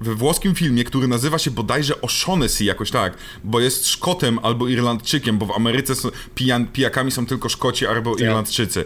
we 0.00 0.14
włoskim 0.14 0.54
filmie, 0.54 0.84
który 0.84 1.08
nazywa 1.08 1.38
się 1.38 1.50
bodajże 1.50 1.94
O'Shaughnessy 1.94 2.64
jakoś 2.64 2.90
tak, 2.90 3.16
bo 3.44 3.60
jest 3.60 3.88
Szkotem 3.88 4.38
albo 4.42 4.68
Irlandczykiem, 4.68 5.38
bo 5.38 5.46
w 5.46 5.50
Ameryce 5.50 5.94
są, 5.94 6.08
pijan, 6.34 6.66
pijakami 6.66 7.10
są 7.10 7.26
tylko 7.26 7.48
Szkoci 7.48 7.86
albo 7.86 8.12
tak. 8.12 8.20
Irlandczycy. 8.20 8.84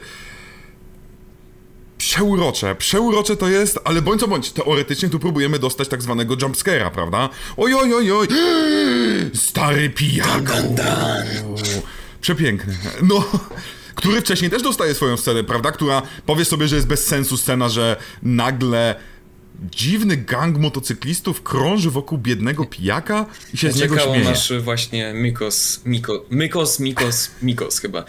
Przeurocze, 2.03 2.74
przeurocze 2.74 3.36
to 3.36 3.48
jest, 3.48 3.78
ale 3.84 4.03
bądź 4.03 4.20
co 4.20 4.28
bądź, 4.28 4.53
teoretycznie 4.53 5.09
tu 5.09 5.18
próbujemy 5.18 5.59
dostać 5.59 5.88
tak 5.88 6.03
zwanego 6.03 6.34
jumpscare'a, 6.34 6.90
prawda? 6.90 7.28
Oj, 7.57 7.74
oj, 7.74 7.94
oj, 7.94 8.12
oj, 8.12 8.28
stary 9.48 9.90
pijak. 9.90 10.53
Przepiękny. 12.20 12.76
No, 13.03 13.24
który 13.94 14.20
wcześniej 14.20 14.50
też 14.50 14.62
dostaje 14.62 14.94
swoją 14.94 15.16
scenę, 15.16 15.44
prawda? 15.44 15.72
Która 15.72 16.03
powie 16.26 16.44
sobie, 16.44 16.68
że 16.68 16.76
jest 16.76 16.88
bez 16.88 17.07
sensu 17.07 17.36
scena, 17.36 17.68
że 17.68 17.96
nagle 18.22 18.94
dziwny 19.70 20.16
gang 20.16 20.59
motocyklistów 20.59 21.42
krąży 21.42 21.90
wokół 21.90 22.18
biednego 22.18 22.64
pijaka 22.64 23.26
i 23.55 23.59
się 23.59 23.66
ja 23.66 23.72
z 23.72 23.80
niego 23.80 23.98
śmieje. 23.98 24.24
masz 24.24 24.53
właśnie 24.61 25.12
Mikos, 25.14 25.80
Miko, 25.84 26.24
Mikos, 26.30 26.80
Mikos, 26.80 27.30
Mikos 27.42 27.78
chyba. 27.78 28.05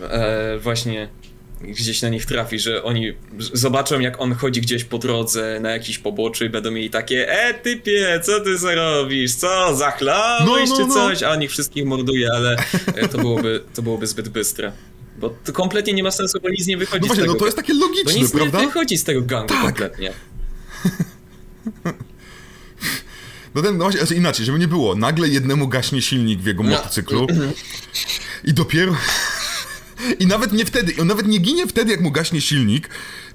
E, 0.00 0.58
właśnie 0.58 1.08
gdzieś 1.66 2.02
na 2.02 2.08
nich 2.08 2.26
trafi, 2.26 2.58
że 2.58 2.82
oni 2.82 3.12
zobaczą 3.38 4.00
jak 4.00 4.20
on 4.20 4.34
chodzi 4.34 4.60
gdzieś 4.60 4.84
po 4.84 4.98
drodze 4.98 5.58
na 5.60 5.70
jakiś 5.70 5.98
poboczu 5.98 6.44
i 6.44 6.48
będą 6.48 6.70
mieli 6.70 6.90
takie 6.90 7.32
e 7.32 7.54
typie, 7.54 8.20
co 8.22 8.40
ty 8.40 8.74
robisz, 8.74 9.34
co, 9.34 9.76
zachlałeś 9.76 10.70
no, 10.70 10.76
no, 10.76 10.76
czy 10.76 10.86
no. 10.86 10.94
coś, 10.94 11.22
a 11.22 11.30
on 11.30 11.42
ich 11.42 11.50
wszystkich 11.50 11.84
morduje, 11.84 12.28
ale 12.34 12.56
e, 12.94 13.08
to 13.08 13.18
byłoby, 13.18 13.60
to 13.74 13.82
byłoby 13.82 14.06
zbyt 14.06 14.28
bystre. 14.28 14.72
Bo 15.18 15.30
to 15.44 15.52
kompletnie 15.52 15.92
nie 15.92 16.02
ma 16.02 16.10
sensu, 16.10 16.40
bo 16.42 16.48
nic 16.48 16.66
nie 16.66 16.76
wychodzi 16.76 17.00
no 17.00 17.06
właśnie, 17.06 17.22
z 17.22 17.24
tego. 17.24 17.32
No 17.32 17.38
to 17.38 17.44
jest 17.44 17.56
takie 17.56 17.74
logiczne, 17.74 18.12
bo 18.12 18.18
nic 18.18 18.32
prawda? 18.32 18.60
nie 18.60 18.66
wychodzi 18.66 18.98
z 18.98 19.04
tego 19.04 19.22
gangu 19.22 19.48
tak. 19.48 19.62
kompletnie. 19.62 20.12
No 23.54 23.62
ten, 23.62 23.78
no 23.78 23.84
właśnie, 23.84 24.00
znaczy 24.00 24.14
inaczej, 24.14 24.46
żeby 24.46 24.58
nie 24.58 24.68
było. 24.68 24.94
Nagle 24.94 25.28
jednemu 25.28 25.68
gaśnie 25.68 26.02
silnik 26.02 26.40
w 26.40 26.46
jego 26.46 26.62
no. 26.62 26.70
motocyklu 26.70 27.26
i 28.44 28.54
dopiero... 28.54 28.96
I 30.20 30.26
nawet 30.26 30.52
nie 30.52 30.64
wtedy, 30.64 30.92
on 31.00 31.06
nawet 31.06 31.26
nie 31.26 31.38
ginie 31.38 31.66
wtedy, 31.66 31.90
jak 31.90 32.00
mu 32.00 32.10
gaśnie 32.10 32.40
silnik, 32.40 32.88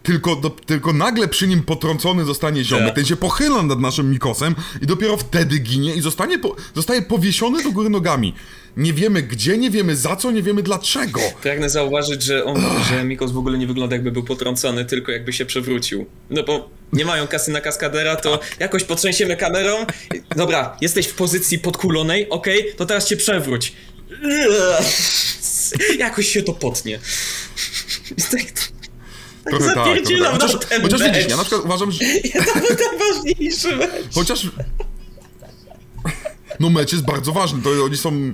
tylko, 0.04 0.36
do, 0.36 0.50
tylko 0.50 0.94
nagle 0.94 1.28
przy 1.28 1.48
nim 1.48 1.64
potrącony 1.64 2.26
zostanie 2.26 2.64
ziomek, 2.64 2.86
Tak. 2.86 2.96
ten 2.96 3.06
się 3.06 3.16
pochyla 3.16 3.64
nad 3.64 3.80
naszym 3.80 4.12
Mikosem 4.12 4.56
i 4.82 4.86
dopiero 4.86 5.18
wtedy 5.18 5.60
ginie 5.60 5.96
i 5.96 6.02
zostanie 6.02 6.40
po, 6.40 6.56
zostaje 6.76 7.02
powiesiony 7.02 7.64
do 7.64 7.72
góry 7.72 7.90
nogami. 7.90 8.34
Nie 8.78 8.94
wiemy 8.94 9.22
gdzie, 9.22 9.58
nie 9.58 9.70
wiemy 9.70 9.96
za 9.96 10.16
co, 10.16 10.32
nie 10.32 10.42
wiemy 10.44 10.64
dlaczego. 10.64 11.20
Pragnę 11.42 11.70
zauważyć, 11.70 12.24
że 12.24 12.46
on, 12.46 12.62
że 12.90 13.04
Mikos 13.04 13.32
w 13.32 13.38
ogóle 13.38 13.58
nie 13.58 13.68
wygląda 13.68 13.96
jakby 13.96 14.12
był 14.12 14.24
potrącony, 14.24 14.86
tylko 14.86 15.12
jakby 15.12 15.34
się 15.34 15.46
przewrócił. 15.46 16.06
No 16.30 16.44
bo 16.44 16.70
nie 16.94 17.06
mają 17.06 17.28
kasy 17.28 17.52
na 17.52 17.62
kaskadera, 17.62 18.16
to 18.16 18.40
jakoś 18.60 18.84
potrzęsiemy 18.84 19.38
kamerą. 19.38 19.86
Dobra, 20.36 20.78
jesteś 20.82 21.08
w 21.08 21.14
pozycji 21.14 21.60
podkulonej, 21.60 22.30
okej, 22.30 22.66
to 22.78 22.86
teraz 22.86 23.08
cię 23.08 23.18
przewróć. 23.18 23.74
Jakoś 25.98 26.28
się 26.28 26.44
to 26.44 26.54
potnie. 26.54 27.00
Tak, 28.32 28.42
tak 28.42 29.60
Trochę 29.60 29.66
tak. 29.66 29.84
trochę 29.84 30.02
tak. 30.02 30.20
na 30.20 30.32
Chociaż, 30.32 30.70
ten 30.70 30.82
chociaż 30.82 31.04
widzisz, 31.04 31.30
ja 31.30 31.38
na 31.38 31.44
przykład 31.44 31.66
uważam, 31.66 31.92
że 31.92 32.00
To 32.54 32.60
był 32.60 32.78
najważniejszy 32.90 33.76
mecz. 33.76 34.14
Chociaż. 34.14 34.48
No 36.60 36.70
mecz 36.70 36.92
jest 36.92 37.06
bardzo 37.06 37.32
ważny, 37.32 37.62
to 37.62 37.70
oni 37.84 37.98
są 37.98 38.34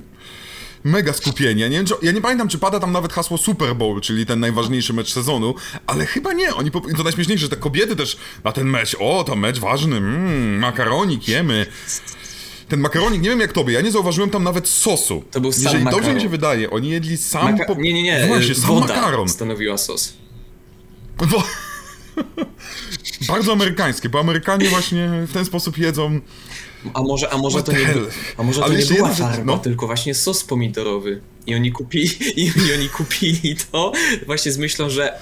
mega 0.84 1.12
skupieni. 1.12 1.60
Ja 1.60 1.68
nie, 1.68 1.76
wiem, 1.76 1.86
czy, 1.86 1.94
ja 2.02 2.12
nie 2.12 2.20
pamiętam, 2.20 2.48
czy 2.48 2.58
pada 2.58 2.80
tam 2.80 2.92
nawet 2.92 3.12
hasło 3.12 3.38
Super 3.38 3.76
Bowl, 3.76 4.00
czyli 4.00 4.26
ten 4.26 4.40
najważniejszy 4.40 4.92
mecz 4.92 5.12
sezonu, 5.12 5.54
ale 5.86 6.06
chyba 6.06 6.32
nie. 6.32 6.54
Oni 6.54 6.70
po, 6.70 6.80
to 6.96 7.02
najśmieszniejsze, 7.02 7.42
że 7.42 7.48
te 7.48 7.56
kobiety 7.56 7.96
też 7.96 8.16
na 8.44 8.52
ten 8.52 8.66
mecz, 8.66 8.96
o, 9.00 9.24
to 9.24 9.36
mecz 9.36 9.58
ważny, 9.58 9.96
mmm, 9.96 10.58
makaronik 10.58 11.28
jemy. 11.28 11.66
Ten 12.68 12.80
makaronik, 12.80 13.22
nie 13.22 13.28
wiem 13.28 13.40
jak 13.40 13.52
tobie, 13.52 13.72
ja 13.74 13.80
nie 13.80 13.90
zauważyłem 13.90 14.30
tam 14.30 14.44
nawet 14.44 14.68
sosu. 14.68 15.24
To 15.30 15.40
był 15.40 15.52
sam 15.52 15.62
Jeżeli 15.62 15.84
dobrze 15.84 15.96
makaron. 15.96 16.16
mi 16.16 16.22
się 16.22 16.28
wydaje, 16.28 16.70
oni 16.70 16.90
jedli 16.90 17.16
sam 17.16 17.52
Maka- 17.58 17.66
po... 17.66 17.74
nie, 17.74 17.92
nie, 17.92 18.02
nie. 18.02 18.26
Właśnie, 18.26 18.54
sam 18.54 18.68
woda 18.68 18.94
makaron. 18.94 19.28
stanowiła 19.28 19.78
sos. 19.78 20.12
Bo... 21.18 21.42
Bardzo 23.28 23.52
amerykańskie, 23.52 24.08
bo 24.08 24.20
Amerykanie 24.20 24.68
właśnie 24.68 25.08
w 25.28 25.32
ten 25.32 25.44
sposób 25.44 25.78
jedzą. 25.78 26.20
A 26.94 27.02
może, 27.02 27.30
a 27.32 27.38
może 27.38 27.54
What 27.58 27.66
to 27.66 27.72
nie, 27.72 27.78
hell? 27.78 27.94
by- 28.00 28.10
a 28.36 28.42
może 28.42 28.60
to 28.60 28.72
nie 28.72 28.84
była 28.84 29.14
farba, 29.14 29.44
no. 29.44 29.58
tylko 29.58 29.86
właśnie 29.86 30.14
sos 30.14 30.44
pomidorowy. 30.44 31.20
I 31.46 31.54
oni 31.54 31.72
kupili, 31.72 32.10
i, 32.40 32.52
i 32.68 32.72
oni 32.74 32.88
kupili 32.88 33.56
to 33.72 33.92
właśnie 34.26 34.52
z 34.52 34.58
myślą, 34.58 34.90
że 34.90 35.18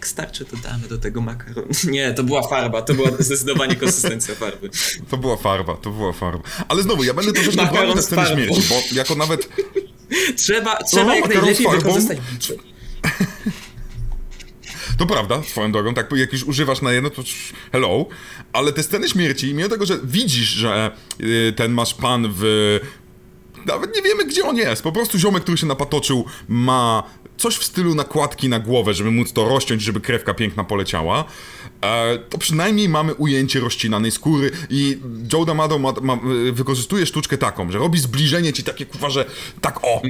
jak 0.00 0.06
starczy, 0.06 0.44
to 0.44 0.56
damy 0.56 0.88
do 0.88 0.98
tego 0.98 1.20
makaronu. 1.20 1.68
Nie, 1.94 2.12
to 2.12 2.24
była 2.24 2.48
farba, 2.48 2.82
to 2.82 2.94
była 2.94 3.10
zdecydowanie 3.18 3.76
konsystencja 3.76 4.34
farby. 4.34 4.70
To 5.10 5.16
była 5.16 5.36
farba, 5.36 5.74
to 5.74 5.90
była 5.90 6.12
farba. 6.12 6.42
Ale 6.68 6.82
znowu, 6.82 7.04
ja 7.04 7.14
będę 7.14 7.32
troszeczkę 7.32 7.62
Makaron 7.62 7.80
bronił 7.80 7.94
te 7.94 8.02
sceny 8.02 8.26
śmierci, 8.26 8.62
bo 8.68 8.74
jako 8.92 9.14
nawet... 9.14 9.48
Trzeba, 10.36 10.76
trzeba 10.76 11.14
jak 11.14 11.24
makaron 11.24 11.44
najlepiej 11.44 11.66
wykorzystać. 11.70 12.18
To 14.98 15.06
prawda, 15.06 15.42
swoją 15.42 15.72
drogą, 15.72 15.94
tak 15.94 16.12
jak 16.12 16.32
już 16.32 16.44
używasz 16.44 16.82
na 16.82 16.92
jedno, 16.92 17.10
to 17.10 17.22
hello. 17.72 18.06
Ale 18.52 18.72
te 18.72 18.82
sceny 18.82 19.08
śmierci, 19.08 19.54
mimo 19.54 19.68
tego, 19.68 19.86
że 19.86 19.98
widzisz, 20.04 20.48
że 20.48 20.90
y, 21.20 21.52
ten 21.56 21.72
masz 21.72 21.94
pan 21.94 22.28
w... 22.36 22.42
Nawet 23.66 23.96
nie 23.96 24.02
wiemy, 24.02 24.24
gdzie 24.24 24.44
on 24.44 24.56
jest. 24.56 24.82
Po 24.82 24.92
prostu 24.92 25.18
ziomek, 25.18 25.42
który 25.42 25.58
się 25.58 25.66
napatoczył, 25.66 26.24
ma 26.48 27.02
coś 27.40 27.56
w 27.56 27.64
stylu 27.64 27.94
nakładki 27.94 28.48
na 28.48 28.58
głowę, 28.58 28.94
żeby 28.94 29.10
móc 29.10 29.32
to 29.32 29.48
rozciąć, 29.48 29.82
żeby 29.82 30.00
krewka 30.00 30.34
piękna 30.34 30.64
poleciała. 30.64 31.24
E, 31.80 32.18
to 32.18 32.38
przynajmniej 32.38 32.88
mamy 32.88 33.14
ujęcie 33.14 33.60
rozcinanej 33.60 34.10
skóry 34.10 34.50
i 34.70 34.98
Joe 35.32 35.44
D'Amato 35.44 35.78
ma, 35.78 35.92
ma, 36.02 36.18
wykorzystuje 36.52 37.06
sztuczkę 37.06 37.38
taką, 37.38 37.70
że 37.70 37.78
robi 37.78 37.98
zbliżenie 37.98 38.52
ci 38.52 38.64
takie, 38.64 38.86
kurwa, 38.86 39.10
że 39.10 39.24
tak 39.60 39.78
o, 39.82 40.02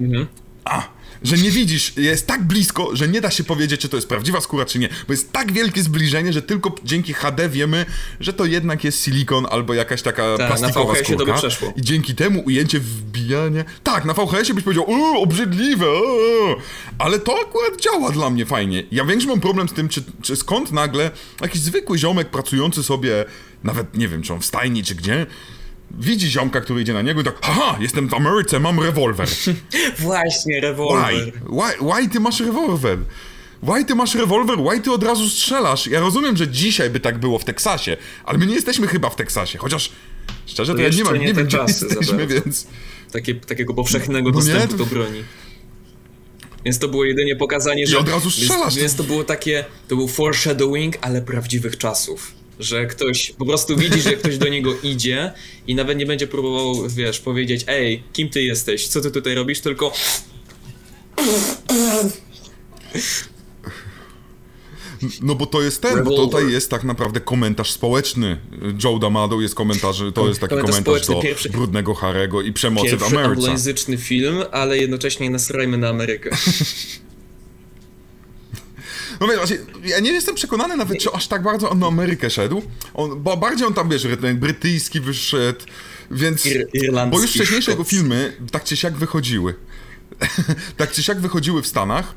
a, 0.64 0.88
że 1.22 1.36
nie 1.38 1.50
widzisz, 1.50 1.92
jest 1.96 2.26
tak 2.26 2.42
blisko, 2.44 2.96
że 2.96 3.08
nie 3.08 3.20
da 3.20 3.30
się 3.30 3.44
powiedzieć, 3.44 3.80
czy 3.80 3.88
to 3.88 3.96
jest 3.96 4.08
prawdziwa 4.08 4.40
skóra, 4.40 4.64
czy 4.64 4.78
nie. 4.78 4.88
Bo 5.06 5.12
jest 5.12 5.32
tak 5.32 5.52
wielkie 5.52 5.82
zbliżenie, 5.82 6.32
że 6.32 6.42
tylko 6.42 6.74
dzięki 6.84 7.12
HD 7.14 7.48
wiemy, 7.48 7.86
że 8.20 8.32
to 8.32 8.44
jednak 8.44 8.84
jest 8.84 9.04
silikon 9.04 9.46
albo 9.50 9.74
jakaś 9.74 10.02
taka 10.02 10.22
Tak, 10.36 10.50
na 10.50 10.56
plastikowa 10.56 10.92
VHS-ie 10.94 11.04
to 11.18 11.24
by 11.24 11.32
skórka. 11.32 11.48
przeszło. 11.48 11.72
I 11.76 11.82
dzięki 11.82 12.14
temu 12.14 12.42
ujęcie 12.46 12.80
wbijania... 12.80 13.64
Tak, 13.84 14.04
na 14.04 14.14
VHS-ie 14.14 14.54
byś 14.54 14.64
powiedział, 14.64 14.84
o, 14.88 15.20
obrzydliwe, 15.20 15.86
o. 15.88 16.56
ale 16.98 17.18
to 17.18 17.32
akurat 17.40 17.80
działa 17.80 18.10
dla 18.12 18.30
mnie 18.30 18.46
fajnie. 18.46 18.82
Ja 18.90 19.04
większy 19.04 19.28
mam 19.28 19.40
problem 19.40 19.68
z 19.68 19.72
tym, 19.72 19.88
czy, 19.88 20.02
czy 20.22 20.36
skąd 20.36 20.72
nagle 20.72 21.10
jakiś 21.40 21.60
zwykły 21.60 21.98
ziomek 21.98 22.28
pracujący 22.30 22.82
sobie, 22.82 23.24
nawet 23.64 23.96
nie 23.96 24.08
wiem, 24.08 24.22
czy 24.22 24.34
on 24.34 24.40
w 24.40 24.46
stajni, 24.46 24.84
czy 24.84 24.94
gdzie, 24.94 25.26
widzi 25.98 26.30
ziomka, 26.30 26.60
który 26.60 26.82
idzie 26.82 26.92
na 26.92 27.02
niego 27.02 27.20
i 27.20 27.24
tak, 27.24 27.46
haha, 27.46 27.76
jestem 27.80 28.08
w 28.08 28.14
Ameryce, 28.14 28.60
mam 28.60 28.80
rewolwer. 28.80 29.28
Właśnie, 29.98 30.54
Why? 30.54 30.60
rewolwer. 30.60 31.32
Why? 31.32 31.86
Why 31.92 32.08
ty 32.08 32.20
masz 32.20 32.40
rewolwer? 32.40 32.98
Why 33.62 33.84
ty 33.84 33.94
masz 33.94 34.14
rewolwer? 34.14 34.58
Why 34.58 34.80
ty 34.80 34.92
od 34.92 35.02
razu 35.04 35.28
strzelasz? 35.30 35.86
Ja 35.86 36.00
rozumiem, 36.00 36.36
że 36.36 36.48
dzisiaj 36.48 36.90
by 36.90 37.00
tak 37.00 37.18
było 37.18 37.38
w 37.38 37.44
Teksasie, 37.44 37.96
ale 38.24 38.38
my 38.38 38.46
nie 38.46 38.54
jesteśmy 38.54 38.86
chyba 38.86 39.10
w 39.10 39.16
Teksasie, 39.16 39.58
chociaż 39.58 39.90
szczerze 40.46 40.72
to, 40.72 40.76
To 40.78 40.82
ja 40.82 40.88
nie 40.88 41.04
mam, 41.04 41.14
nie 41.14 41.26
nie, 41.26 41.34
wiem, 41.34 41.46
gdzie 41.46 41.58
jesteśmy, 41.68 42.26
więc... 42.26 42.66
Takie, 43.12 43.34
takiego 43.34 43.74
powszechnego 43.74 44.30
No 44.30 44.40
nie, 44.40 44.46
dostępu 44.46 44.68
to- 44.68 44.76
do 44.84 44.86
broni. 44.86 45.24
Więc 46.64 46.78
to 46.78 46.88
było 46.88 47.04
jedynie 47.04 47.36
pokazanie, 47.36 47.86
że... 47.86 47.98
od 47.98 48.08
razu 48.08 48.30
strzelasz. 48.30 48.64
Więc, 48.64 48.78
więc 48.78 48.94
to 48.96 49.04
było 49.04 49.24
takie... 49.24 49.64
To 49.88 49.96
był 49.96 50.08
foreshadowing, 50.08 50.96
ale 51.00 51.22
prawdziwych 51.22 51.78
czasów. 51.78 52.32
Że 52.60 52.86
ktoś... 52.86 53.32
Po 53.38 53.46
prostu 53.46 53.76
widzi, 53.76 54.00
że 54.00 54.12
ktoś 54.12 54.38
do 54.38 54.48
niego 54.48 54.74
idzie 54.82 55.32
i 55.66 55.74
nawet 55.74 55.98
nie 55.98 56.06
będzie 56.06 56.26
próbował, 56.26 56.88
wiesz, 56.88 57.20
powiedzieć 57.20 57.64
ej, 57.66 58.02
kim 58.12 58.28
ty 58.28 58.42
jesteś? 58.42 58.88
Co 58.88 59.00
ty 59.00 59.10
tutaj 59.10 59.34
robisz? 59.34 59.60
Tylko... 59.60 59.92
No 65.22 65.34
bo 65.34 65.46
to 65.46 65.62
jest 65.62 65.82
ten, 65.82 66.04
bo 66.04 66.10
tutaj 66.10 66.52
jest 66.52 66.70
tak 66.70 66.84
naprawdę 66.84 67.20
komentarz 67.20 67.70
społeczny. 67.72 68.40
Joe 68.84 68.98
D'Amato 68.98 69.40
jest 69.40 69.54
komentarz, 69.54 70.02
to 70.14 70.28
jest 70.28 70.40
taki 70.40 70.50
Komentarz 70.50 70.70
komentarz 70.70 71.00
do 71.00 71.04
społeczny, 71.04 71.28
pierwszy- 71.28 71.50
brudnego 71.50 71.94
Harego 71.94 72.42
i 72.42 72.52
przemocy 72.52 72.88
w 72.88 72.90
Pierwszy 72.90 73.06
Ameryce. 73.06 73.30
anglojęzyczny 73.30 73.96
film, 73.96 74.42
ale 74.52 74.78
jednocześnie 74.78 75.30
nasrajmy 75.30 75.78
na 75.78 75.88
Amerykę. 75.88 76.30
No 79.20 79.26
wiesz, 79.26 79.36
właśnie, 79.36 79.58
ja 79.84 80.00
nie 80.00 80.12
jestem 80.12 80.34
przekonany 80.34 80.76
nawet, 80.76 80.98
czy 80.98 81.12
aż 81.12 81.26
tak 81.26 81.42
bardzo 81.42 81.70
on 81.70 81.78
na 81.78 81.86
Amerykę 81.86 82.30
szedł. 82.30 82.62
On, 82.94 83.22
bo 83.22 83.36
bardziej 83.36 83.66
on 83.66 83.74
tam, 83.74 83.88
wiesz, 83.88 84.06
ten 84.20 84.38
brytyjski 84.38 85.00
wyszedł, 85.00 85.60
więc... 86.10 86.46
Ir- 86.46 86.68
irlandzki 86.72 87.16
Bo 87.16 87.22
już 87.22 87.30
wcześniejsze 87.30 87.70
jego 87.70 87.84
filmy 87.84 88.36
tak 88.52 88.64
czy 88.64 88.76
siak 88.76 88.96
wychodziły. 88.96 89.54
tak 90.76 90.92
czy 90.92 91.02
siak 91.02 91.20
wychodziły 91.20 91.62
w 91.62 91.66
Stanach, 91.66 92.14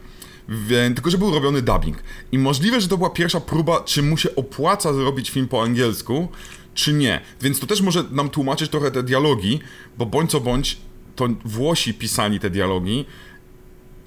więc, 0.50 0.96
tylko 0.96 1.10
że 1.10 1.18
był 1.18 1.32
robiony 1.32 1.62
dubbing. 1.62 1.98
I 2.32 2.38
możliwe, 2.38 2.82
że 2.82 2.88
to 2.88 2.98
była 2.98 3.10
pierwsza 3.10 3.40
próba, 3.40 3.82
czy 3.82 4.04
mu 4.04 4.18
się 4.18 4.36
opłaca 4.36 4.94
zrobić 4.94 5.30
film 5.30 5.48
po 5.48 5.64
angielsku, 5.64 6.28
czy 6.74 6.94
nie. 6.94 7.22
Więc 7.42 7.60
to 7.60 7.68
też 7.68 7.82
może 7.82 8.04
nam 8.12 8.30
tłumaczyć 8.30 8.72
trochę 8.72 8.92
te 8.92 9.04
dialogi, 9.04 9.60
bo 9.98 10.06
bądź 10.06 10.32
co 10.32 10.40
bądź, 10.40 10.78
to 11.16 11.28
Włosi 11.46 11.94
pisali 11.94 12.40
te 12.40 12.50
dialogi, 12.50 13.06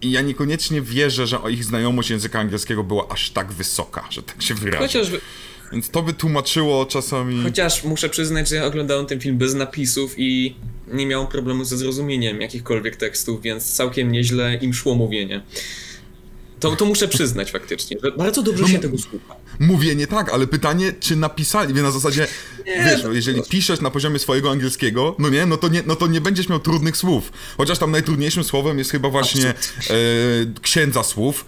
i 0.03 0.11
ja 0.11 0.21
niekoniecznie 0.21 0.83
wierzę, 0.83 1.27
że 1.27 1.43
o 1.43 1.49
ich 1.49 1.65
znajomość 1.65 2.11
języka 2.11 2.41
angielskiego 2.41 2.85
była 2.85 3.09
aż 3.09 3.31
tak 3.31 3.53
wysoka, 3.53 4.05
że 4.11 4.23
tak 4.23 4.43
się 4.43 4.55
wyrażę. 4.55 4.79
Chociaż, 4.79 5.11
Więc 5.73 5.91
to 5.91 6.03
by 6.03 6.13
tłumaczyło 6.13 6.87
czasami... 6.87 7.43
chociaż 7.43 7.85
muszę 7.85 8.09
przyznać, 8.09 8.49
że 8.49 8.57
ja 8.57 8.65
oglądałem 8.65 9.07
ten 9.07 9.21
film 9.21 9.39
bez 9.39 9.55
napisów 9.55 10.15
i 10.19 10.55
nie 10.89 11.07
miałem 11.07 11.27
problemu 11.27 11.65
ze 11.65 11.77
zrozumieniem 11.77 12.41
jakichkolwiek 12.41 12.97
tekstów, 12.97 13.43
więc 13.43 13.75
całkiem 13.75 14.13
nieźle 14.13 14.59
im 14.63 14.75
szło 14.75 14.95
mówienie. 14.95 15.43
To, 16.71 16.77
to 16.77 16.85
muszę 16.85 17.09
przyznać 17.09 17.53
faktycznie, 17.53 17.97
że 18.05 18.13
bardzo 18.13 18.43
dobrze 18.43 18.63
No 18.63 18.69
się 18.69 18.79
tego 18.79 18.99
słucha. 18.99 19.37
Mówię 19.61 19.95
nie 19.95 20.07
tak, 20.07 20.29
ale 20.29 20.47
pytanie, 20.47 20.93
czy 21.01 21.17
napisali, 21.17 21.75
wie 21.75 21.83
na 21.83 21.91
zasadzie, 21.91 22.27
wiesz, 22.67 23.03
no, 23.05 23.13
jeżeli 23.13 23.43
piszesz 23.43 23.81
na 23.81 23.91
poziomie 23.91 24.19
swojego 24.19 24.51
angielskiego, 24.51 25.17
no 25.19 25.29
nie, 25.29 25.47
no 25.47 25.57
to 25.57 25.69
nie, 25.69 25.83
no 25.87 25.97
to 25.97 26.07
nie 26.07 26.21
będziesz 26.21 26.49
miał 26.49 26.61
trudnych 26.61 26.97
słów. 26.97 27.33
Chociaż 27.57 27.79
tam 27.79 27.91
najtrudniejszym 27.91 28.45
słowem 28.45 28.79
jest 28.79 28.91
chyba 28.91 29.09
właśnie 29.09 29.49
e, 29.49 29.55
księdza 30.63 31.03
słów. 31.03 31.45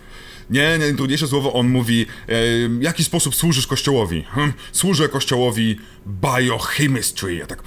Nie, 0.51 0.73
nie, 0.73 0.79
najtrudniejsze 0.79 1.29
słowo, 1.29 1.53
on 1.53 1.69
mówi, 1.69 2.03
e, 2.03 2.35
w 2.69 2.83
jaki 2.83 3.05
sposób 3.05 3.35
służysz 3.35 3.67
kościołowi? 3.67 4.25
Hm, 4.35 4.53
służę 4.73 5.09
kościołowi 5.09 5.79
biochemistry. 6.07 7.35
Ja 7.35 7.47
tak, 7.47 7.63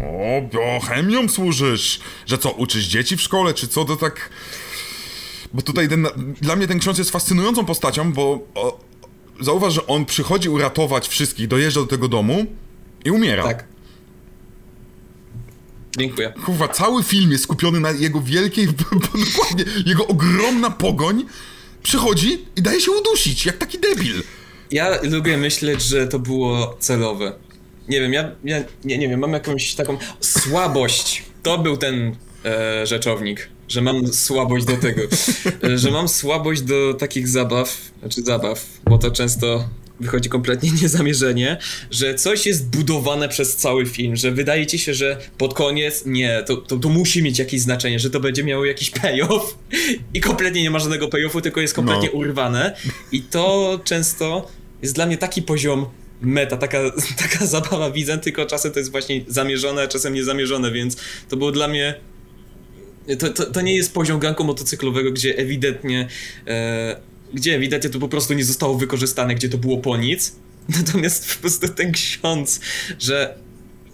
o, 0.00 0.42
biochemią 0.52 1.28
służysz? 1.28 2.00
Że 2.26 2.38
co, 2.38 2.50
uczysz 2.50 2.84
dzieci 2.84 3.16
w 3.16 3.20
szkole, 3.20 3.54
czy 3.54 3.68
co, 3.68 3.84
to 3.84 3.96
tak... 3.96 4.30
Bo 5.54 5.62
tutaj 5.62 5.88
ten, 5.88 6.06
dla 6.40 6.56
mnie 6.56 6.66
ten 6.68 6.78
ksiądz 6.78 6.98
jest 6.98 7.10
fascynującą 7.10 7.64
postacią, 7.64 8.12
bo 8.12 8.46
o, 8.54 8.80
zauważ, 9.40 9.74
że 9.74 9.86
on 9.86 10.04
przychodzi 10.04 10.48
uratować 10.48 11.08
wszystkich, 11.08 11.48
dojeżdża 11.48 11.80
do 11.80 11.86
tego 11.86 12.08
domu 12.08 12.46
i 13.04 13.10
umiera. 13.10 13.42
Tak. 13.42 13.64
Dziękuję. 15.98 16.32
Kurwa, 16.44 16.68
cały 16.68 17.02
film 17.02 17.32
jest 17.32 17.44
skupiony 17.44 17.80
na 17.80 17.90
jego 17.90 18.20
wielkiej, 18.20 18.66
dokładnie, 19.26 19.64
jego 19.86 20.06
ogromna 20.06 20.70
pogoń. 20.70 21.24
Przychodzi 21.82 22.44
i 22.56 22.62
daje 22.62 22.80
się 22.80 22.90
udusić, 22.90 23.46
jak 23.46 23.58
taki 23.58 23.78
debil. 23.78 24.22
Ja 24.70 25.02
lubię 25.02 25.36
myśleć, 25.36 25.82
że 25.82 26.06
to 26.06 26.18
było 26.18 26.76
celowe. 26.80 27.32
Nie 27.88 28.00
wiem, 28.00 28.12
ja, 28.12 28.30
ja 28.44 28.64
nie, 28.84 28.98
nie 28.98 29.08
wiem, 29.08 29.20
mam 29.20 29.32
jakąś 29.32 29.74
taką 29.74 29.98
słabość. 30.20 31.22
To 31.42 31.58
był 31.58 31.76
ten 31.76 32.16
e, 32.44 32.86
rzeczownik. 32.86 33.48
Że 33.68 33.80
mam 33.82 34.12
słabość 34.12 34.64
do 34.64 34.76
tego, 34.76 35.02
że 35.74 35.90
mam 35.90 36.08
słabość 36.08 36.62
do 36.62 36.94
takich 36.94 37.28
zabaw, 37.28 37.76
znaczy 38.00 38.22
zabaw, 38.22 38.66
bo 38.84 38.98
to 38.98 39.10
często 39.10 39.68
wychodzi 40.00 40.28
kompletnie 40.28 40.70
niezamierzenie, 40.82 41.56
że 41.90 42.14
coś 42.14 42.46
jest 42.46 42.68
budowane 42.68 43.28
przez 43.28 43.56
cały 43.56 43.86
film, 43.86 44.16
że 44.16 44.30
wydaje 44.30 44.66
ci 44.66 44.78
się, 44.78 44.94
że 44.94 45.16
pod 45.38 45.54
koniec 45.54 46.02
nie, 46.06 46.42
to, 46.46 46.56
to, 46.56 46.76
to 46.76 46.88
musi 46.88 47.22
mieć 47.22 47.38
jakieś 47.38 47.60
znaczenie, 47.60 47.98
że 47.98 48.10
to 48.10 48.20
będzie 48.20 48.44
miało 48.44 48.64
jakiś 48.64 48.90
payoff 48.90 49.58
i 50.14 50.20
kompletnie 50.20 50.62
nie 50.62 50.70
ma 50.70 50.78
żadnego 50.78 51.08
payoffu, 51.08 51.40
tylko 51.40 51.60
jest 51.60 51.74
kompletnie 51.74 52.10
No. 52.12 52.18
urwane 52.18 52.76
i 53.12 53.22
to 53.22 53.80
często 53.84 54.48
jest 54.82 54.94
dla 54.94 55.06
mnie 55.06 55.18
taki 55.18 55.42
poziom 55.42 55.86
meta, 56.20 56.56
taka, 56.56 56.78
taka 57.30 57.46
zabawa 57.46 57.90
widzę, 57.90 58.18
tylko 58.18 58.46
czasem 58.46 58.72
to 58.72 58.78
jest 58.78 58.90
właśnie 58.90 59.24
zamierzone, 59.28 59.82
a 59.82 59.86
czasem 59.86 60.14
niezamierzone, 60.14 60.72
więc 60.72 60.96
to 61.28 61.36
było 61.36 61.52
dla 61.52 61.68
mnie 61.68 61.94
to, 63.18 63.28
to, 63.32 63.46
to 63.46 63.60
nie 63.60 63.74
jest 63.74 63.94
poziom 63.94 64.18
ganku 64.18 64.44
motocyklowego, 64.44 65.12
gdzie 65.12 65.38
ewidentnie 65.38 66.08
e, 66.46 66.96
gdzie 67.34 67.54
ewidentnie 67.54 67.90
to 67.90 67.98
po 67.98 68.08
prostu 68.08 68.34
nie 68.34 68.44
zostało 68.44 68.78
wykorzystane, 68.78 69.34
gdzie 69.34 69.48
to 69.48 69.58
było 69.58 69.78
po 69.78 69.96
nic. 69.96 70.36
Natomiast 70.78 71.34
po 71.34 71.40
prostu 71.40 71.68
ten 71.68 71.92
ksiądz, 71.92 72.60
że 72.98 73.38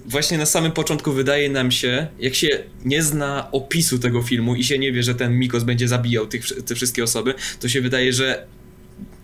właśnie 0.06 0.38
na 0.38 0.46
samym 0.46 0.72
początku 0.72 1.12
wydaje 1.12 1.50
nam 1.50 1.70
się, 1.70 2.06
jak 2.18 2.34
się 2.34 2.48
nie 2.84 3.02
zna 3.02 3.48
opisu 3.52 3.98
tego 3.98 4.22
filmu 4.22 4.54
i 4.54 4.64
się 4.64 4.78
nie 4.78 4.92
wie, 4.92 5.02
że 5.02 5.14
ten 5.14 5.38
Mikos 5.38 5.64
będzie 5.64 5.88
zabijał 5.88 6.26
tych, 6.26 6.64
te 6.66 6.74
wszystkie 6.74 7.04
osoby, 7.04 7.34
to 7.60 7.68
się 7.68 7.80
wydaje, 7.80 8.12
że 8.12 8.46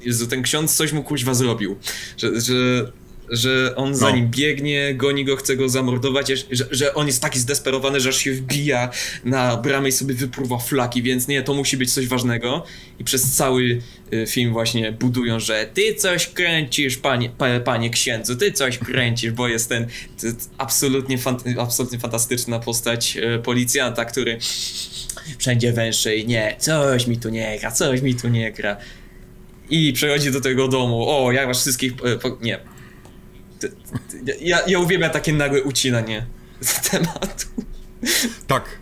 Jezu, 0.00 0.26
ten 0.26 0.42
ksiądz 0.42 0.76
coś 0.76 0.92
mu 0.92 1.02
kuźwa 1.02 1.34
zrobił. 1.34 1.76
Że, 2.16 2.40
że, 2.40 2.92
że 3.30 3.76
on 3.76 3.94
za 3.94 4.08
No. 4.10 4.16
nim 4.16 4.28
biegnie, 4.30 4.94
goni 4.94 5.24
go, 5.24 5.36
chce 5.36 5.56
go 5.56 5.68
zamordować, 5.68 6.28
że, 6.50 6.66
że 6.70 6.94
on 6.94 7.06
jest 7.06 7.22
taki 7.22 7.38
zdesperowany, 7.38 8.00
że 8.00 8.08
aż 8.08 8.16
się 8.16 8.32
wbija 8.32 8.90
na 9.24 9.56
bramę 9.56 9.88
i 9.88 9.92
sobie 9.92 10.14
wypruwa 10.14 10.58
flaki, 10.58 11.02
więc 11.02 11.28
nie, 11.28 11.42
to 11.42 11.54
musi 11.54 11.76
być 11.76 11.92
coś 11.94 12.06
ważnego. 12.08 12.64
I 12.98 13.04
przez 13.04 13.32
cały 13.36 13.80
y, 14.12 14.26
film 14.26 14.52
właśnie 14.52 14.92
budują, 14.92 15.40
że 15.40 15.68
ty 15.74 15.94
coś 15.94 16.26
kręcisz, 16.26 16.96
panie, 16.96 17.30
pa, 17.38 17.60
panie 17.60 17.90
księdzu, 17.90 18.36
ty 18.36 18.52
coś 18.52 18.78
kręcisz, 18.78 19.30
bo 19.32 19.48
jest 19.48 19.68
ten 19.68 19.86
t, 19.86 20.32
t, 20.32 20.38
absolutnie, 20.58 21.18
fan, 21.18 21.36
absolutnie 21.58 21.98
fantastyczna 21.98 22.58
postać 22.58 23.16
y, 23.16 23.38
policjanta, 23.42 24.04
który 24.04 24.38
wszędzie 25.38 25.72
węszy 25.72 26.16
i 26.16 26.26
nie, 26.26 26.56
coś 26.58 27.06
mi 27.06 27.16
tu 27.18 27.28
nie 27.28 27.58
gra, 27.60 27.70
coś 27.70 28.00
mi 28.02 28.14
tu 28.14 28.28
nie 28.28 28.52
gra. 28.52 28.76
I 29.70 29.92
przechodzi 29.92 30.30
do 30.30 30.40
tego 30.40 30.68
domu, 30.68 31.04
o, 31.08 31.32
ja 31.32 31.46
was 31.46 31.60
wszystkich, 31.60 31.92
po, 32.22 32.38
nie. 32.40 32.58
Ja, 34.40 34.58
ja 34.66 34.78
uwielbiam 34.78 35.10
takie 35.10 35.32
nagłe 35.32 35.62
ucinanie 35.62 36.26
z 36.60 36.90
tematu. 36.90 37.46
Tak. 38.46 38.78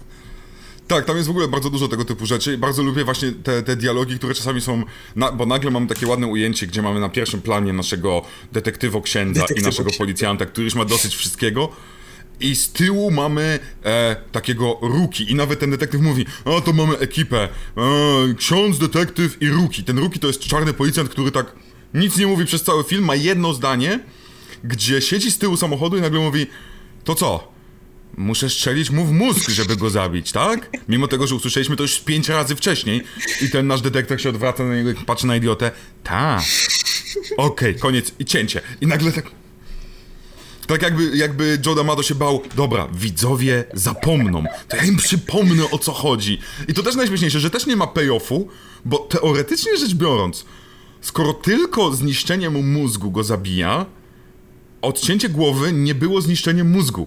Tak, 0.88 1.04
tam 1.04 1.16
jest 1.16 1.28
w 1.28 1.30
ogóle 1.30 1.48
bardzo 1.48 1.70
dużo 1.70 1.88
tego 1.88 2.04
typu 2.04 2.26
rzeczy. 2.26 2.58
Bardzo 2.58 2.82
lubię 2.82 3.04
właśnie 3.04 3.32
te, 3.32 3.62
te 3.62 3.76
dialogi, 3.76 4.18
które 4.18 4.34
czasami 4.34 4.60
są. 4.60 4.82
Na, 5.16 5.32
bo 5.32 5.46
nagle 5.46 5.70
mamy 5.70 5.86
takie 5.86 6.06
ładne 6.06 6.26
ujęcie, 6.26 6.66
gdzie 6.66 6.82
mamy 6.82 7.00
na 7.00 7.08
pierwszym 7.08 7.42
planie 7.42 7.72
naszego 7.72 8.22
detektywo 8.52 9.02
księdza 9.02 9.44
i 9.56 9.62
naszego 9.62 9.90
policjanta, 9.98 10.46
który 10.46 10.64
już 10.64 10.74
ma 10.74 10.84
dosyć 10.84 11.16
wszystkiego. 11.16 11.68
I 12.40 12.56
z 12.56 12.72
tyłu 12.72 13.10
mamy 13.10 13.58
e, 13.84 14.16
takiego 14.32 14.78
Ruki. 14.82 15.30
I 15.32 15.34
nawet 15.34 15.60
ten 15.60 15.70
detektyw 15.70 16.00
mówi: 16.00 16.26
A 16.44 16.60
to 16.60 16.72
mamy 16.72 16.98
ekipę. 16.98 17.42
E, 17.44 17.48
ksiądz, 18.34 18.78
detektyw 18.78 19.42
i 19.42 19.48
Ruki. 19.48 19.84
Ten 19.84 19.98
Ruki 19.98 20.20
to 20.20 20.26
jest 20.26 20.40
czarny 20.40 20.72
policjant, 20.72 21.08
który 21.08 21.30
tak 21.30 21.52
nic 21.94 22.16
nie 22.16 22.26
mówi 22.26 22.44
przez 22.44 22.62
cały 22.62 22.84
film, 22.84 23.04
ma 23.04 23.14
jedno 23.14 23.54
zdanie, 23.54 24.00
gdzie 24.66 25.02
siedzi 25.02 25.30
z 25.30 25.38
tyłu 25.38 25.56
samochodu 25.56 25.96
i 25.96 26.00
nagle 26.00 26.20
mówi: 26.20 26.46
To 27.04 27.14
co? 27.14 27.56
Muszę 28.16 28.50
strzelić 28.50 28.90
mu 28.90 29.04
w 29.04 29.12
mózg, 29.12 29.50
żeby 29.50 29.76
go 29.76 29.90
zabić, 29.90 30.32
tak? 30.32 30.70
Mimo 30.88 31.08
tego, 31.08 31.26
że 31.26 31.34
usłyszeliśmy 31.34 31.76
to 31.76 31.82
już 31.82 32.00
pięć 32.00 32.28
razy 32.28 32.56
wcześniej. 32.56 33.02
I 33.42 33.50
ten 33.50 33.66
nasz 33.66 33.80
detektyw 33.80 34.20
się 34.20 34.28
odwraca 34.28 34.64
na 34.64 34.76
niego 34.76 34.90
i 34.90 34.94
patrzy 34.94 35.26
na 35.26 35.36
idiotę. 35.36 35.70
Tak. 36.02 36.42
Okej, 37.36 37.74
koniec. 37.74 38.12
I 38.18 38.24
cięcie. 38.24 38.60
I 38.80 38.86
nagle 38.86 39.12
tak... 39.12 39.30
Tak 40.66 40.82
jakby, 40.82 41.16
jakby 41.16 41.58
Joe 41.66 41.74
D'Amato 41.74 42.02
się 42.02 42.14
bał, 42.14 42.42
dobra, 42.54 42.88
widzowie 42.94 43.64
zapomną, 43.74 44.44
to 44.68 44.76
ja 44.76 44.84
im 44.84 44.96
przypomnę 44.96 45.70
o 45.70 45.78
co 45.78 45.92
chodzi. 45.92 46.38
I 46.68 46.74
to 46.74 46.82
też 46.82 46.96
najśmieszniejsze, 46.96 47.40
że 47.40 47.50
też 47.50 47.66
nie 47.66 47.76
ma 47.76 47.86
payoffu, 47.86 48.48
bo 48.84 48.98
teoretycznie 48.98 49.76
rzecz 49.76 49.94
biorąc, 49.94 50.44
skoro 51.00 51.32
tylko 51.32 51.92
zniszczenie 51.92 52.50
mu 52.50 52.62
mózgu 52.62 53.10
go 53.10 53.24
zabija, 53.24 53.86
odcięcie 54.86 55.28
głowy 55.28 55.72
nie 55.72 55.94
było 55.94 56.20
zniszczeniem 56.20 56.70
mózgu. 56.70 57.06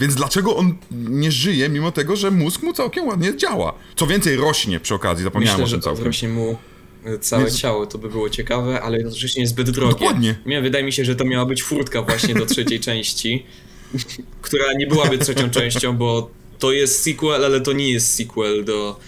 Więc 0.00 0.14
dlaczego 0.14 0.56
on 0.56 0.74
nie 0.90 1.32
żyje, 1.32 1.68
mimo 1.68 1.92
tego, 1.92 2.16
że 2.16 2.30
mózg 2.30 2.62
mu 2.62 2.72
całkiem 2.72 3.06
ładnie 3.06 3.36
działa? 3.36 3.74
Co 3.96 4.06
więcej, 4.06 4.36
rośnie 4.36 4.80
przy 4.80 4.94
okazji, 4.94 5.24
zapomniałem 5.24 5.60
Myślę, 5.60 5.74
o 5.76 5.80
tym 5.80 5.82
całkiem. 5.82 6.04
wrośnie 6.04 6.28
mu 6.28 6.56
e, 7.04 7.18
całe 7.18 7.44
Więc- 7.44 7.58
ciało, 7.58 7.86
to 7.86 7.98
by 7.98 8.08
było 8.08 8.30
ciekawe, 8.30 8.82
ale 8.82 8.96
jednocześnie 8.98 9.42
jest 9.42 9.52
zbyt 9.52 9.70
drogie. 9.70 9.92
Dokładnie. 9.92 10.38
Nie, 10.46 10.62
wydaje 10.62 10.84
mi 10.84 10.92
się, 10.92 11.04
że 11.04 11.16
to 11.16 11.24
miała 11.24 11.46
być 11.46 11.62
furtka 11.62 12.02
właśnie 12.02 12.34
do 12.34 12.46
trzeciej 12.46 12.80
części, 12.80 13.46
która 14.42 14.72
nie 14.72 14.86
byłaby 14.86 15.18
trzecią 15.18 15.50
częścią, 15.50 15.96
bo 15.96 16.30
to 16.58 16.72
jest 16.72 17.02
sequel, 17.02 17.44
ale 17.44 17.60
to 17.60 17.72
nie 17.72 17.90
jest 17.92 18.14
sequel 18.14 18.64
do 18.64 19.00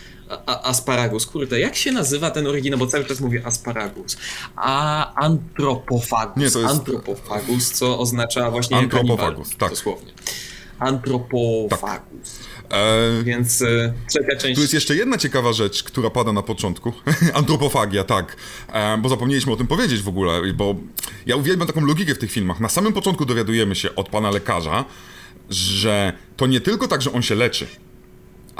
a, 0.46 0.62
Asparagus. 0.62 1.26
Kurde, 1.26 1.60
jak 1.60 1.76
się 1.76 1.92
nazywa 1.92 2.30
ten 2.30 2.46
oryginał, 2.46 2.78
bo 2.78 2.86
cały 2.86 3.04
czas 3.04 3.20
mówię 3.20 3.42
Asparagus. 3.46 4.16
A 4.56 5.14
Anthropophagus. 5.14 6.36
Nie, 6.36 6.50
to 6.50 6.58
jest- 6.60 6.70
Anthropophagus, 6.70 7.70
co 7.70 7.98
oznacza 7.98 8.50
właśnie 8.50 8.76
Anthropophagus, 8.76 9.48
kanibal, 9.48 9.58
tak. 9.58 9.70
Dosłownie. 9.70 10.12
Anthropophagus. 10.78 12.38
Eee, 12.70 13.24
Więc 13.24 13.62
e, 13.62 13.92
trzecia 14.08 14.36
część... 14.36 14.54
Tu 14.54 14.60
jest 14.60 14.74
jeszcze 14.74 14.96
jedna 14.96 15.18
ciekawa 15.18 15.52
rzecz, 15.52 15.82
która 15.82 16.10
pada 16.10 16.32
na 16.32 16.42
początku. 16.42 16.92
Antropofagia, 17.34 18.04
tak. 18.04 18.36
E, 18.72 18.98
bo 18.98 19.08
zapomnieliśmy 19.08 19.52
o 19.52 19.56
tym 19.56 19.66
powiedzieć 19.66 20.02
w 20.02 20.08
ogóle, 20.08 20.52
bo 20.54 20.74
ja 21.26 21.36
uwielbiam 21.36 21.66
taką 21.66 21.86
logikę 21.86 22.14
w 22.14 22.18
tych 22.18 22.32
filmach. 22.32 22.60
Na 22.60 22.68
samym 22.68 22.92
początku 22.92 23.24
dowiadujemy 23.24 23.74
się 23.74 23.94
od 23.94 24.08
pana 24.08 24.30
lekarza, 24.30 24.84
że 25.50 26.12
to 26.36 26.46
nie 26.46 26.60
tylko 26.60 26.88
tak, 26.88 27.02
że 27.02 27.12
on 27.12 27.22
się 27.22 27.34
leczy, 27.34 27.66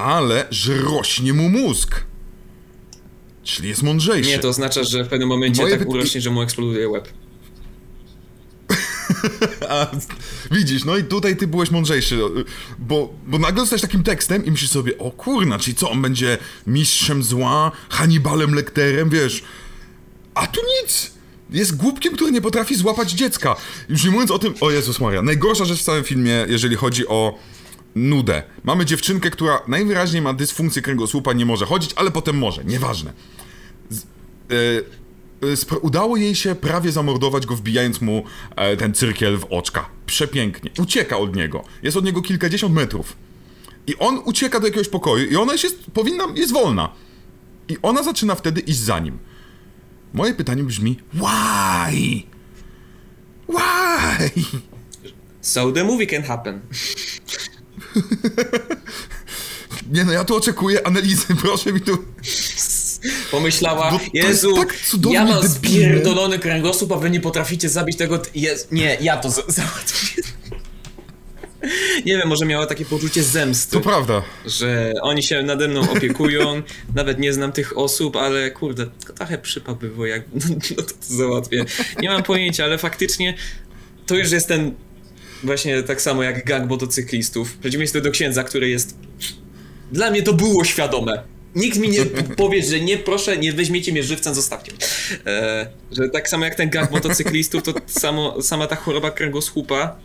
ale 0.02 0.46
że 0.50 0.74
rośnie 0.74 1.32
mu 1.32 1.48
mózg. 1.48 2.04
Czyli 3.42 3.68
jest 3.68 3.82
mądrzejszy. 3.82 4.30
Nie, 4.30 4.38
to 4.38 4.48
oznacza, 4.48 4.84
że 4.84 5.04
w 5.04 5.08
pewnym 5.08 5.28
momencie 5.28 5.62
Moje 5.62 5.78
tak 5.78 5.88
pyta- 5.88 5.90
urośnie, 5.90 6.20
że 6.20 6.30
mu 6.30 6.42
eksploduje 6.42 6.88
łeb. 6.88 7.08
A, 9.68 9.86
widzisz, 10.50 10.84
no 10.84 10.96
i 10.96 11.04
tutaj 11.04 11.36
ty 11.36 11.46
byłeś 11.46 11.70
mądrzejszy, 11.70 12.18
bo, 12.78 13.14
bo 13.26 13.38
nagle 13.38 13.60
zostajesz 13.60 13.82
takim 13.82 14.02
tekstem 14.02 14.44
i 14.44 14.50
myślisz 14.50 14.70
sobie, 14.70 14.98
o 14.98 15.10
kurna, 15.10 15.58
czyli 15.58 15.74
co, 15.74 15.90
on 15.90 16.02
będzie 16.02 16.38
mistrzem 16.66 17.22
zła, 17.22 17.72
Hannibalem 17.88 18.54
Lecterem, 18.54 19.10
wiesz, 19.10 19.42
a 20.34 20.46
tu 20.46 20.60
nic. 20.82 21.10
Jest 21.50 21.76
głupkiem, 21.76 22.14
który 22.14 22.32
nie 22.32 22.40
potrafi 22.40 22.76
złapać 22.76 23.12
dziecka. 23.12 23.56
Już 23.88 24.04
nie 24.04 24.10
mówiąc 24.10 24.30
o 24.30 24.38
tym, 24.38 24.54
o 24.60 24.70
Jezus 24.70 25.00
Maria, 25.00 25.22
najgorsza 25.22 25.64
rzecz 25.64 25.78
w 25.78 25.82
całym 25.82 26.04
filmie, 26.04 26.46
jeżeli 26.48 26.76
chodzi 26.76 27.08
o 27.08 27.38
nudę. 27.94 28.42
Mamy 28.64 28.84
dziewczynkę, 28.84 29.30
która 29.30 29.62
najwyraźniej 29.68 30.22
ma 30.22 30.32
dysfunkcję 30.32 30.82
kręgosłupa, 30.82 31.32
nie 31.32 31.46
może 31.46 31.66
chodzić, 31.66 31.90
ale 31.96 32.10
potem 32.10 32.38
może, 32.38 32.64
nieważne. 32.64 33.12
Z, 33.90 34.02
e, 34.02 35.76
e, 35.76 35.78
udało 35.78 36.16
jej 36.16 36.34
się 36.34 36.54
prawie 36.54 36.92
zamordować 36.92 37.46
go, 37.46 37.56
wbijając 37.56 38.00
mu 38.00 38.24
e, 38.56 38.76
ten 38.76 38.94
cyrkiel 38.94 39.38
w 39.38 39.44
oczka. 39.50 39.88
Przepięknie. 40.06 40.70
Ucieka 40.78 41.18
od 41.18 41.36
niego. 41.36 41.64
Jest 41.82 41.96
od 41.96 42.04
niego 42.04 42.22
kilkadziesiąt 42.22 42.74
metrów. 42.74 43.16
I 43.86 43.96
on 43.98 44.20
ucieka 44.24 44.60
do 44.60 44.66
jakiegoś 44.66 44.88
pokoju 44.88 45.30
i 45.30 45.36
ona 45.36 45.52
jest, 45.52 45.84
powinna, 45.94 46.24
jest 46.34 46.52
wolna. 46.52 46.92
I 47.68 47.76
ona 47.82 48.02
zaczyna 48.02 48.34
wtedy 48.34 48.60
iść 48.60 48.78
za 48.78 48.98
nim. 48.98 49.18
Moje 50.14 50.34
pytanie 50.34 50.64
brzmi, 50.64 50.96
why? 51.14 52.22
Why? 53.48 54.30
So 55.40 55.72
the 55.72 55.84
movie 55.84 56.06
can 56.06 56.22
happen. 56.22 56.60
Nie 59.92 60.04
no, 60.04 60.12
ja 60.12 60.24
tu 60.24 60.36
oczekuję 60.36 60.86
analizy, 60.86 61.26
proszę 61.42 61.72
mi 61.72 61.80
tu... 61.80 61.98
Pomyślała, 63.30 63.90
Bo 63.90 64.00
Jezu, 64.14 64.54
tak 64.56 64.74
ja 65.10 65.24
mam 65.24 65.48
spierdolony 65.48 66.38
kręgosłup, 66.38 66.92
a 66.92 66.96
wy 66.96 67.10
nie 67.10 67.20
potraficie 67.20 67.68
zabić 67.68 67.96
tego... 67.96 68.22
Jest, 68.34 68.72
nie, 68.72 68.96
ja 69.00 69.16
to 69.16 69.30
za- 69.30 69.42
załatwię. 69.62 70.22
Nie 72.06 72.18
wiem, 72.18 72.28
może 72.28 72.46
miała 72.46 72.66
takie 72.66 72.84
poczucie 72.84 73.22
zemsty, 73.22 73.72
To 73.72 73.80
prawda. 73.80 74.22
że 74.46 74.92
oni 75.02 75.22
się 75.22 75.42
nade 75.42 75.68
mną 75.68 75.90
opiekują, 75.90 76.62
nawet 76.94 77.18
nie 77.18 77.32
znam 77.32 77.52
tych 77.52 77.78
osób, 77.78 78.16
ale 78.16 78.50
kurde, 78.50 78.86
to 79.06 79.12
trochę 79.12 79.38
przypa 79.38 79.74
było, 79.74 80.06
jak 80.06 80.22
no, 80.34 80.40
no 80.70 80.76
to, 80.76 80.82
to 80.82 80.94
załatwię. 81.16 81.64
Nie 82.02 82.08
mam 82.10 82.22
pojęcia, 82.22 82.64
ale 82.64 82.78
faktycznie 82.78 83.34
to 84.06 84.14
już 84.16 84.30
jest 84.30 84.48
ten 84.48 84.74
właśnie 85.42 85.82
tak 85.82 86.02
samo 86.02 86.22
jak 86.22 86.44
gang 86.44 86.70
motocyklistów. 86.70 87.50
W 87.50 87.58
przeciwieństwie 87.58 88.00
do 88.00 88.10
księdza, 88.10 88.44
który 88.44 88.68
jest 88.68 88.96
dla 89.92 90.10
mnie 90.10 90.22
to 90.22 90.32
było 90.32 90.64
świadome. 90.64 91.22
Nikt 91.54 91.78
mi 91.78 91.88
nie 91.88 92.06
powie, 92.36 92.62
że 92.62 92.80
nie, 92.80 92.98
proszę, 92.98 93.38
nie 93.38 93.52
weźmiecie 93.52 93.92
mnie 93.92 94.02
żywcem, 94.02 94.34
zostawcie. 94.34 94.72
E, 95.26 95.66
że 95.92 96.08
tak 96.08 96.28
samo 96.28 96.44
jak 96.44 96.54
ten 96.54 96.70
gang 96.70 96.90
motocyklistów, 96.90 97.62
to 97.62 97.74
samo, 97.86 98.42
sama 98.42 98.66
ta 98.66 98.76
choroba 98.76 99.10
kręgosłupa, 99.10 99.96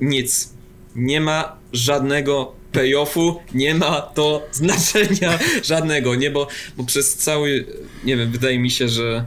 nic. 0.00 0.54
Nie 0.96 1.20
ma 1.20 1.56
żadnego 1.72 2.54
payoffu, 2.72 3.40
nie 3.54 3.74
ma 3.74 4.02
to 4.02 4.46
znaczenia 4.52 5.38
żadnego, 5.64 6.14
nie? 6.14 6.30
Bo, 6.30 6.48
bo 6.76 6.84
przez 6.84 7.14
cały, 7.14 7.66
nie 8.04 8.16
wiem, 8.16 8.30
wydaje 8.30 8.58
mi 8.58 8.70
się, 8.70 8.88
że 8.88 9.24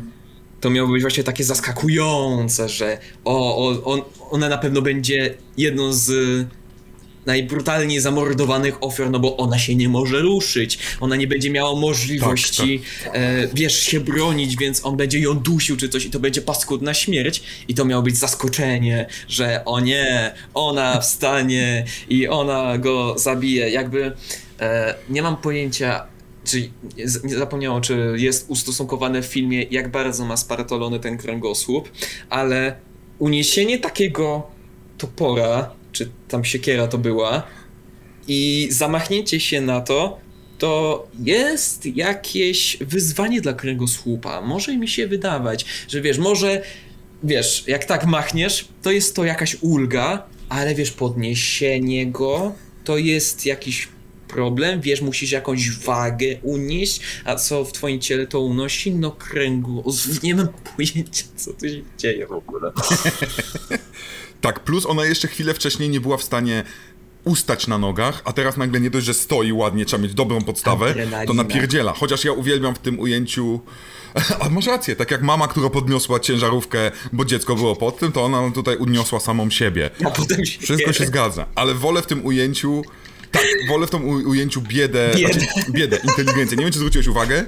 to 0.62 0.70
miało 0.70 0.90
być 0.90 1.02
właśnie 1.02 1.24
takie 1.24 1.44
zaskakujące, 1.44 2.70
że 2.70 2.98
o, 3.26 3.68
o 3.68 3.84
on, 3.84 4.02
ona 4.30 4.50
na 4.50 4.58
pewno 4.58 4.82
będzie 4.82 5.34
jedną 5.58 5.94
z 5.94 6.12
najbrutalniej 7.28 8.00
zamordowanych 8.00 8.84
ofiar, 8.84 9.12
no 9.12 9.20
bo 9.20 9.38
ona 9.38 9.60
się 9.60 9.76
nie 9.76 9.90
może 9.90 10.20
ruszyć, 10.20 10.80
ona 11.00 11.16
nie 11.16 11.28
będzie 11.28 11.50
miała 11.50 11.80
możliwości, 11.80 12.80
tak, 12.80 13.14
tak. 13.14 13.22
E, 13.22 13.48
wiesz, 13.54 13.80
się 13.80 14.00
bronić, 14.00 14.58
więc 14.58 14.86
on 14.86 14.98
będzie 14.98 15.20
ją 15.20 15.34
dusił 15.34 15.78
czy 15.78 15.90
coś 15.90 16.06
i 16.06 16.10
to 16.10 16.20
będzie 16.20 16.42
paskudna 16.42 16.94
śmierć. 16.94 17.44
I 17.68 17.74
to 17.74 17.86
miało 17.86 18.04
być 18.04 18.18
zaskoczenie, 18.18 19.06
że 19.28 19.66
o 19.66 19.80
nie, 19.80 20.34
ona 20.54 21.02
wstanie 21.02 21.86
i 22.10 22.28
ona 22.28 22.78
go 22.78 23.16
zabije, 23.18 23.70
jakby 23.70 24.12
e, 24.60 24.96
nie 25.10 25.22
mam 25.22 25.38
pojęcia, 25.38 26.06
czy 26.48 26.70
nie 27.24 27.36
zapomniało, 27.36 27.82
czy 27.82 28.16
jest 28.18 28.50
ustosunkowane 28.50 29.22
w 29.22 29.26
filmie, 29.26 29.64
jak 29.64 29.92
bardzo 29.92 30.26
ma 30.26 30.38
spartolony 30.38 31.00
ten 31.00 31.18
kręgosłup, 31.18 31.90
ale 32.30 32.76
uniesienie 33.20 33.80
takiego 33.80 34.48
topora 34.98 35.78
czy 35.98 36.10
tam 36.28 36.46
siekiera 36.46 36.88
to 36.88 36.98
była, 36.98 37.44
i 38.28 38.68
zamachnięcie 38.72 39.40
się 39.40 39.62
na 39.62 39.82
to, 39.82 40.20
to 40.58 41.08
jest 41.24 41.86
jakieś 41.86 42.78
wyzwanie 42.78 43.42
dla 43.42 43.54
kręgosłupa. 43.54 44.42
Może 44.42 44.78
mi 44.78 44.88
się 44.88 45.08
wydawać, 45.08 45.66
że 45.88 46.02
wiesz, 46.02 46.18
może, 46.18 46.62
wiesz, 47.24 47.64
jak 47.68 47.86
tak 47.86 48.06
machniesz, 48.06 48.68
to 48.82 48.92
jest 48.92 49.16
to 49.16 49.26
jakaś 49.26 49.58
ulga, 49.62 50.24
ale 50.50 50.76
wiesz, 50.76 50.92
podniesienie 50.92 52.08
go 52.08 52.56
to 52.84 52.98
jest 52.98 53.46
jakiś 53.46 53.88
problem, 54.28 54.82
wiesz, 54.82 55.02
musisz 55.02 55.32
jakąś 55.32 55.72
wagę 55.72 56.26
unieść, 56.42 57.02
a 57.26 57.36
co 57.36 57.66
w 57.66 57.72
twoim 57.72 58.00
ciele 58.00 58.28
to 58.28 58.40
unosi? 58.40 58.92
No 58.96 59.12
kręgosłup, 59.12 60.24
nie 60.24 60.36
mam 60.36 60.48
pojęcia, 60.76 61.24
co 61.36 61.54
tu 61.54 61.70
się 61.70 61.82
dzieje 61.98 62.28
w 62.28 62.32
ogóle. 62.32 62.72
Tak, 64.42 64.60
plus 64.60 64.86
ona 64.86 65.06
jeszcze 65.06 65.28
chwilę 65.28 65.54
wcześniej 65.54 65.90
nie 65.90 66.02
była 66.02 66.18
w 66.18 66.24
stanie 66.24 66.64
ustać 67.24 67.68
na 67.68 67.78
nogach, 67.78 68.22
a 68.26 68.34
teraz 68.34 68.58
nagle 68.58 68.80
nie 68.80 68.90
dość, 68.90 69.06
że 69.06 69.14
stoi 69.14 69.52
ładnie, 69.52 69.86
trzeba 69.86 70.04
mieć 70.04 70.14
dobrą 70.14 70.42
podstawę, 70.42 70.96
to 71.28 71.34
napierdziela. 71.34 71.94
Chociaż 71.94 72.26
ja 72.26 72.32
uwielbiam 72.32 72.76
w 72.76 72.80
tym 72.80 73.00
ujęciu... 73.00 73.60
A 74.42 74.50
masz 74.50 74.68
rację, 74.68 74.96
tak 74.96 75.12
jak 75.12 75.22
mama, 75.22 75.48
która 75.48 75.70
podniosła 75.70 76.20
ciężarówkę, 76.20 76.92
bo 77.14 77.26
dziecko 77.26 77.56
było 77.56 77.76
pod 77.76 78.00
tym, 78.00 78.12
to 78.12 78.24
ona 78.24 78.52
tutaj 78.52 78.78
uniosła 78.78 79.20
samą 79.20 79.50
siebie. 79.50 79.90
Wszystko 80.60 80.94
się 80.94 81.06
zgadza, 81.06 81.46
ale 81.56 81.74
wolę 81.74 82.02
w 82.02 82.08
tym 82.08 82.26
ujęciu... 82.26 82.84
Tak, 83.32 83.46
wolę 83.70 83.88
w 83.88 83.90
tym 83.90 84.08
ujęciu 84.08 84.62
biedę, 84.62 85.12
biedę, 85.16 85.34
znaczy, 85.34 85.72
biedę 85.72 86.00
inteligencję. 86.04 86.58
Nie 86.58 86.64
wiem, 86.64 86.74
czy 86.74 86.80
zwróciłeś 86.80 87.08
uwagę, 87.08 87.46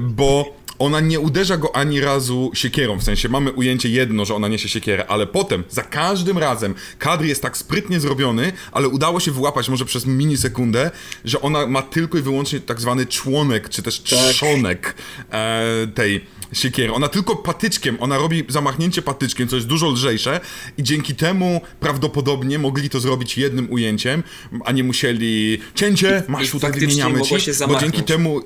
bo 0.00 0.60
ona 0.80 1.00
nie 1.00 1.20
uderza 1.20 1.56
go 1.56 1.76
ani 1.76 2.00
razu 2.00 2.50
siekierą, 2.54 2.98
w 2.98 3.02
sensie 3.02 3.28
mamy 3.28 3.52
ujęcie 3.52 3.88
jedno, 3.88 4.24
że 4.24 4.34
ona 4.34 4.48
niesie 4.48 4.68
siekierę, 4.68 5.06
ale 5.08 5.26
potem, 5.26 5.64
za 5.70 5.82
każdym 5.82 6.38
razem, 6.38 6.74
kadr 6.98 7.24
jest 7.24 7.42
tak 7.42 7.56
sprytnie 7.56 8.00
zrobiony, 8.00 8.52
ale 8.72 8.88
udało 8.88 9.20
się 9.20 9.30
wyłapać 9.30 9.68
może 9.68 9.84
przez 9.84 10.06
minisekundę, 10.06 10.90
że 11.24 11.40
ona 11.40 11.66
ma 11.66 11.82
tylko 11.82 12.18
i 12.18 12.22
wyłącznie 12.22 12.60
tak 12.60 12.80
zwany 12.80 13.06
członek, 13.06 13.68
czy 13.68 13.82
też 13.82 14.00
tak. 14.00 14.06
trzonek 14.08 14.94
e, 15.32 15.86
tej 15.94 16.24
siekiery. 16.52 16.92
Ona 16.92 17.08
tylko 17.08 17.36
patyczkiem, 17.36 17.96
ona 18.00 18.18
robi 18.18 18.44
zamachnięcie 18.48 19.02
patyczkiem, 19.02 19.48
co 19.48 19.56
jest 19.56 19.68
dużo 19.68 19.90
lżejsze 19.90 20.40
i 20.78 20.82
dzięki 20.82 21.14
temu 21.14 21.60
prawdopodobnie 21.80 22.58
mogli 22.58 22.90
to 22.90 23.00
zrobić 23.00 23.38
jednym 23.38 23.72
ujęciem, 23.72 24.22
a 24.64 24.72
nie 24.72 24.84
musieli 24.84 25.60
cięcie, 25.74 26.22
masz 26.28 26.50
tu 26.50 26.60
tak 26.60 26.78
wymieniamy 26.78 27.22
ci, 27.22 27.34
bo 27.68 27.80
dzięki 27.80 28.02
temu 28.02 28.40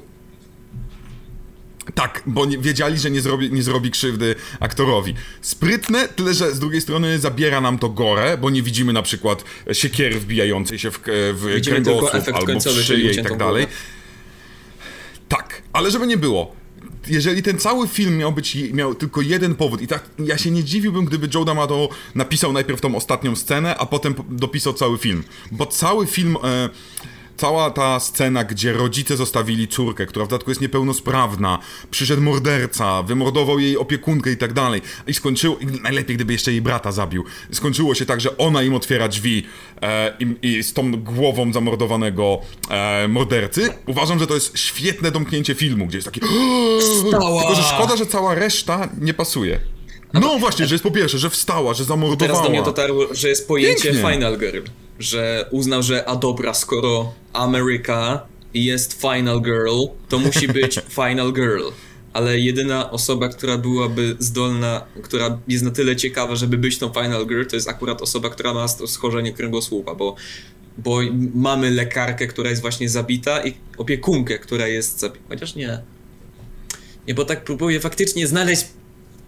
tak, 1.95 2.23
bo 2.27 2.47
nie, 2.47 2.59
wiedzieli, 2.59 2.99
że 2.99 3.11
nie 3.11 3.21
zrobi, 3.21 3.53
nie 3.53 3.63
zrobi 3.63 3.91
krzywdy 3.91 4.35
aktorowi. 4.61 5.15
Sprytne, 5.41 6.09
tyle 6.09 6.35
że 6.35 6.53
z 6.53 6.59
drugiej 6.59 6.81
strony 6.81 7.19
zabiera 7.19 7.61
nam 7.61 7.79
to 7.79 7.89
gore, 7.89 8.39
bo 8.39 8.51
nie 8.51 8.63
widzimy 8.63 8.93
na 8.93 9.03
przykład 9.03 9.45
siekiery 9.73 10.21
wbijającej 10.21 10.79
się 10.79 10.91
w, 10.91 11.01
w 11.35 11.61
kręgosłup 11.65 12.23
albo 12.35 12.61
w 12.61 12.83
szyję 12.83 13.13
i 13.13 13.23
tak 13.23 13.39
dalej. 13.39 13.67
Tak, 15.29 15.63
ale 15.73 15.91
żeby 15.91 16.07
nie 16.07 16.17
było, 16.17 16.55
jeżeli 17.09 17.43
ten 17.43 17.59
cały 17.59 17.89
film 17.89 18.17
miał 18.17 18.33
być, 18.33 18.57
miał 18.73 18.95
tylko 18.95 19.21
jeden 19.21 19.55
powód 19.55 19.83
i 19.83 19.87
tak, 19.87 20.05
ja 20.19 20.39
się 20.39 20.51
nie 20.51 20.65
dziwiłbym, 20.65 21.05
gdyby 21.05 21.29
Joe 21.35 21.45
D'Amato 21.45 21.89
napisał 22.15 22.53
najpierw 22.53 22.81
tą 22.81 22.97
ostatnią 22.97 23.37
scenę, 23.37 23.77
a 23.77 23.87
potem 23.87 24.15
dopisał 24.29 24.73
cały 24.73 24.99
film, 24.99 25.25
bo 25.51 25.67
cały 25.67 26.07
film... 26.07 26.37
E, 26.45 26.69
Cała 27.37 27.71
ta 27.71 28.01
scena, 28.01 28.45
gdzie 28.45 28.73
rodzice 28.73 29.17
zostawili 29.17 29.69
córkę, 29.69 30.07
która 30.07 30.25
w 30.25 30.29
dodatku 30.29 30.51
jest 30.51 30.61
niepełnosprawna, 30.61 31.59
przyszedł 31.91 32.23
morderca, 32.23 33.03
wymordował 33.03 33.59
jej 33.61 33.79
opiekunkę 33.79 34.33
i 34.33 34.37
tak 34.37 34.53
dalej. 34.53 34.83
I 35.07 35.15
skończyło, 35.15 35.57
najlepiej 35.83 36.17
gdyby 36.17 36.33
jeszcze 36.33 36.51
jej 36.51 36.63
brata 36.63 36.93
zabił. 36.93 37.25
Skończyło 37.53 37.95
się 37.95 38.07
tak, 38.07 38.21
że 38.21 38.37
ona 38.37 38.63
im 38.63 38.75
otwiera 38.75 39.09
drzwi 39.09 39.47
e, 39.83 40.17
i, 40.21 40.49
i, 40.49 40.63
z 40.63 40.73
tą 40.73 40.93
głową 40.93 41.53
zamordowanego 41.53 42.41
e, 42.71 43.09
mordercy. 43.09 43.69
Uważam, 43.87 44.19
że 44.19 44.27
to 44.27 44.35
jest 44.35 44.59
świetne 44.59 45.11
domknięcie 45.11 45.55
filmu, 45.55 45.87
gdzie 45.87 45.99
jest 45.99 46.07
taki. 46.07 46.21
Wstała! 46.81 47.41
Tylko, 47.41 47.55
że 47.55 47.63
szkoda, 47.63 47.97
że 47.97 48.07
cała 48.07 48.35
reszta 48.35 48.89
nie 49.01 49.15
pasuje. 49.15 49.74
No 50.21 50.39
właśnie, 50.39 50.67
że 50.67 50.75
jest 50.75 50.85
po 50.85 50.91
pierwsze, 50.91 51.19
że 51.19 51.31
wstała, 51.31 51.75
że 51.75 51.85
zamordowała. 51.85 52.33
Teraz 52.33 52.43
do 52.43 52.51
mnie 52.51 52.63
dotarło, 52.63 53.07
że 53.15 53.29
jest 53.29 53.49
pojęcie 53.49 53.83
Pięknie. 53.83 54.11
Final 54.11 54.39
Girl 54.39 54.61
że 54.99 55.49
uznał, 55.51 55.83
że 55.83 56.09
a 56.09 56.17
dobra, 56.17 56.55
skoro 56.55 57.13
Ameryka 57.33 58.27
jest 58.55 59.01
Final 59.01 59.41
Girl, 59.41 59.85
to 60.09 60.19
musi 60.19 60.49
być 60.63 60.81
Final 60.89 61.33
Girl. 61.33 61.69
Ale 62.13 62.39
jedyna 62.39 62.91
osoba, 62.91 63.29
która 63.29 63.59
byłaby 63.59 64.17
zdolna, 64.19 64.87
która 65.03 65.39
jest 65.49 65.65
na 65.65 65.71
tyle 65.71 65.97
ciekawa, 65.97 66.37
żeby 66.37 66.59
być 66.59 66.79
tą 66.79 66.93
Final 66.93 67.27
Girl, 67.27 67.45
to 67.47 67.57
jest 67.57 67.69
akurat 67.69 68.03
osoba, 68.03 68.31
która 68.31 68.55
ma 68.55 68.69
schorzenie 68.69 69.33
kręgosłupa, 69.33 69.95
bo, 69.95 70.15
bo 70.79 71.01
mamy 71.35 71.71
lekarkę, 71.71 72.27
która 72.27 72.51
jest 72.51 72.63
właśnie 72.63 72.89
zabita 72.89 73.47
i 73.47 73.55
opiekunkę, 73.79 74.39
która 74.39 74.69
jest 74.69 75.01
zabita. 75.01 75.25
Chociaż 75.29 75.55
nie. 75.55 75.79
Nie, 77.09 77.15
bo 77.15 77.25
tak 77.25 77.45
próbuję 77.45 77.81
faktycznie 77.81 78.27
znaleźć 78.27 78.65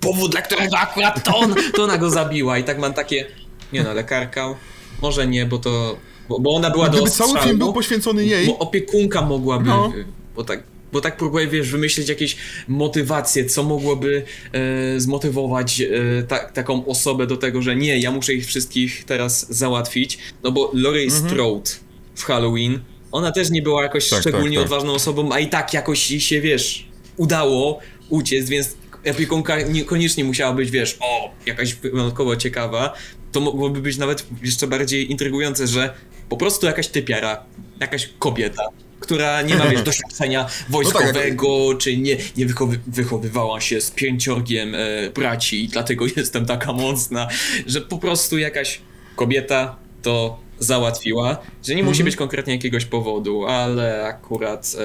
powód, 0.07 0.33
dla 0.33 0.43
którego 0.43 0.79
akurat 0.79 1.25
to, 1.25 1.37
on, 1.37 1.55
to 1.77 1.85
ona 1.85 1.99
go 1.99 2.11
zabiła 2.11 2.59
i 2.59 2.65
tak 2.65 2.79
mam 2.79 2.95
takie, 2.95 3.27
nie 3.73 3.83
no, 3.83 3.95
lekarka, 3.95 4.55
może 5.03 5.27
nie, 5.27 5.47
bo 5.47 5.59
to. 5.59 5.97
Bo, 6.29 6.41
bo 6.41 6.55
ona 6.55 6.71
była 6.71 6.89
Gdyby 6.89 7.05
do 7.05 7.11
cały 7.11 7.41
film 7.41 7.59
był 7.59 7.73
poświęcony 7.73 8.25
jej. 8.25 8.47
Bo 8.47 8.59
opiekunka 8.59 9.23
mogłaby. 9.23 9.69
No. 9.69 9.93
Bo 10.37 10.45
tak 10.45 10.63
bo 10.93 11.01
tak 11.01 11.17
próbuję, 11.17 11.47
wiesz, 11.47 11.71
wymyślić 11.71 12.09
jakieś 12.09 12.37
motywacje, 12.69 13.45
co 13.45 13.63
mogłoby 13.63 14.23
e, 14.53 15.01
zmotywować 15.01 15.81
e, 15.81 15.89
ta, 16.23 16.39
taką 16.39 16.87
osobę 16.87 17.27
do 17.27 17.37
tego, 17.37 17.63
że 17.63 17.77
nie, 17.77 17.99
ja 17.99 18.11
muszę 18.11 18.35
ich 18.35 18.47
wszystkich 18.47 19.05
teraz 19.05 19.47
załatwić, 19.55 20.19
no 20.43 20.53
bo 20.53 20.71
Laurie 20.75 21.05
mhm. 21.05 21.25
Strode 21.25 21.71
w 22.15 22.25
Halloween, 22.25 22.81
ona 23.13 23.33
też 23.33 23.51
nie 23.51 23.63
była 23.63 23.83
jakoś 23.83 24.09
tak, 24.09 24.21
szczególnie 24.21 24.57
tak, 24.57 24.65
tak. 24.69 24.73
odważną 24.73 24.93
osobą, 24.93 25.33
a 25.33 25.41
i 25.41 25.49
tak 25.49 25.75
jakoś 25.75 26.11
jej 26.11 26.21
się, 26.21 26.41
wiesz, 26.41 26.89
udało 27.17 27.79
uciec, 28.09 28.49
więc 28.49 28.77
opiekunka 29.11 29.61
niekoniecznie 29.61 30.25
musiała 30.25 30.53
być, 30.53 30.71
wiesz, 30.71 30.97
o, 31.01 31.31
jakaś 31.47 31.75
wyjątkowo 31.75 32.37
ciekawa, 32.37 32.95
to 33.33 33.41
mogłoby 33.41 33.81
być 33.81 33.97
nawet 33.97 34.27
jeszcze 34.43 34.67
bardziej 34.67 35.11
intrygujące, 35.11 35.67
że 35.67 35.95
po 36.29 36.37
prostu 36.37 36.67
jakaś 36.67 36.89
typiara, 36.89 37.45
jakaś 37.81 38.11
kobieta, 38.19 38.63
która 39.01 39.43
nie 39.43 39.57
ma 39.57 39.69
wiesz, 39.69 39.83
doświadczenia 39.91 40.47
wojskowego, 40.69 41.49
no 41.49 41.73
tak, 41.73 41.79
czy 41.79 41.97
nie, 41.97 42.17
nie 42.37 42.47
wychowy, 42.47 42.81
wychowywała 42.87 43.61
się 43.61 43.81
z 43.81 43.91
pięciorgiem 43.91 44.75
e, 44.75 45.11
braci 45.11 45.65
i 45.65 45.69
dlatego 45.69 46.07
jestem 46.17 46.47
taka 46.47 46.73
mocna, 46.73 47.29
że 47.67 47.81
po 47.81 47.99
prostu 47.99 48.39
jakaś 48.39 48.81
kobieta 49.17 49.77
to 50.03 50.46
załatwiła, 50.59 51.39
że 51.65 51.75
nie 51.75 51.83
musi 51.83 52.01
mhm. 52.01 52.05
być 52.05 52.17
konkretnie 52.17 52.53
jakiegoś 52.55 52.85
powodu, 52.85 53.47
ale 53.47 54.05
akurat, 54.05 54.77
e, 54.79 54.81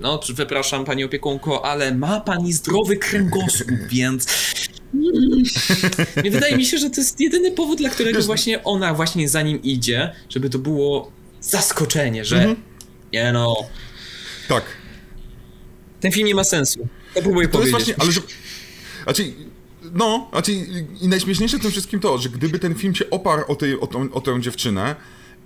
no 0.00 0.18
przepraszam 0.18 0.84
pani 0.84 1.04
opiekunko, 1.04 1.64
ale 1.64 1.94
ma 1.94 2.20
pani 2.20 2.52
zdrowy 2.52 2.96
kręgosłup, 2.96 3.70
więc 3.92 4.26
nie 6.24 6.30
wydaje 6.30 6.56
mi 6.56 6.64
się, 6.64 6.78
że 6.78 6.90
to 6.90 7.00
jest 7.00 7.20
jedyny 7.20 7.52
powód, 7.52 7.78
dla 7.78 7.90
którego 7.90 8.22
właśnie 8.22 8.64
ona 8.64 8.94
właśnie 8.94 9.28
za 9.28 9.42
nim 9.42 9.62
idzie, 9.62 10.12
żeby 10.28 10.50
to 10.50 10.58
było 10.58 11.10
zaskoczenie, 11.40 12.24
że 12.24 12.36
mhm. 12.36 12.56
nie 13.12 13.32
no. 13.32 13.56
Tak. 14.48 14.64
Ten 16.00 16.12
film 16.12 16.26
nie 16.26 16.34
ma 16.34 16.44
sensu. 16.44 16.88
To 17.14 17.22
próbuję 17.22 17.48
to 17.48 17.52
powiedzieć. 17.52 17.88
Jest 17.88 17.88
właśnie, 17.88 18.02
ale 18.02 18.12
że, 18.12 18.20
znaczy, 19.04 19.32
no, 19.94 20.28
znaczy, 20.32 20.52
i 21.00 21.08
najśmieszniejsze 21.08 21.58
w 21.58 21.62
tym 21.62 21.70
wszystkim 21.70 22.00
to, 22.00 22.18
że 22.18 22.28
gdyby 22.28 22.58
ten 22.58 22.74
film 22.74 22.94
się 22.94 23.10
oparł 23.10 23.42
o, 23.48 23.54
tej, 23.54 23.80
o, 23.80 23.86
tą, 23.86 24.12
o 24.12 24.20
tę 24.20 24.40
dziewczynę 24.40 24.96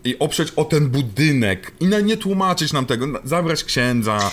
i 0.04 0.18
oprzeć 0.18 0.52
o 0.56 0.64
ten 0.64 0.88
budynek 0.88 1.72
i 1.80 1.86
na, 1.86 2.00
nie 2.00 2.16
tłumaczyć 2.16 2.72
nam 2.72 2.86
tego, 2.86 3.06
zabrać 3.24 3.64
księdza, 3.64 4.30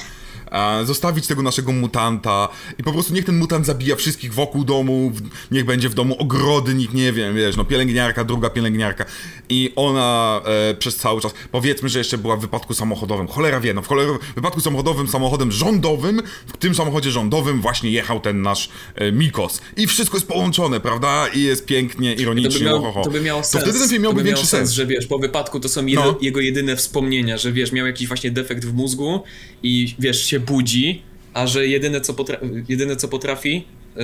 zostawić 0.84 1.28
tego 1.28 1.42
naszego 1.42 1.72
mutanta 1.72 2.50
i 2.80 2.84
po 2.84 2.92
prostu 2.94 3.14
niech 3.14 3.26
ten 3.26 3.38
mutant 3.38 3.66
zabija 3.66 3.96
wszystkich 3.96 4.34
wokół 4.34 4.64
domu, 4.64 5.12
niech 5.52 5.66
będzie 5.66 5.90
w 5.90 5.94
domu 5.94 6.16
ogrodnik, 6.20 6.94
nie 6.94 7.14
wiem, 7.14 7.36
wiesz, 7.36 7.58
no 7.58 7.66
pielęgniarka, 7.66 8.24
druga 8.24 8.50
pielęgniarka 8.50 9.06
i 9.50 9.72
ona 9.76 10.42
e, 10.46 10.74
przez 10.76 10.96
cały 10.96 11.22
czas, 11.22 11.34
powiedzmy, 11.52 11.90
że 11.90 12.00
jeszcze 12.00 12.18
była 12.18 12.36
w 12.38 12.42
wypadku 12.42 12.74
samochodowym, 12.74 13.28
cholera 13.28 13.60
wie, 13.60 13.74
no 13.74 13.82
w 13.82 13.88
cholera, 13.88 14.12
wypadku 14.36 14.62
samochodowym, 14.62 15.08
samochodem 15.08 15.52
rządowym, 15.52 16.22
w 16.48 16.58
tym 16.58 16.76
samochodzie 16.76 17.12
rządowym 17.12 17.62
właśnie 17.62 17.92
jechał 17.92 18.20
ten 18.20 18.42
nasz 18.42 18.70
e, 18.96 19.12
Mikos 19.12 19.62
i 19.78 19.88
wszystko 19.88 20.18
jest 20.18 20.28
połączone, 20.28 20.80
prawda, 20.80 21.28
i 21.28 21.42
jest 21.44 21.66
pięknie, 21.66 22.16
To 22.16 22.22
ironicznie, 22.22 22.60
by, 22.60 22.66
miał, 22.66 22.94
ho, 22.94 23.02
to 23.04 23.12
by 23.12 23.22
miało 23.22 23.42
To 23.42 23.48
sens. 23.48 23.64
wtedy 23.64 23.80
ten 23.80 23.90
film 23.90 24.04
miałby 24.04 24.20
to 24.20 24.24
by 24.24 24.28
większy 24.28 24.56
miało 24.56 24.66
sens. 24.66 24.72
że 24.72 24.86
wiesz, 24.86 25.08
po 25.08 25.20
wypadku 25.20 25.60
to 25.60 25.70
są 25.70 25.86
jedy, 25.86 26.04
No. 26.04 26.18
jego 26.22 26.40
jedyne 26.40 26.76
wspomnienia, 26.76 27.38
że 27.38 27.52
wiesz, 27.52 27.72
miał 27.72 27.88
jakiś 27.88 28.08
właśnie 28.08 28.32
defekt 28.32 28.66
w 28.66 28.74
mózgu 28.74 29.24
i 29.64 29.96
wiesz, 30.00 30.26
się 30.26 30.40
budzi, 30.42 31.02
a 31.34 31.48
że 31.48 31.68
jedyne 31.68 32.02
co, 32.02 32.14
potra- 32.14 32.64
jedyne, 32.70 32.96
co 32.96 33.08
potrafi 33.08 33.66
y, 33.98 34.02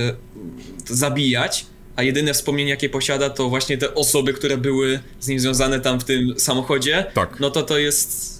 to 0.88 0.94
zabijać, 0.94 1.66
a 1.96 2.02
jedyne 2.02 2.34
wspomnienie 2.34 2.70
jakie 2.70 2.88
posiada 2.88 3.30
to 3.30 3.48
właśnie 3.48 3.78
te 3.78 3.94
osoby, 3.94 4.32
które 4.32 4.56
były 4.58 5.00
z 5.20 5.28
nim 5.28 5.40
związane 5.40 5.80
tam 5.80 6.00
w 6.00 6.04
tym 6.04 6.34
samochodzie, 6.38 7.06
Tak. 7.14 7.40
no 7.40 7.50
to 7.50 7.62
to 7.62 7.78
jest... 7.78 8.38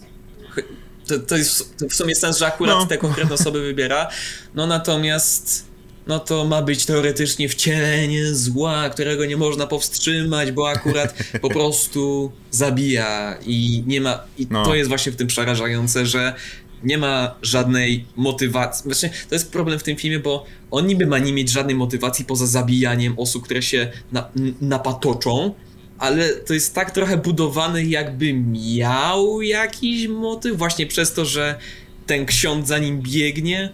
To, 1.07 1.19
to 1.19 1.37
jest 1.37 1.75
w 1.91 1.95
sumie 1.95 2.15
sens, 2.15 2.39
że 2.39 2.47
akurat 2.47 2.77
No. 2.79 2.87
te 2.87 2.99
konkretne 2.99 3.35
osoby 3.35 3.61
wybiera, 3.63 4.09
no 4.55 4.67
natomiast 4.67 5.69
no 6.07 6.19
to 6.19 6.45
ma 6.45 6.63
być 6.63 6.87
teoretycznie 6.87 7.49
wcielenie 7.49 8.35
zła, 8.35 8.91
którego 8.91 9.25
nie 9.25 9.37
można 9.37 9.67
powstrzymać, 9.67 10.53
bo 10.53 10.69
akurat 10.71 11.15
po 11.43 11.49
prostu 11.51 12.33
zabija 12.51 13.39
i 13.47 13.83
nie 13.87 14.01
ma. 14.01 14.21
I 14.39 14.47
No. 14.51 14.65
to 14.65 14.75
jest 14.75 14.89
właśnie 14.89 15.13
w 15.13 15.17
tym 15.17 15.27
przerażające, 15.27 16.07
że 16.07 16.35
nie 16.83 16.99
ma 16.99 17.35
żadnej 17.43 18.05
motywacji. 18.17 18.85
Właśnie 18.85 19.11
to 19.29 19.35
jest 19.35 19.53
problem 19.53 19.79
w 19.79 19.83
tym 19.83 19.97
filmie, 19.97 20.19
bo 20.19 20.47
on 20.71 20.87
niby 20.87 21.07
ma 21.07 21.19
nie 21.19 21.33
mieć 21.33 21.51
żadnej 21.51 21.77
motywacji 21.77 22.25
poza 22.25 22.47
zabijaniem 22.47 23.15
osób, 23.19 23.45
które 23.45 23.63
się 23.63 23.93
na, 24.13 24.29
napatoczą. 24.61 25.55
Ale 25.99 26.29
to 26.29 26.55
jest 26.55 26.75
tak 26.75 26.91
trochę 26.91 27.17
budowane, 27.17 27.85
jakby 27.85 28.35
miał 28.35 29.43
jakiś 29.43 30.09
motyw, 30.09 30.59
właśnie 30.59 30.87
przez 30.87 31.13
to, 31.13 31.25
że 31.25 31.59
ten 32.07 32.27
ksiądz 32.27 32.69
za 32.69 32.79
nim 32.79 33.03
biegnie, 33.03 33.73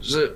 że 0.00 0.34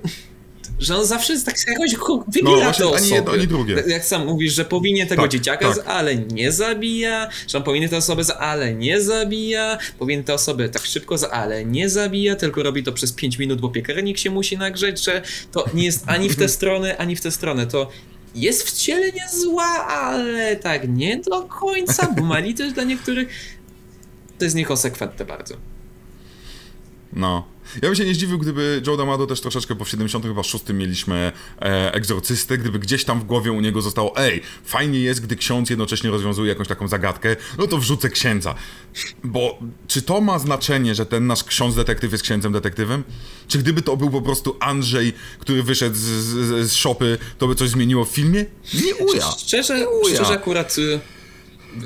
że 0.79 0.95
on 0.97 1.05
zawsze 1.05 1.41
tak 1.41 1.55
jakoś 1.67 1.95
ko- 1.95 2.23
wybiera 2.27 2.51
No, 2.51 2.61
właśnie 2.63 2.85
te 2.91 2.97
ani 2.97 3.09
jedno, 3.09 3.31
ani 3.31 3.47
drugie. 3.47 3.83
Jak 3.87 4.05
sam 4.05 4.25
mówisz, 4.25 4.53
że 4.53 4.65
powinien 4.65 5.07
tego 5.07 5.21
Tak, 5.21 5.31
dzieciaka, 5.31 5.73
tak. 5.75 5.87
ale 5.87 6.15
nie 6.15 6.51
zabija, 6.51 7.29
że 7.47 7.57
on 7.57 7.63
powinien 7.63 7.89
te 7.89 7.97
osoby, 7.97 8.23
z- 8.23 8.29
ale 8.39 8.73
nie 8.73 9.01
zabija, 9.01 9.77
powinien 9.99 10.23
te 10.23 10.33
osoby 10.33 10.69
tak 10.69 10.85
szybko, 10.85 11.15
ale 11.31 11.65
nie 11.65 11.89
zabija, 11.89 12.35
tylko 12.35 12.63
robi 12.63 12.83
to 12.83 12.91
przez 12.91 13.13
5 13.13 13.37
minut, 13.39 13.61
bo 13.61 13.69
piekarnik 13.69 14.17
się 14.17 14.29
musi 14.31 14.57
nagrzeć, 14.57 15.03
że 15.03 15.21
to 15.51 15.65
nie 15.73 15.85
jest 15.85 16.03
ani 16.07 16.29
w 16.29 16.35
tę 16.35 16.49
stronę, 16.49 16.97
ani 16.97 17.15
w 17.15 17.21
tę 17.21 17.31
stronę. 17.31 17.67
To 17.67 17.89
jest 18.35 18.63
wcielenie 18.63 19.21
zła, 19.43 19.87
ale 19.87 20.55
tak 20.55 20.89
nie 20.89 21.17
do 21.17 21.41
końca, 21.43 22.07
bo 22.17 22.23
ma 22.31 22.39
litość 22.39 22.73
dla 22.73 22.83
niektórych. 22.83 23.27
To 24.39 24.45
jest 24.45 24.55
niekonsekwentne 24.55 25.25
bardzo. 25.25 25.55
No. 27.13 27.47
Ja 27.75 27.81
bym 27.81 27.95
się 27.95 28.05
nie 28.05 28.13
zdziwił, 28.13 28.37
gdyby 28.37 28.81
Joe 28.87 28.97
D'Amato 28.97 29.27
też 29.27 29.41
troszeczkę, 29.41 29.75
bo 29.75 29.85
w 29.85 29.89
76 29.89 30.63
mieliśmy 30.73 31.31
e, 31.61 31.93
egzorcystę, 31.93 32.57
gdyby 32.57 32.79
gdzieś 32.79 33.03
tam 33.03 33.19
w 33.19 33.23
głowie 33.23 33.51
u 33.51 33.61
niego 33.61 33.81
zostało, 33.81 34.17
ej, 34.17 34.41
fajnie 34.63 34.99
jest, 34.99 35.21
gdy 35.21 35.35
ksiądz 35.35 35.69
jednocześnie 35.69 36.09
rozwiązuje 36.09 36.49
jakąś 36.49 36.67
taką 36.67 36.87
zagadkę, 36.87 37.35
no 37.57 37.67
to 37.67 37.77
wrzucę 37.77 38.09
księdza. 38.09 38.55
Bo 39.23 39.59
czy 39.87 40.01
to 40.01 40.21
ma 40.21 40.39
znaczenie, 40.39 40.95
że 40.95 41.05
ten 41.05 41.27
nasz 41.27 41.43
ksiądz 41.43 41.75
detektyw 41.75 42.11
jest 42.11 42.23
księdzem 42.23 42.51
detektywem? 42.53 43.03
Czy 43.47 43.57
gdyby 43.57 43.81
to 43.81 43.97
był 43.97 44.09
po 44.09 44.21
prostu 44.21 44.57
Andrzej, 44.59 45.13
który 45.39 45.63
wyszedł 45.63 45.95
z, 45.95 45.99
z, 45.99 46.71
z 46.71 46.73
szopy, 46.73 47.17
to 47.37 47.47
by 47.47 47.55
coś 47.55 47.69
zmieniło 47.69 48.05
w 48.05 48.09
filmie? 48.09 48.45
Nie 48.73 48.95
uja. 48.95 49.31
Szczerze, 49.37 49.89
Uja. 49.89 50.15
szczerze 50.15 50.33
akurat 50.33 50.77
y, 50.77 50.99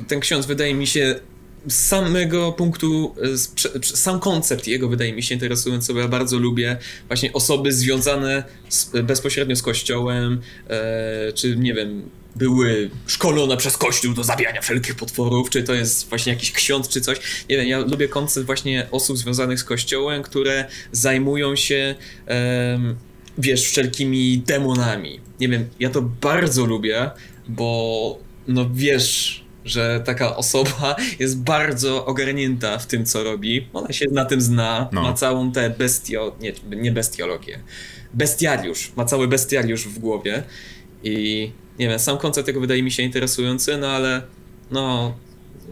ten 0.08 0.20
ksiądz 0.20 0.46
wydaje 0.46 0.74
mi 0.74 0.86
się 0.86 1.20
z 1.68 1.86
samego 1.86 2.52
punktu, 2.52 3.14
prze- 3.54 3.82
sam 3.82 4.20
koncept 4.20 4.66
jego 4.66 4.88
wydaje 4.88 5.12
mi 5.12 5.22
się 5.22 5.34
interesujący, 5.34 5.94
bo 5.94 6.00
ja 6.00 6.08
bardzo 6.08 6.38
lubię 6.38 6.76
właśnie 7.08 7.32
osoby 7.32 7.72
związane 7.72 8.44
z, 8.68 8.90
bezpośrednio 9.02 9.56
z 9.56 9.62
kościołem, 9.62 10.40
e, 10.68 11.32
czy 11.32 11.56
nie 11.56 11.74
wiem, 11.74 12.10
były 12.36 12.90
szkolone 13.06 13.56
przez 13.56 13.76
kościół 13.76 14.14
do 14.14 14.24
zabijania 14.24 14.60
wszelkich 14.60 14.94
potworów, 14.94 15.50
czy 15.50 15.62
to 15.62 15.74
jest 15.74 16.08
właśnie 16.08 16.32
jakiś 16.32 16.52
ksiądz, 16.52 16.88
czy 16.88 17.00
coś. 17.00 17.18
Nie 17.50 17.56
wiem, 17.56 17.66
ja 17.66 17.78
lubię 17.78 18.08
koncept 18.08 18.46
właśnie 18.46 18.88
osób 18.90 19.18
związanych 19.18 19.60
z 19.60 19.64
kościołem, 19.64 20.22
które 20.22 20.64
zajmują 20.92 21.56
się 21.56 21.94
em, 22.26 22.96
wiesz, 23.38 23.62
wszelkimi 23.62 24.38
demonami. 24.46 25.20
Nie 25.40 25.48
wiem, 25.48 25.68
ja 25.80 25.90
to 25.90 26.02
bardzo 26.02 26.66
lubię, 26.66 27.10
bo 27.48 28.18
no 28.48 28.70
wiesz, 28.74 29.41
że 29.64 30.02
taka 30.04 30.36
osoba 30.36 30.96
jest 31.20 31.38
bardzo 31.38 32.06
ogarnięta 32.06 32.78
w 32.78 32.86
tym, 32.86 33.04
co 33.06 33.24
robi. 33.24 33.68
Ona 33.72 33.92
się 33.92 34.06
na 34.10 34.24
tym 34.24 34.40
zna, 34.40 34.88
No. 34.92 35.02
ma 35.02 35.12
całą 35.12 35.52
tę 35.52 35.70
bestio... 35.70 36.36
Nie, 36.40 36.52
nie 36.76 36.92
bestiologię. 36.92 37.58
Bestiariusz. 38.14 38.92
Ma 38.96 39.04
cały 39.04 39.28
bestiariusz 39.28 39.88
w 39.88 39.98
głowie 39.98 40.42
i 41.04 41.50
nie 41.78 41.88
wiem, 41.88 41.98
sam 41.98 42.18
koncept 42.18 42.46
tego 42.46 42.60
wydaje 42.60 42.82
mi 42.82 42.90
się 42.90 43.02
interesujący, 43.02 43.78
no 43.78 43.88
ale 43.88 44.22
no 44.70 45.14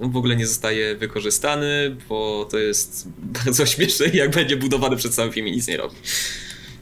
w 0.01 0.17
ogóle 0.17 0.37
nie 0.37 0.47
zostaje 0.47 0.97
wykorzystany, 0.97 1.97
bo 2.09 2.49
to 2.51 2.59
jest 2.59 3.09
bardzo 3.45 3.67
śmieszne 3.67 4.07
i 4.07 4.17
jak 4.17 4.31
będzie 4.31 4.57
budowany 4.57 4.97
przez 4.97 5.15
cały 5.15 5.33
film 5.33 5.49
i 5.49 5.53
nic 5.53 5.69
nie 5.69 5.77
robi. 5.77 5.97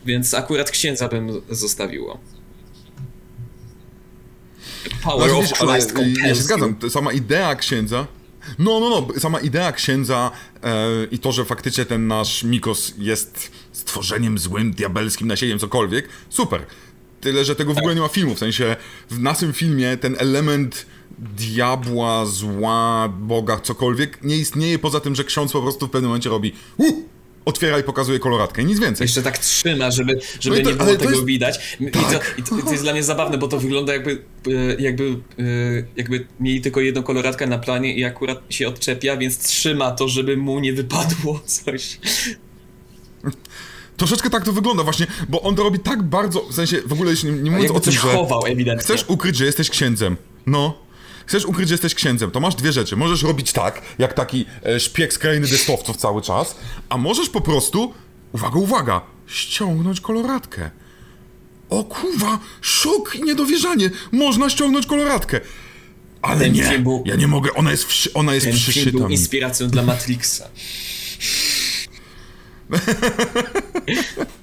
Więc 0.06 0.34
akurat 0.34 0.70
księdza 0.70 1.08
bym 1.08 1.42
zostawiło. 1.50 2.18
Power 5.02 5.30
Znaczy, 5.30 5.52
of 5.52 5.58
Christ 5.58 5.94
ja 6.24 6.34
się 6.34 6.42
zgadzam, 6.42 6.76
sama 6.90 7.12
idea 7.12 7.54
księdza. 7.54 8.06
No, 8.58 8.80
no, 8.80 8.90
no, 8.90 9.20
sama 9.20 9.40
idea 9.40 9.72
księdza 9.72 10.30
e, 10.62 10.88
i 11.10 11.18
to, 11.18 11.32
że 11.32 11.44
faktycznie 11.44 11.84
ten 11.84 12.06
nasz 12.06 12.44
Mikos 12.44 12.94
jest 12.98 13.50
stworzeniem 13.72 14.38
złym, 14.38 14.72
diabelskim 14.72 15.28
nasieniem, 15.28 15.58
cokolwiek, 15.58 16.08
super. 16.28 16.66
Tyle, 17.20 17.44
że 17.44 17.56
tego 17.56 17.74
w 17.74 17.78
ogóle 17.78 17.94
nie 17.94 18.00
ma 18.00 18.08
filmu, 18.08 18.34
w 18.34 18.38
sensie 18.38 18.76
w 19.10 19.18
naszym 19.18 19.52
filmie 19.52 19.96
ten 19.96 20.16
element 20.18 20.86
diabła, 21.18 22.26
zła, 22.26 23.08
Boga, 23.20 23.60
cokolwiek 23.60 24.22
nie 24.22 24.36
istnieje 24.36 24.78
poza 24.78 25.00
tym, 25.00 25.14
że 25.14 25.24
ksiądz 25.24 25.52
po 25.52 25.62
prostu 25.62 25.86
w 25.86 25.90
pewnym 25.90 26.08
momencie 26.08 26.30
robi 26.30 26.52
uh, 26.76 26.94
otwiera 27.48 27.78
i 27.78 27.82
pokazuje 27.82 28.18
koloratkę 28.18 28.62
i 28.62 28.64
nic 28.64 28.80
więcej. 28.80 29.04
Jeszcze 29.04 29.22
tak 29.22 29.38
trzyma, 29.38 29.90
żeby, 29.90 30.20
żeby 30.40 30.56
No 30.56 30.62
to- 30.62 30.70
nie 30.70 30.76
było 30.76 30.96
tego 30.96 31.10
jest- 31.10 31.24
widać. 31.24 31.76
I, 31.80 31.90
to, 31.90 31.98
i, 32.38 32.42
to, 32.42 32.64
to 32.64 32.70
jest 32.70 32.82
dla 32.82 32.92
mnie 32.92 33.02
zabawne, 33.02 33.38
bo 33.38 33.48
to 33.48 33.58
wygląda 33.58 33.92
jakby, 33.92 34.22
e, 34.46 34.74
jakby, 34.78 35.04
e, 35.38 35.42
jakby 35.96 36.26
mieli 36.40 36.60
tylko 36.60 36.80
jedną 36.80 37.02
koloratkę 37.02 37.46
na 37.46 37.58
planie 37.58 37.94
i 37.94 38.04
akurat 38.04 38.42
się 38.50 38.68
odczepia, 38.68 39.16
więc 39.16 39.38
trzyma 39.38 39.90
to, 39.90 40.08
żeby 40.08 40.36
mu 40.36 40.60
nie 40.60 40.72
wypadło 40.72 41.40
coś. 41.46 41.98
Troszeczkę 43.96 44.30
tak 44.30 44.44
to 44.44 44.52
wygląda 44.52 44.82
właśnie, 44.82 45.06
bo 45.28 45.42
on 45.42 45.56
to 45.56 45.62
robi 45.62 45.78
tak 45.78 46.02
bardzo, 46.02 46.40
w 46.50 46.54
sensie 46.54 46.82
w 46.86 46.92
ogóle 46.92 47.12
nie, 47.24 47.30
nie 47.32 47.50
mówiąc 47.50 47.70
o 47.70 47.80
tym, 47.80 47.92
że... 47.92 47.98
chował 47.98 48.46
ewidentnie. 48.46 48.84
Chcesz 48.84 49.04
ukryć, 49.08 49.36
że 49.36 49.44
jesteś 49.44 49.70
księdzem. 49.70 50.16
No. 50.46 50.87
Chcesz 51.28 51.44
ukryć, 51.44 51.68
że 51.68 51.74
jesteś 51.74 51.94
księdzem, 51.94 52.30
to 52.30 52.40
masz 52.40 52.54
dwie 52.54 52.72
rzeczy. 52.72 52.96
Możesz 52.96 53.22
robić 53.22 53.52
tak, 53.52 53.82
jak 53.98 54.12
taki 54.14 54.46
e, 54.66 54.80
szpieg 54.80 55.12
z 55.12 55.18
krainy 55.18 55.46
dystowców 55.46 55.96
cały 55.96 56.22
czas, 56.22 56.56
a 56.88 56.96
możesz 56.98 57.28
po 57.28 57.40
prostu, 57.40 57.94
uwaga, 58.32 58.58
uwaga, 58.58 59.00
ściągnąć 59.26 60.00
koloratkę. 60.00 60.70
O 61.70 61.84
kurwa, 61.84 62.38
szok 62.60 63.14
i 63.16 63.22
niedowierzanie. 63.22 63.90
Można 64.12 64.50
ściągnąć 64.50 64.86
koloratkę. 64.86 65.40
Ale 66.22 66.40
Ten 66.40 66.52
nie, 66.52 66.78
był- 66.78 67.02
ja 67.06 67.16
nie 67.16 67.26
mogę, 67.28 67.54
ona 67.54 67.70
jest, 67.70 67.84
wszy, 67.84 68.12
ona 68.12 68.34
jest 68.34 68.46
Ten 68.46 68.52
film 68.56 68.62
przyszyta 68.62 68.98
był 68.98 69.08
mi. 69.08 69.14
inspiracją 69.14 69.68
dla 69.68 69.82
Matrixa. 69.82 70.48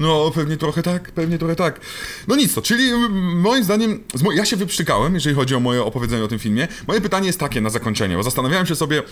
No, 0.00 0.30
pewnie 0.34 0.56
trochę 0.56 0.82
tak, 0.82 1.12
pewnie 1.12 1.38
trochę 1.38 1.56
tak. 1.56 1.80
No 2.28 2.36
nic 2.36 2.54
to, 2.54 2.62
czyli 2.62 2.88
mm, 2.88 3.40
moim 3.40 3.64
zdaniem, 3.64 4.04
ja 4.34 4.44
się 4.44 4.56
wyprztykałem, 4.56 5.14
jeżeli 5.14 5.36
chodzi 5.36 5.54
o 5.54 5.60
moje 5.60 5.82
opowiedzenie 5.84 6.24
o 6.24 6.28
tym 6.28 6.38
filmie. 6.38 6.68
Moje 6.86 7.00
pytanie 7.00 7.26
jest 7.26 7.40
takie 7.40 7.60
na 7.60 7.70
zakończenie, 7.70 8.16
bo 8.16 8.22
zastanawiałem 8.22 8.66
się 8.66 8.76
sobie, 8.76 9.02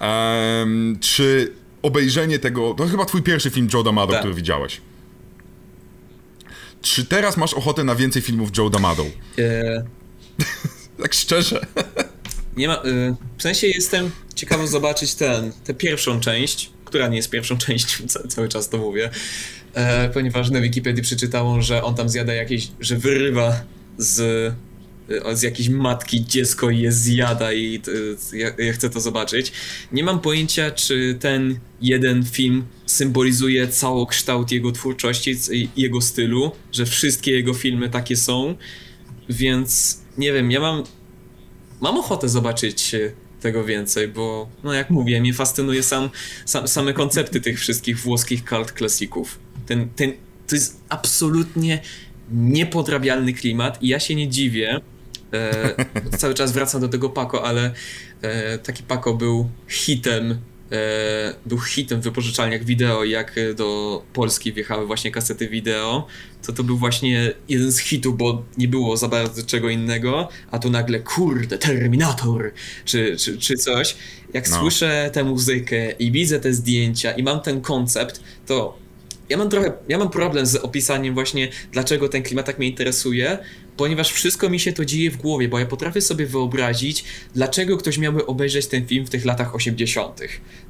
em, 0.00 0.98
czy 1.00 1.52
obejrzenie 1.82 2.38
tego, 2.38 2.74
to 2.74 2.86
chyba 2.86 3.04
twój 3.04 3.22
pierwszy 3.22 3.50
film 3.50 3.68
Joe 3.74 3.82
D'Amato, 3.82 4.10
Tak. 4.10 4.18
który 4.20 4.34
widziałeś. 4.34 4.80
Czy 6.82 7.04
teraz 7.04 7.36
masz 7.36 7.54
ochotę 7.54 7.84
na 7.84 7.94
więcej 7.94 8.22
filmów 8.22 8.50
Joe 8.58 8.70
D'Amato? 8.70 9.04
E, 9.38 9.84
Tak 11.02 11.14
szczerze. 11.14 11.66
nie 12.56 12.68
ma, 12.68 12.74
e, 12.74 12.80
w 13.38 13.42
sensie 13.42 13.66
jestem 13.66 14.10
ciekawy 14.34 14.68
zobaczyć 14.68 15.14
ten, 15.14 15.52
tę 15.64 15.74
pierwszą 15.74 16.20
część, 16.20 16.70
która 16.84 17.08
nie 17.08 17.16
jest 17.16 17.30
pierwszą 17.30 17.58
częścią, 17.66 18.08
ca, 18.08 18.28
cały 18.28 18.48
czas 18.48 18.68
to 18.68 18.78
mówię, 18.78 19.10
e, 19.74 20.08
ponieważ 20.08 20.50
na 20.50 20.60
Wikipedii 20.60 21.02
przeczytało, 21.02 21.62
że 21.62 21.82
on 21.82 21.94
tam 21.94 22.08
zjada 22.08 22.34
jakieś, 22.34 22.68
że 22.80 22.96
wyrywa 22.96 23.64
z 23.98 24.20
e, 24.20 24.70
z 25.36 25.42
jakiejś 25.42 25.68
matki 25.68 26.24
dziecko 26.24 26.70
je 26.70 26.92
zjada 26.92 27.52
i 27.52 27.76
e, 28.32 28.36
ja, 28.36 28.50
ja 28.58 28.72
chcę 28.72 28.90
to 28.90 29.00
zobaczyć. 29.00 29.52
Nie 29.92 30.04
mam 30.04 30.20
pojęcia, 30.20 30.70
czy 30.70 31.16
ten 31.20 31.58
jeden 31.80 32.24
film 32.24 32.64
symbolizuje 32.86 33.68
całokształt 33.68 34.52
jego 34.52 34.72
twórczości, 34.72 35.34
jego 35.76 36.00
stylu, 36.00 36.52
że 36.72 36.86
wszystkie 36.86 37.32
jego 37.32 37.54
filmy 37.54 37.90
takie 37.90 38.16
są, 38.16 38.54
więc 39.28 40.00
nie 40.18 40.32
wiem, 40.32 40.50
ja 40.50 40.60
mam 40.60 40.84
mam 41.80 41.98
ochotę 41.98 42.28
zobaczyć 42.28 42.96
tego 43.40 43.64
więcej, 43.64 44.08
bo 44.08 44.48
no 44.64 44.72
jak 44.72 44.90
mówię, 44.90 45.20
mnie 45.20 45.34
fascynuje 45.34 45.82
sam, 45.82 46.10
sam 46.44 46.68
same 46.68 46.92
koncepty 46.92 47.40
tych 47.40 47.60
wszystkich 47.60 47.98
włoskich 47.98 48.42
cult 48.48 48.72
klasików. 48.72 49.38
Ten, 49.66 49.88
ten, 49.88 50.12
to 50.46 50.54
jest 50.54 50.80
absolutnie 50.88 51.82
niepodrabialny 52.32 53.32
klimat 53.32 53.82
i 53.82 53.88
ja 53.88 54.00
się 54.00 54.14
nie 54.14 54.28
dziwię. 54.28 54.80
E, 55.32 55.74
cały 56.18 56.34
czas 56.34 56.52
wracam 56.52 56.80
do 56.80 56.88
tego 56.88 57.10
Paco, 57.10 57.44
ale 57.44 57.72
e, 58.22 58.58
taki 58.58 58.82
Paco 58.82 59.14
był 59.14 59.50
hitem 59.68 60.38
E, 60.72 61.34
był 61.46 61.60
hitem 61.60 62.00
w 62.00 62.04
wypożyczalniach 62.04 62.64
wideo, 62.64 63.04
jak 63.04 63.40
do 63.56 64.02
Polski 64.12 64.52
wjechały 64.52 64.86
właśnie 64.86 65.10
kasety 65.10 65.48
wideo, 65.48 66.06
to 66.46 66.52
to 66.52 66.64
był 66.64 66.76
właśnie 66.76 67.32
jeden 67.48 67.72
z 67.72 67.78
hitów, 67.78 68.16
bo 68.16 68.44
nie 68.58 68.68
było 68.68 68.96
za 68.96 69.08
bardzo 69.08 69.42
czego 69.42 69.68
innego, 69.68 70.28
a 70.50 70.58
tu 70.58 70.70
nagle 70.70 71.00
kurde, 71.00 71.58
Terminator, 71.58 72.52
czy, 72.84 73.16
czy, 73.16 73.38
czy 73.38 73.54
coś. 73.54 73.96
Jak 74.32 74.50
no. 74.50 74.60
słyszę 74.60 75.10
tę 75.12 75.24
muzykę 75.24 75.92
i 75.92 76.12
widzę 76.12 76.40
te 76.40 76.52
zdjęcia 76.52 77.12
i 77.12 77.22
mam 77.22 77.40
ten 77.40 77.60
koncept, 77.60 78.22
to 78.46 78.78
ja 79.30 79.36
mam 79.36 79.50
trochę, 79.50 79.72
ja 79.88 79.98
mam 79.98 80.10
problem 80.10 80.46
z 80.46 80.56
opisaniem 80.56 81.14
właśnie, 81.14 81.48
dlaczego 81.72 82.08
ten 82.08 82.22
klimat 82.22 82.46
tak 82.46 82.58
mnie 82.58 82.68
interesuje, 82.68 83.38
ponieważ 83.80 84.12
wszystko 84.12 84.50
mi 84.50 84.60
się 84.60 84.72
to 84.72 84.84
dzieje 84.84 85.10
w 85.10 85.16
głowie, 85.16 85.48
bo 85.48 85.58
ja 85.58 85.66
potrafię 85.66 86.00
sobie 86.00 86.26
wyobrazić, 86.26 87.04
dlaczego 87.34 87.76
ktoś 87.76 87.98
miałby 87.98 88.26
obejrzeć 88.26 88.66
ten 88.66 88.86
film 88.86 89.06
w 89.06 89.10
tych 89.10 89.24
latach 89.24 89.54
80. 89.54 90.20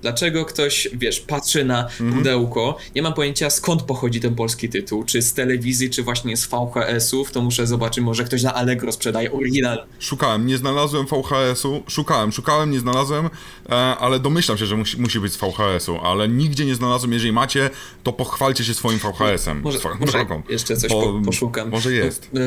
Dlaczego 0.03 0.45
ktoś, 0.45 0.89
wiesz, 0.93 1.21
patrzy 1.21 1.65
na 1.65 1.83
mhm. 1.83 2.13
pudełko, 2.13 2.77
nie 2.95 3.03
mam 3.03 3.15
pojęcia 3.15 3.51
skąd 3.51 3.83
pochodzi 3.83 4.21
ten 4.21 4.35
polski 4.35 4.69
tytuł, 4.69 5.05
czy 5.05 5.23
z 5.23 5.35
telewizji, 5.35 5.91
czy 5.91 6.03
właśnie 6.03 6.37
z 6.37 6.47
VHS-ów, 6.47 7.33
to 7.33 7.43
muszę 7.43 7.67
zobaczyć, 7.67 8.05
może 8.05 8.25
ktoś 8.25 8.43
na 8.43 8.55
Allegro 8.55 8.93
sprzedaje 8.93 9.33
oryginal. 9.33 9.87
Szukałem, 9.99 10.47
nie 10.47 10.59
znalazłem 10.59 11.07
VHS-u, 11.07 11.83
szukałem, 11.89 12.33
szukałem, 12.33 12.71
nie 12.71 12.81
znalazłem, 12.81 13.27
e, 13.71 13.75
ale 13.75 14.21
domyślam 14.21 14.59
się, 14.59 14.67
że 14.67 14.77
musi, 14.77 15.01
musi 15.01 15.21
być 15.21 15.33
z 15.33 15.37
VHS-u, 15.37 15.99
ale 15.99 16.29
nigdzie 16.29 16.67
nie 16.67 16.75
znalazłem, 16.75 17.13
jeżeli 17.13 17.33
macie, 17.33 17.71
to 18.03 18.13
pochwalcie 18.13 18.65
się 18.65 18.75
swoim 18.75 18.99
VHS-em. 18.99 19.61
Może, 19.61 19.79
może 20.01 20.27
jeszcze 20.49 20.77
coś 20.77 20.91
po, 20.91 21.21
poszukam. 21.25 21.71
Może 21.71 21.93
jest. 21.93 22.29
No, 22.33 22.41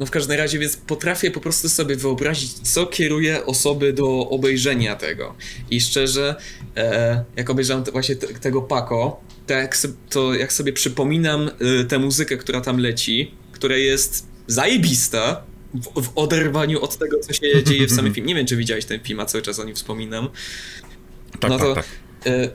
no 0.00 0.06
w 0.06 0.10
każdym 0.10 0.38
razie, 0.38 0.58
więc 0.58 0.76
potrafię 0.76 1.30
po 1.30 1.40
prostu 1.40 1.68
sobie 1.68 1.96
wyobrazić, 1.96 2.52
co 2.52 2.86
kieruje 2.86 3.46
osoby 3.46 3.92
do 3.92 4.28
obejrzenia 4.28 4.96
tego. 4.96 5.34
I 5.70 5.80
szczerze, 5.80 6.36
e, 6.76 7.24
jak 7.36 7.50
obejrzałem 7.50 7.84
właśnie 7.84 8.16
te, 8.16 8.26
tego 8.26 8.62
Paco, 8.62 9.20
to 9.46 9.54
jak, 9.54 9.78
to 10.10 10.34
jak 10.34 10.52
sobie 10.52 10.72
przypominam 10.72 11.50
e, 11.80 11.84
tę 11.84 11.98
muzykę, 11.98 12.36
która 12.36 12.60
tam 12.60 12.78
leci, 12.78 13.34
która 13.52 13.76
jest 13.76 14.26
zajebista, 14.46 15.42
w, 15.74 16.02
w 16.02 16.12
oderwaniu 16.14 16.82
od 16.82 16.98
tego, 16.98 17.18
co 17.20 17.32
się 17.32 17.64
dzieje 17.64 17.86
w 17.86 17.92
samym 17.92 18.14
filmie. 18.14 18.28
Nie 18.28 18.34
wiem, 18.34 18.46
czy 18.46 18.56
widziałeś 18.56 18.84
ten 18.84 19.00
film, 19.00 19.20
a 19.20 19.26
cały 19.26 19.42
czas 19.42 19.58
o 19.58 19.64
nim 19.64 19.74
wspominam. 19.74 20.28
Tak, 21.40 21.50
no 21.50 21.58
to, 21.58 21.74
tak, 21.74 21.84
tak. 21.84 22.32
E, 22.32 22.50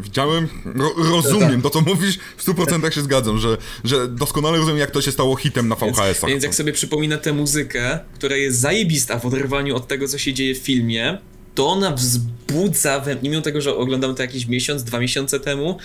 Widziałem, 0.00 0.48
ro, 0.64 0.92
rozumiem 0.96 1.62
to, 1.62 1.70
co 1.70 1.80
mówisz, 1.80 2.18
w 2.36 2.46
100% 2.46 2.90
się 2.90 3.02
zgadzam, 3.02 3.38
że, 3.38 3.56
że 3.84 4.08
doskonale 4.08 4.58
rozumiem, 4.58 4.78
jak 4.78 4.90
to 4.90 5.02
się 5.02 5.12
stało 5.12 5.36
hitem 5.36 5.68
na 5.68 5.74
VHS-ach. 5.74 6.04
Więc, 6.06 6.22
więc 6.22 6.42
jak 6.42 6.54
sobie 6.54 6.72
przypomina 6.72 7.16
tę 7.16 7.32
muzykę, 7.32 7.98
która 8.14 8.36
jest 8.36 8.60
zajebista 8.60 9.18
w 9.18 9.26
oderwaniu 9.26 9.76
od 9.76 9.88
tego, 9.88 10.08
co 10.08 10.18
się 10.18 10.34
dzieje 10.34 10.54
w 10.54 10.58
filmie, 10.58 11.18
to 11.54 11.66
ona 11.66 11.90
wzbudza, 11.90 13.00
we, 13.00 13.16
mimo 13.22 13.40
tego, 13.40 13.60
że 13.60 13.76
oglądam 13.76 14.14
to 14.14 14.22
jakiś 14.22 14.46
miesiąc, 14.46 14.84
dwa 14.84 14.98
miesiące 14.98 15.40
temu, 15.40 15.78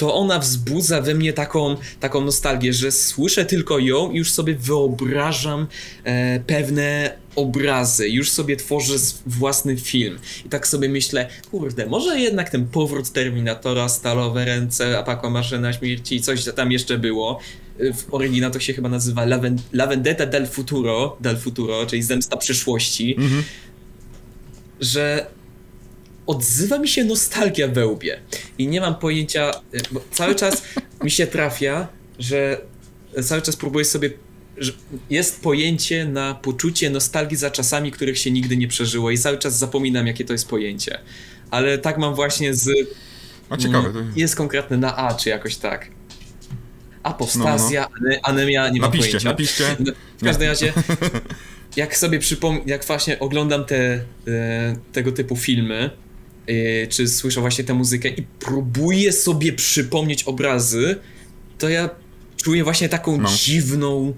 to 0.00 0.14
ona 0.14 0.38
wzbudza 0.38 1.00
we 1.00 1.14
mnie 1.14 1.32
taką, 1.32 1.76
taką 2.00 2.20
nostalgię, 2.20 2.72
że 2.72 2.92
słyszę 2.92 3.44
tylko 3.44 3.78
ją 3.78 4.10
i 4.10 4.16
już 4.16 4.32
sobie 4.32 4.54
wyobrażam 4.54 5.66
e, 6.04 6.40
pewne 6.40 7.16
obrazy, 7.36 8.08
już 8.08 8.30
sobie 8.30 8.56
tworzę 8.56 8.94
własny 9.26 9.76
film. 9.76 10.18
I 10.46 10.48
tak 10.48 10.68
sobie 10.68 10.88
myślę, 10.88 11.28
kurde, 11.50 11.86
może 11.86 12.20
jednak 12.20 12.50
ten 12.50 12.66
powrót 12.66 13.12
Terminatora, 13.12 13.88
stalowe 13.88 14.44
ręce, 14.44 14.98
apakła 14.98 15.30
maszyna 15.30 15.72
śmierci, 15.72 16.20
coś 16.20 16.44
tam 16.44 16.72
jeszcze 16.72 16.98
było. 16.98 17.40
W 17.78 18.14
oryginale 18.14 18.52
to 18.52 18.60
się 18.60 18.72
chyba 18.72 18.88
nazywa 18.88 19.22
La, 19.22 19.40
La 19.72 19.86
Vendetta 19.86 20.26
del 20.26 20.46
Futuro, 20.46 21.16
del 21.20 21.36
Futuro, 21.36 21.86
czyli 21.86 22.02
zemsta 22.02 22.36
przyszłości. 22.36 23.14
Mhm. 23.18 23.42
Że 24.80 25.26
odzywa 26.30 26.78
mi 26.78 26.88
się 26.88 27.04
nostalgia 27.04 27.68
we 27.68 27.86
łbie. 27.86 28.20
I 28.58 28.66
nie 28.66 28.80
mam 28.80 28.94
pojęcia, 28.94 29.50
bo 29.90 30.00
cały 30.12 30.34
czas 30.34 30.62
mi 31.04 31.10
się 31.10 31.26
trafia, 31.26 31.88
że 32.18 32.60
cały 33.22 33.42
czas 33.42 33.56
próbuję 33.56 33.84
sobie 33.84 34.10
jest 35.10 35.42
pojęcie 35.42 36.04
na 36.04 36.34
poczucie 36.34 36.90
nostalgii 36.90 37.36
za 37.36 37.50
czasami, 37.50 37.92
których 37.92 38.18
się 38.18 38.30
nigdy 38.30 38.56
nie 38.56 38.68
przeżyło 38.68 39.10
i 39.10 39.18
cały 39.18 39.38
czas 39.38 39.58
zapominam, 39.58 40.06
jakie 40.06 40.24
to 40.24 40.32
jest 40.32 40.48
pojęcie. 40.48 40.98
Ale 41.50 41.78
tak 41.78 41.98
mam 41.98 42.14
właśnie 42.14 42.54
z... 42.54 42.70
A 43.48 43.56
ciekawe. 43.56 43.92
To... 43.92 43.98
Jest 44.16 44.36
konkretne 44.36 44.76
na 44.76 44.96
A, 44.96 45.14
czy 45.14 45.28
jakoś 45.28 45.56
tak. 45.56 45.88
Apostazja, 47.02 47.88
no, 48.00 48.08
no. 48.10 48.16
anemia, 48.22 48.68
nie 48.68 48.80
mam 48.80 48.90
napiszcie, 48.90 49.10
pojęcia. 49.10 49.28
Napiszcie, 49.28 49.76
no, 49.80 49.92
W 50.18 50.24
każdym 50.24 50.48
razie, 50.48 50.72
jak 51.76 51.96
sobie 51.96 52.18
przypomnę, 52.18 52.60
jak 52.66 52.84
właśnie 52.84 53.18
oglądam 53.18 53.64
te, 53.64 54.04
e, 54.28 54.76
tego 54.92 55.12
typu 55.12 55.36
filmy, 55.36 55.90
czy 56.88 57.08
słyszę 57.08 57.40
właśnie 57.40 57.64
tę 57.64 57.74
muzykę 57.74 58.08
i 58.08 58.26
próbuję 58.38 59.12
sobie 59.12 59.52
przypomnieć 59.52 60.24
obrazy, 60.24 60.96
to 61.58 61.68
ja 61.68 61.90
czuję 62.36 62.64
właśnie 62.64 62.88
taką 62.88 63.18
no. 63.18 63.30
dziwną 63.36 64.14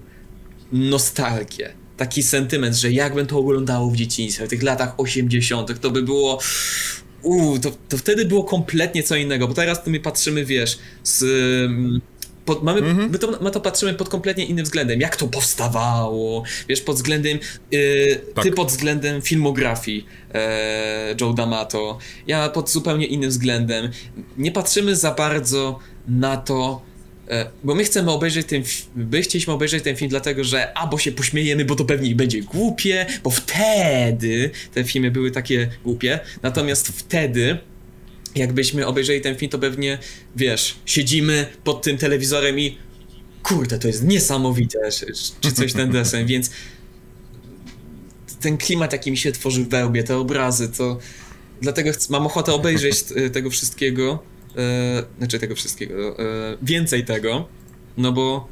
nostalgię. 0.71 1.73
Taki 1.97 2.23
sentyment, 2.23 2.75
że 2.75 2.91
jakbym 2.91 3.27
to 3.27 3.37
oglądało 3.37 3.91
w 3.91 3.95
dzieciństwie, 3.95 4.45
w 4.45 4.49
tych 4.49 4.63
latach 4.63 4.99
80., 4.99 5.79
to 5.79 5.91
by 5.91 6.03
było. 6.03 6.39
Uuu, 7.21 7.59
to, 7.59 7.71
to 7.89 7.97
wtedy 7.97 8.25
było 8.25 8.43
kompletnie 8.43 9.03
co 9.03 9.15
innego, 9.15 9.47
bo 9.47 9.53
teraz 9.53 9.83
to 9.83 9.89
my 9.89 9.99
patrzymy, 9.99 10.45
wiesz, 10.45 10.79
z. 11.03 11.23
Pod, 12.45 12.63
mamy, 12.63 12.79
mm 12.79 12.97
-hmm. 12.97 13.11
my, 13.11 13.19
to, 13.19 13.37
my 13.41 13.51
to 13.51 13.59
patrzymy 13.59 13.93
pod 13.93 14.09
kompletnie 14.09 14.45
innym 14.45 14.65
względem. 14.65 15.01
Jak 15.01 15.15
to 15.15 15.27
powstawało, 15.27 16.43
wiesz, 16.69 16.81
pod 16.81 16.95
względem. 16.95 17.39
Yy, 17.71 18.21
tak. 18.35 18.43
Ty 18.43 18.51
pod 18.51 18.67
względem 18.67 19.21
filmografii 19.21 20.05
e, 20.33 21.15
Joe 21.21 21.33
D'Amato. 21.33 21.97
Ja 22.27 22.49
pod 22.49 22.69
zupełnie 22.69 23.05
innym 23.05 23.29
względem. 23.29 23.89
Nie 24.37 24.51
patrzymy 24.51 24.95
za 24.95 25.11
bardzo 25.11 25.79
na 26.07 26.37
to, 26.37 26.81
E, 27.29 27.49
bo 27.63 27.75
my 27.75 27.83
chcemy 27.83 28.11
obejrzeć 28.11 28.47
ten 28.47 28.63
my 28.95 29.21
chcieliśmy 29.21 29.53
obejrzeć 29.53 29.83
ten 29.83 29.95
film 29.95 30.09
dlatego, 30.09 30.43
że 30.43 30.77
albo 30.77 30.97
się 30.97 31.11
pośmiejemy, 31.11 31.65
bo 31.65 31.75
to 31.75 31.85
pewnie 31.85 32.15
będzie 32.15 32.41
głupie, 32.41 33.05
bo 33.23 33.29
wtedy 33.29 34.51
te 34.73 34.83
filmy 34.83 35.11
były 35.11 35.31
takie 35.31 35.69
głupie, 35.83 36.19
natomiast 36.41 36.87
wtedy 36.87 37.57
jakbyśmy 38.35 38.87
obejrzeli 38.87 39.21
ten 39.21 39.35
film, 39.35 39.51
to 39.51 39.59
pewnie, 39.59 39.97
wiesz, 40.35 40.75
siedzimy 40.85 41.47
pod 41.63 41.81
tym 41.81 41.97
telewizorem 41.97 42.59
i 42.59 42.77
kurde, 43.43 43.79
to 43.79 43.87
jest 43.87 44.03
niesamowite, 44.03 44.79
czy 45.41 45.51
coś 45.51 45.73
ten 45.73 45.91
desen, 45.91 46.25
więc 46.25 46.49
ten 48.39 48.57
klimat, 48.57 48.93
jaki 48.93 49.11
mi 49.11 49.17
się 49.17 49.31
tworzy 49.31 49.63
w 49.63 49.69
wełbie, 49.69 50.03
te 50.03 50.17
obrazy, 50.17 50.69
to 50.69 50.99
dlatego 51.61 51.91
mam 52.09 52.25
ochotę 52.25 52.53
obejrzeć 52.53 53.03
tego 53.33 53.49
wszystkiego, 53.49 54.23
e, 54.57 55.03
znaczy 55.17 55.39
tego 55.39 55.55
wszystkiego, 55.55 56.19
e, 56.19 56.57
więcej 56.61 57.05
tego, 57.05 57.47
no 57.97 58.11
bo 58.11 58.47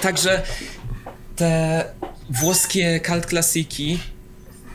także 0.00 0.42
te 1.36 1.84
włoskie 2.30 3.00
cult 3.06 3.26
klasiki, 3.26 3.98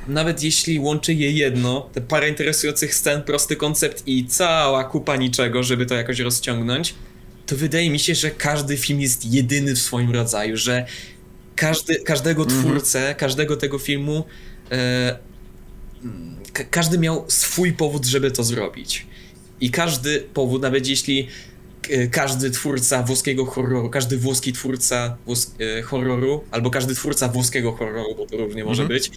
nawet 0.08 0.44
jeśli 0.44 0.80
łączy 0.80 1.14
je 1.14 1.32
jedno, 1.32 1.90
te 1.94 2.02
parę 2.02 2.30
interesujących 2.30 2.96
scen, 2.96 3.22
prosty 3.22 3.56
koncept 3.56 4.04
i 4.08 4.26
cała 4.26 4.84
kupa 4.84 5.16
niczego, 5.16 5.64
żeby 5.64 5.86
to 5.86 5.96
jakoś 5.96 6.20
rozciągnąć, 6.20 6.96
to 7.46 7.56
wydaje 7.56 7.90
mi 7.90 8.00
się, 8.00 8.16
że 8.16 8.32
każdy 8.32 8.78
film 8.78 9.02
jest 9.02 9.26
jedyny 9.26 9.76
w 9.76 9.80
swoim 9.80 10.12
rodzaju, 10.12 10.58
że 10.58 10.86
każdy, 11.56 11.96
każdego 11.96 12.44
mhm. 12.44 12.62
twórcę, 12.62 13.16
każdego 13.18 13.58
tego 13.58 13.80
filmu, 13.80 14.26
e, 14.72 15.18
każdy 16.70 16.98
miał 16.98 17.26
swój 17.28 17.74
powód, 17.74 18.06
żeby 18.06 18.32
to 18.32 18.44
zrobić. 18.44 19.06
I 19.62 19.72
każdy 19.72 20.20
powód, 20.34 20.62
nawet 20.62 20.88
jeśli 20.88 21.28
każdy 22.12 22.52
twórca 22.52 23.04
włoskiego 23.04 23.46
horroru, 23.46 23.90
każdy 23.90 24.18
włoski 24.18 24.54
twórca 24.54 25.18
włos 25.26 25.56
e, 25.78 25.82
horroru, 25.82 26.44
albo 26.52 26.70
każdy 26.70 26.96
twórca 26.96 27.28
włoskiego 27.28 27.72
horroru, 27.72 28.16
bo 28.16 28.26
to 28.26 28.38
różnie 28.38 28.64
może 28.64 28.84
mm 28.84 28.92
-hmm. 28.92 28.94
być. 28.94 29.12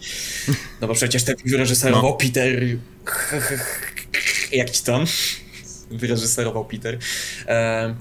No 0.81 0.87
bo 0.87 0.93
przecież 0.93 1.23
ten 1.23 1.35
wyreżyserował 1.45 2.11
no. 2.11 2.17
Peter. 2.17 2.77
Jak 4.51 4.69
ci 4.69 4.83
tam? 4.83 5.05
Wyreżyserował 5.91 6.65
Peter. 6.65 6.97
E, 7.47 7.95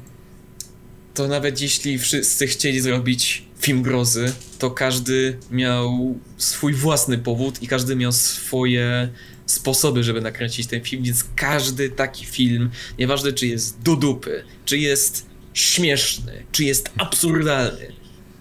to 1.14 1.28
nawet 1.28 1.60
jeśli 1.60 1.98
wszyscy 1.98 2.46
chcieli 2.46 2.80
zrobić 2.80 3.44
film 3.60 3.82
grozy, 3.82 4.32
to 4.58 4.70
każdy 4.70 5.38
miał 5.50 6.18
swój 6.36 6.74
własny 6.74 7.18
powód 7.18 7.62
i 7.62 7.68
każdy 7.68 7.96
miał 7.96 8.12
swoje 8.12 9.08
sposoby, 9.46 10.04
żeby 10.04 10.20
nakręcić 10.20 10.66
ten 10.66 10.80
film, 10.80 11.02
więc 11.02 11.24
każdy 11.36 11.90
taki 11.90 12.24
film, 12.24 12.70
nieważne 12.98 13.32
czy 13.32 13.46
jest 13.46 13.82
do 13.82 13.96
dupy, 13.96 14.44
czy 14.64 14.78
jest 14.78 15.26
śmieszny, 15.54 16.44
czy 16.52 16.64
jest 16.64 16.90
absurdalny, 16.98 17.92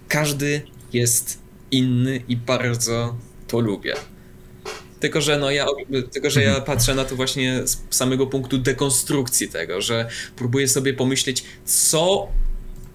każdy 0.08 0.62
jest 0.94 1.40
inny 1.72 2.24
i 2.28 2.38
bardzo 2.38 3.18
to 3.48 3.60
lubię. 3.60 3.94
Tylko, 5.00 5.22
że 5.22 5.38
no 5.38 5.52
ja, 5.52 5.66
tylko, 6.12 6.30
że 6.30 6.44
ja 6.44 6.62
patrzę 6.62 6.96
na 6.96 7.06
to 7.06 7.16
właśnie 7.16 7.68
z 7.68 7.78
samego 7.90 8.28
punktu 8.28 8.58
dekonstrukcji 8.58 9.50
tego, 9.50 9.82
że 9.82 10.10
próbuję 10.36 10.68
sobie 10.68 10.94
pomyśleć, 10.94 11.44
co 11.66 12.28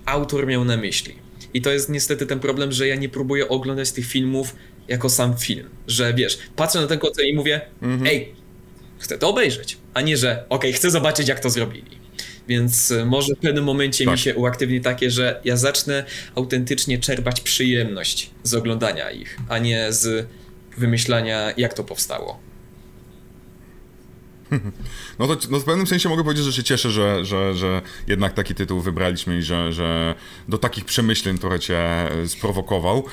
autor 0.07 0.47
miał 0.47 0.65
na 0.65 0.77
myśli. 0.77 1.28
I 1.55 1.63
to 1.63 1.71
jest 1.71 1.89
niestety 1.89 2.27
ten 2.27 2.41
problem, 2.41 2.73
że 2.73 2.89
ja 2.89 2.95
nie 2.95 3.09
próbuję 3.09 3.49
oglądać 3.49 3.93
tych 3.93 4.07
filmów 4.07 4.57
jako 4.89 5.11
sam 5.11 5.37
film. 5.37 5.69
Że 5.87 6.15
wiesz, 6.15 6.39
patrzę 6.57 6.81
na 6.81 6.87
ten 6.87 6.99
koncert 6.99 7.29
i 7.29 7.35
mówię, 7.35 7.61
ej, 8.07 8.33
chcę 8.99 9.19
to 9.19 9.29
obejrzeć, 9.29 9.77
a 9.95 10.01
nie, 10.01 10.17
że 10.17 10.45
okej, 10.49 10.73
chcę 10.73 10.91
zobaczyć 10.91 11.29
jak 11.29 11.41
to 11.41 11.51
zrobili. 11.51 11.99
Więc 12.49 12.91
y, 12.91 13.05
może 13.05 13.35
w 13.35 13.39
pewnym 13.39 13.65
momencie 13.65 14.05
Tak. 14.05 14.13
mi 14.13 14.19
się 14.19 14.35
uaktywni 14.35 14.81
takie, 14.81 15.11
że 15.11 15.41
ja 15.45 15.57
zacznę 15.57 16.05
autentycznie 16.35 16.99
czerpać 16.99 17.41
przyjemność 17.41 18.31
z 18.43 18.55
oglądania 18.55 19.11
ich, 19.11 19.39
a 19.49 19.59
nie 19.59 19.93
z 19.93 20.27
wymyślania 20.77 21.53
jak 21.57 21.75
to 21.75 21.85
powstało. 21.85 22.41
No 25.19 25.27
to 25.27 25.37
no 25.51 25.61
w 25.61 25.65
pewnym 25.65 25.87
sensie 25.87 26.09
mogę 26.09 26.25
powiedzieć, 26.25 26.45
że 26.45 26.53
się 26.53 26.63
cieszę, 26.63 26.91
że, 26.91 27.25
że, 27.25 27.55
że 27.55 27.83
jednak 28.07 28.35
taki 28.35 28.55
tytuł 28.55 28.81
wybraliśmy 28.81 29.39
i 29.39 29.43
że, 29.43 29.73
że 29.73 30.15
do 30.49 30.59
takich 30.59 30.85
przemyśleń 30.85 31.39
trochę 31.39 31.61
cię 31.61 31.79
e, 31.79 32.29
sprowokował. 32.29 33.05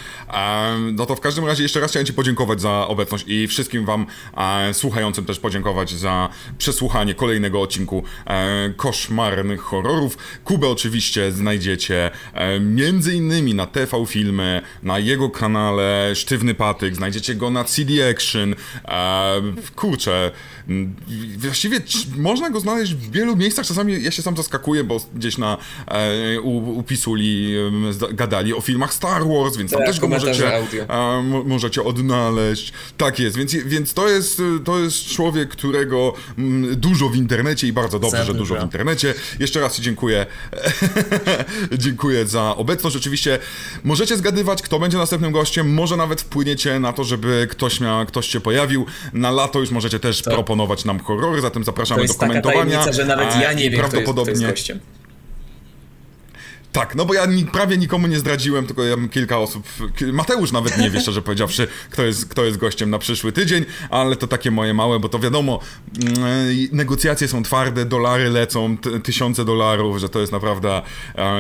No 0.94 1.06
to 1.06 1.16
w 1.16 1.20
każdym 1.20 1.46
razie 1.46 1.64
jeszcze 1.64 1.80
raz 1.80 1.92
chciałem 1.92 2.06
ci 2.06 2.14
podziękować 2.14 2.62
za 2.62 2.88
obecność 2.88 3.26
i 3.28 3.48
wszystkim 3.48 3.86
wam 3.86 4.06
e, 4.38 4.74
słuchającym 4.74 5.26
też 5.26 5.40
podziękować 5.40 5.92
za 5.92 6.30
przesłuchanie 6.58 7.16
kolejnego 7.16 7.62
odcinku 7.62 8.04
e, 8.26 8.74
koszmarnych 8.78 9.62
horrorów. 9.62 10.18
Kubę 10.44 10.70
oczywiście 10.70 11.32
znajdziecie 11.32 12.12
między 12.60 13.16
innymi 13.16 13.54
na 13.54 13.66
TV 13.66 14.06
Filmy, 14.06 14.62
na 14.84 15.00
jego 15.00 15.30
kanale 15.30 16.12
Sztywny 16.16 16.54
Patyk, 16.54 16.96
znajdziecie 16.96 17.36
go 17.36 17.50
na 17.50 17.64
CD 17.64 18.10
Action. 18.10 18.56
Kurczę, 19.76 20.32
właściwie 21.38 21.80
można 22.18 22.50
go 22.50 22.60
znaleźć 22.60 22.94
w 22.94 23.12
wielu 23.12 23.36
miejscach. 23.36 23.66
Czasami 23.66 24.04
ja 24.04 24.12
się 24.12 24.22
sam 24.22 24.38
zaskakuję, 24.38 24.84
bo 24.84 25.02
gdzieś 25.16 25.38
na 25.38 25.58
e, 25.88 26.42
u, 26.42 26.78
u 26.80 26.84
Pisuli 26.84 27.54
zda- 27.92 28.14
gadali 28.14 28.54
o 28.54 28.62
filmach 28.62 28.94
Star 28.94 29.28
Wars, 29.28 29.58
więc 29.58 29.72
tam 29.72 29.80
Tak, 29.80 29.88
też 29.88 30.00
go 30.00 30.08
możecie, 30.08 30.58
e, 30.90 31.22
mo- 31.24 31.44
możecie 31.44 31.84
odnaleźć. 31.84 32.74
Tak 32.98 33.20
jest, 33.20 33.38
więc, 33.38 33.54
więc 33.54 33.94
to, 33.94 34.10
jest, 34.10 34.42
to 34.66 34.80
jest 34.80 35.06
człowiek, 35.06 35.50
którego 35.50 36.14
mm, 36.38 36.76
dużo 36.76 37.10
w 37.10 37.16
internecie 37.16 37.68
i 37.68 37.74
bardzo 37.74 38.00
dobrze, 38.00 38.26
że 38.26 38.34
dużo 38.34 38.56
w 38.56 38.64
internecie. 38.64 39.14
Jeszcze 39.40 39.60
raz 39.60 39.76
ci 39.76 39.82
dziękuję. 39.82 40.26
dziękuję 41.78 42.26
za 42.26 42.56
obecność. 42.56 42.96
Oczywiście 42.96 43.40
możecie 43.84 44.18
zgadywać, 44.18 44.62
kto 44.62 44.80
będzie 44.80 44.98
następnym 44.98 45.32
gościem. 45.32 45.74
Może 45.74 45.98
nawet 45.98 46.22
wpłyniecie 46.22 46.80
na 46.80 46.94
to, 46.94 47.04
żeby 47.04 47.48
ktoś, 47.52 47.80
miał, 47.80 48.06
ktoś 48.06 48.28
się 48.30 48.40
pojawił. 48.42 48.86
Na 49.14 49.32
lato 49.32 49.60
już 49.60 49.72
możecie 49.72 50.00
też 50.00 50.22
proponować 50.22 50.86
nam 50.86 51.00
horrory, 51.16 51.42
zatem 51.42 51.64
zapraszamy 51.64 51.98
do 51.98 52.04
jest 52.04 52.20
taka 52.20 52.28
komentowania. 52.28 52.64
tajemnica, 52.64 52.92
że 52.92 53.06
nawet 53.06 53.42
ja 53.42 53.54
nie 53.54 53.70
wiem, 53.70 53.74
kto 53.74 53.82
jest, 53.82 53.94
kto 53.94 54.14
prawdopodobnie 54.14 54.32
jest 54.32 54.46
gościem. 54.46 54.80
Tak, 56.76 56.96
no 56.96 57.06
bo 57.06 57.14
ja 57.14 57.26
ni, 57.26 57.46
prawie 57.46 57.78
nikomu 57.78 58.08
nie 58.08 58.20
zdradziłem, 58.20 58.68
tylko 58.68 58.84
ja 58.84 58.96
kilka 59.12 59.40
osób. 59.40 59.64
Mateusz 60.14 60.52
nawet 60.52 60.78
nie 60.78 60.90
wie, 60.90 61.02
szczerze 61.02 61.22
powiedziawszy, 61.22 61.68
kto 61.90 62.04
jest, 62.04 62.26
kto 62.26 62.46
jest 62.46 62.58
gościem 62.58 62.90
na 62.90 63.00
przyszły 63.00 63.32
tydzień, 63.32 63.66
ale 63.90 64.16
to 64.16 64.28
takie 64.28 64.52
moje 64.52 64.74
małe, 64.74 65.00
bo 65.00 65.10
to 65.10 65.20
wiadomo, 65.20 65.60
mm, 66.06 66.18
negocjacje 66.72 67.28
są 67.28 67.44
twarde, 67.44 67.86
dolary 67.86 68.30
lecą, 68.30 68.78
tysiące 69.04 69.46
dolarów, 69.46 69.98
że 69.98 70.10
to 70.10 70.20
jest 70.20 70.32
naprawdę. 70.32 70.82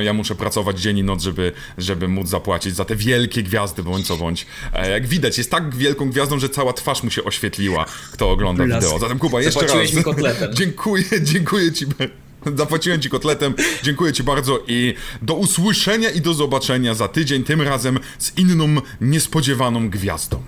Ja 0.01 0.13
muszę 0.13 0.35
pracować 0.35 0.81
dzień 0.81 0.97
i 0.97 1.03
noc, 1.03 1.23
żeby, 1.23 1.51
żeby 1.77 2.07
móc 2.07 2.27
zapłacić 2.27 2.75
za 2.75 2.85
te 2.85 2.95
wielkie 2.95 3.43
gwiazdy, 3.43 3.83
bądź 3.83 4.07
co 4.07 4.17
bądź. 4.17 4.45
E, 4.73 4.91
jak 4.91 5.07
widać, 5.07 5.37
jest 5.37 5.51
tak 5.51 5.75
wielką 5.75 6.09
gwiazdą, 6.09 6.39
że 6.39 6.49
cała 6.49 6.73
twarz 6.73 7.03
mu 7.03 7.11
się 7.11 7.23
oświetliła, 7.23 7.85
kto 8.11 8.31
ogląda 8.31 8.65
Blask. 8.65 8.85
wideo. 8.85 8.99
Zatem 8.99 9.19
Kuba, 9.19 9.41
jeszcze 9.41 9.59
Zapłaciłeś 9.59 9.89
raz. 9.89 9.97
mi 9.97 10.03
kotletem. 10.03 10.53
dziękuję, 10.59 11.05
dziękuję 11.21 11.71
ci. 11.71 11.85
Zapłaciłem 12.55 13.01
ci 13.01 13.09
kotletem. 13.09 13.53
Dziękuję 13.83 14.13
ci 14.13 14.23
bardzo 14.23 14.59
i 14.67 14.93
do 15.21 15.33
usłyszenia 15.33 16.09
i 16.09 16.21
do 16.21 16.33
zobaczenia 16.33 16.93
za 16.93 17.07
tydzień, 17.07 17.43
tym 17.43 17.61
razem 17.61 17.99
z 18.19 18.37
inną, 18.37 18.75
niespodziewaną 19.01 19.89
gwiazdą. 19.89 20.43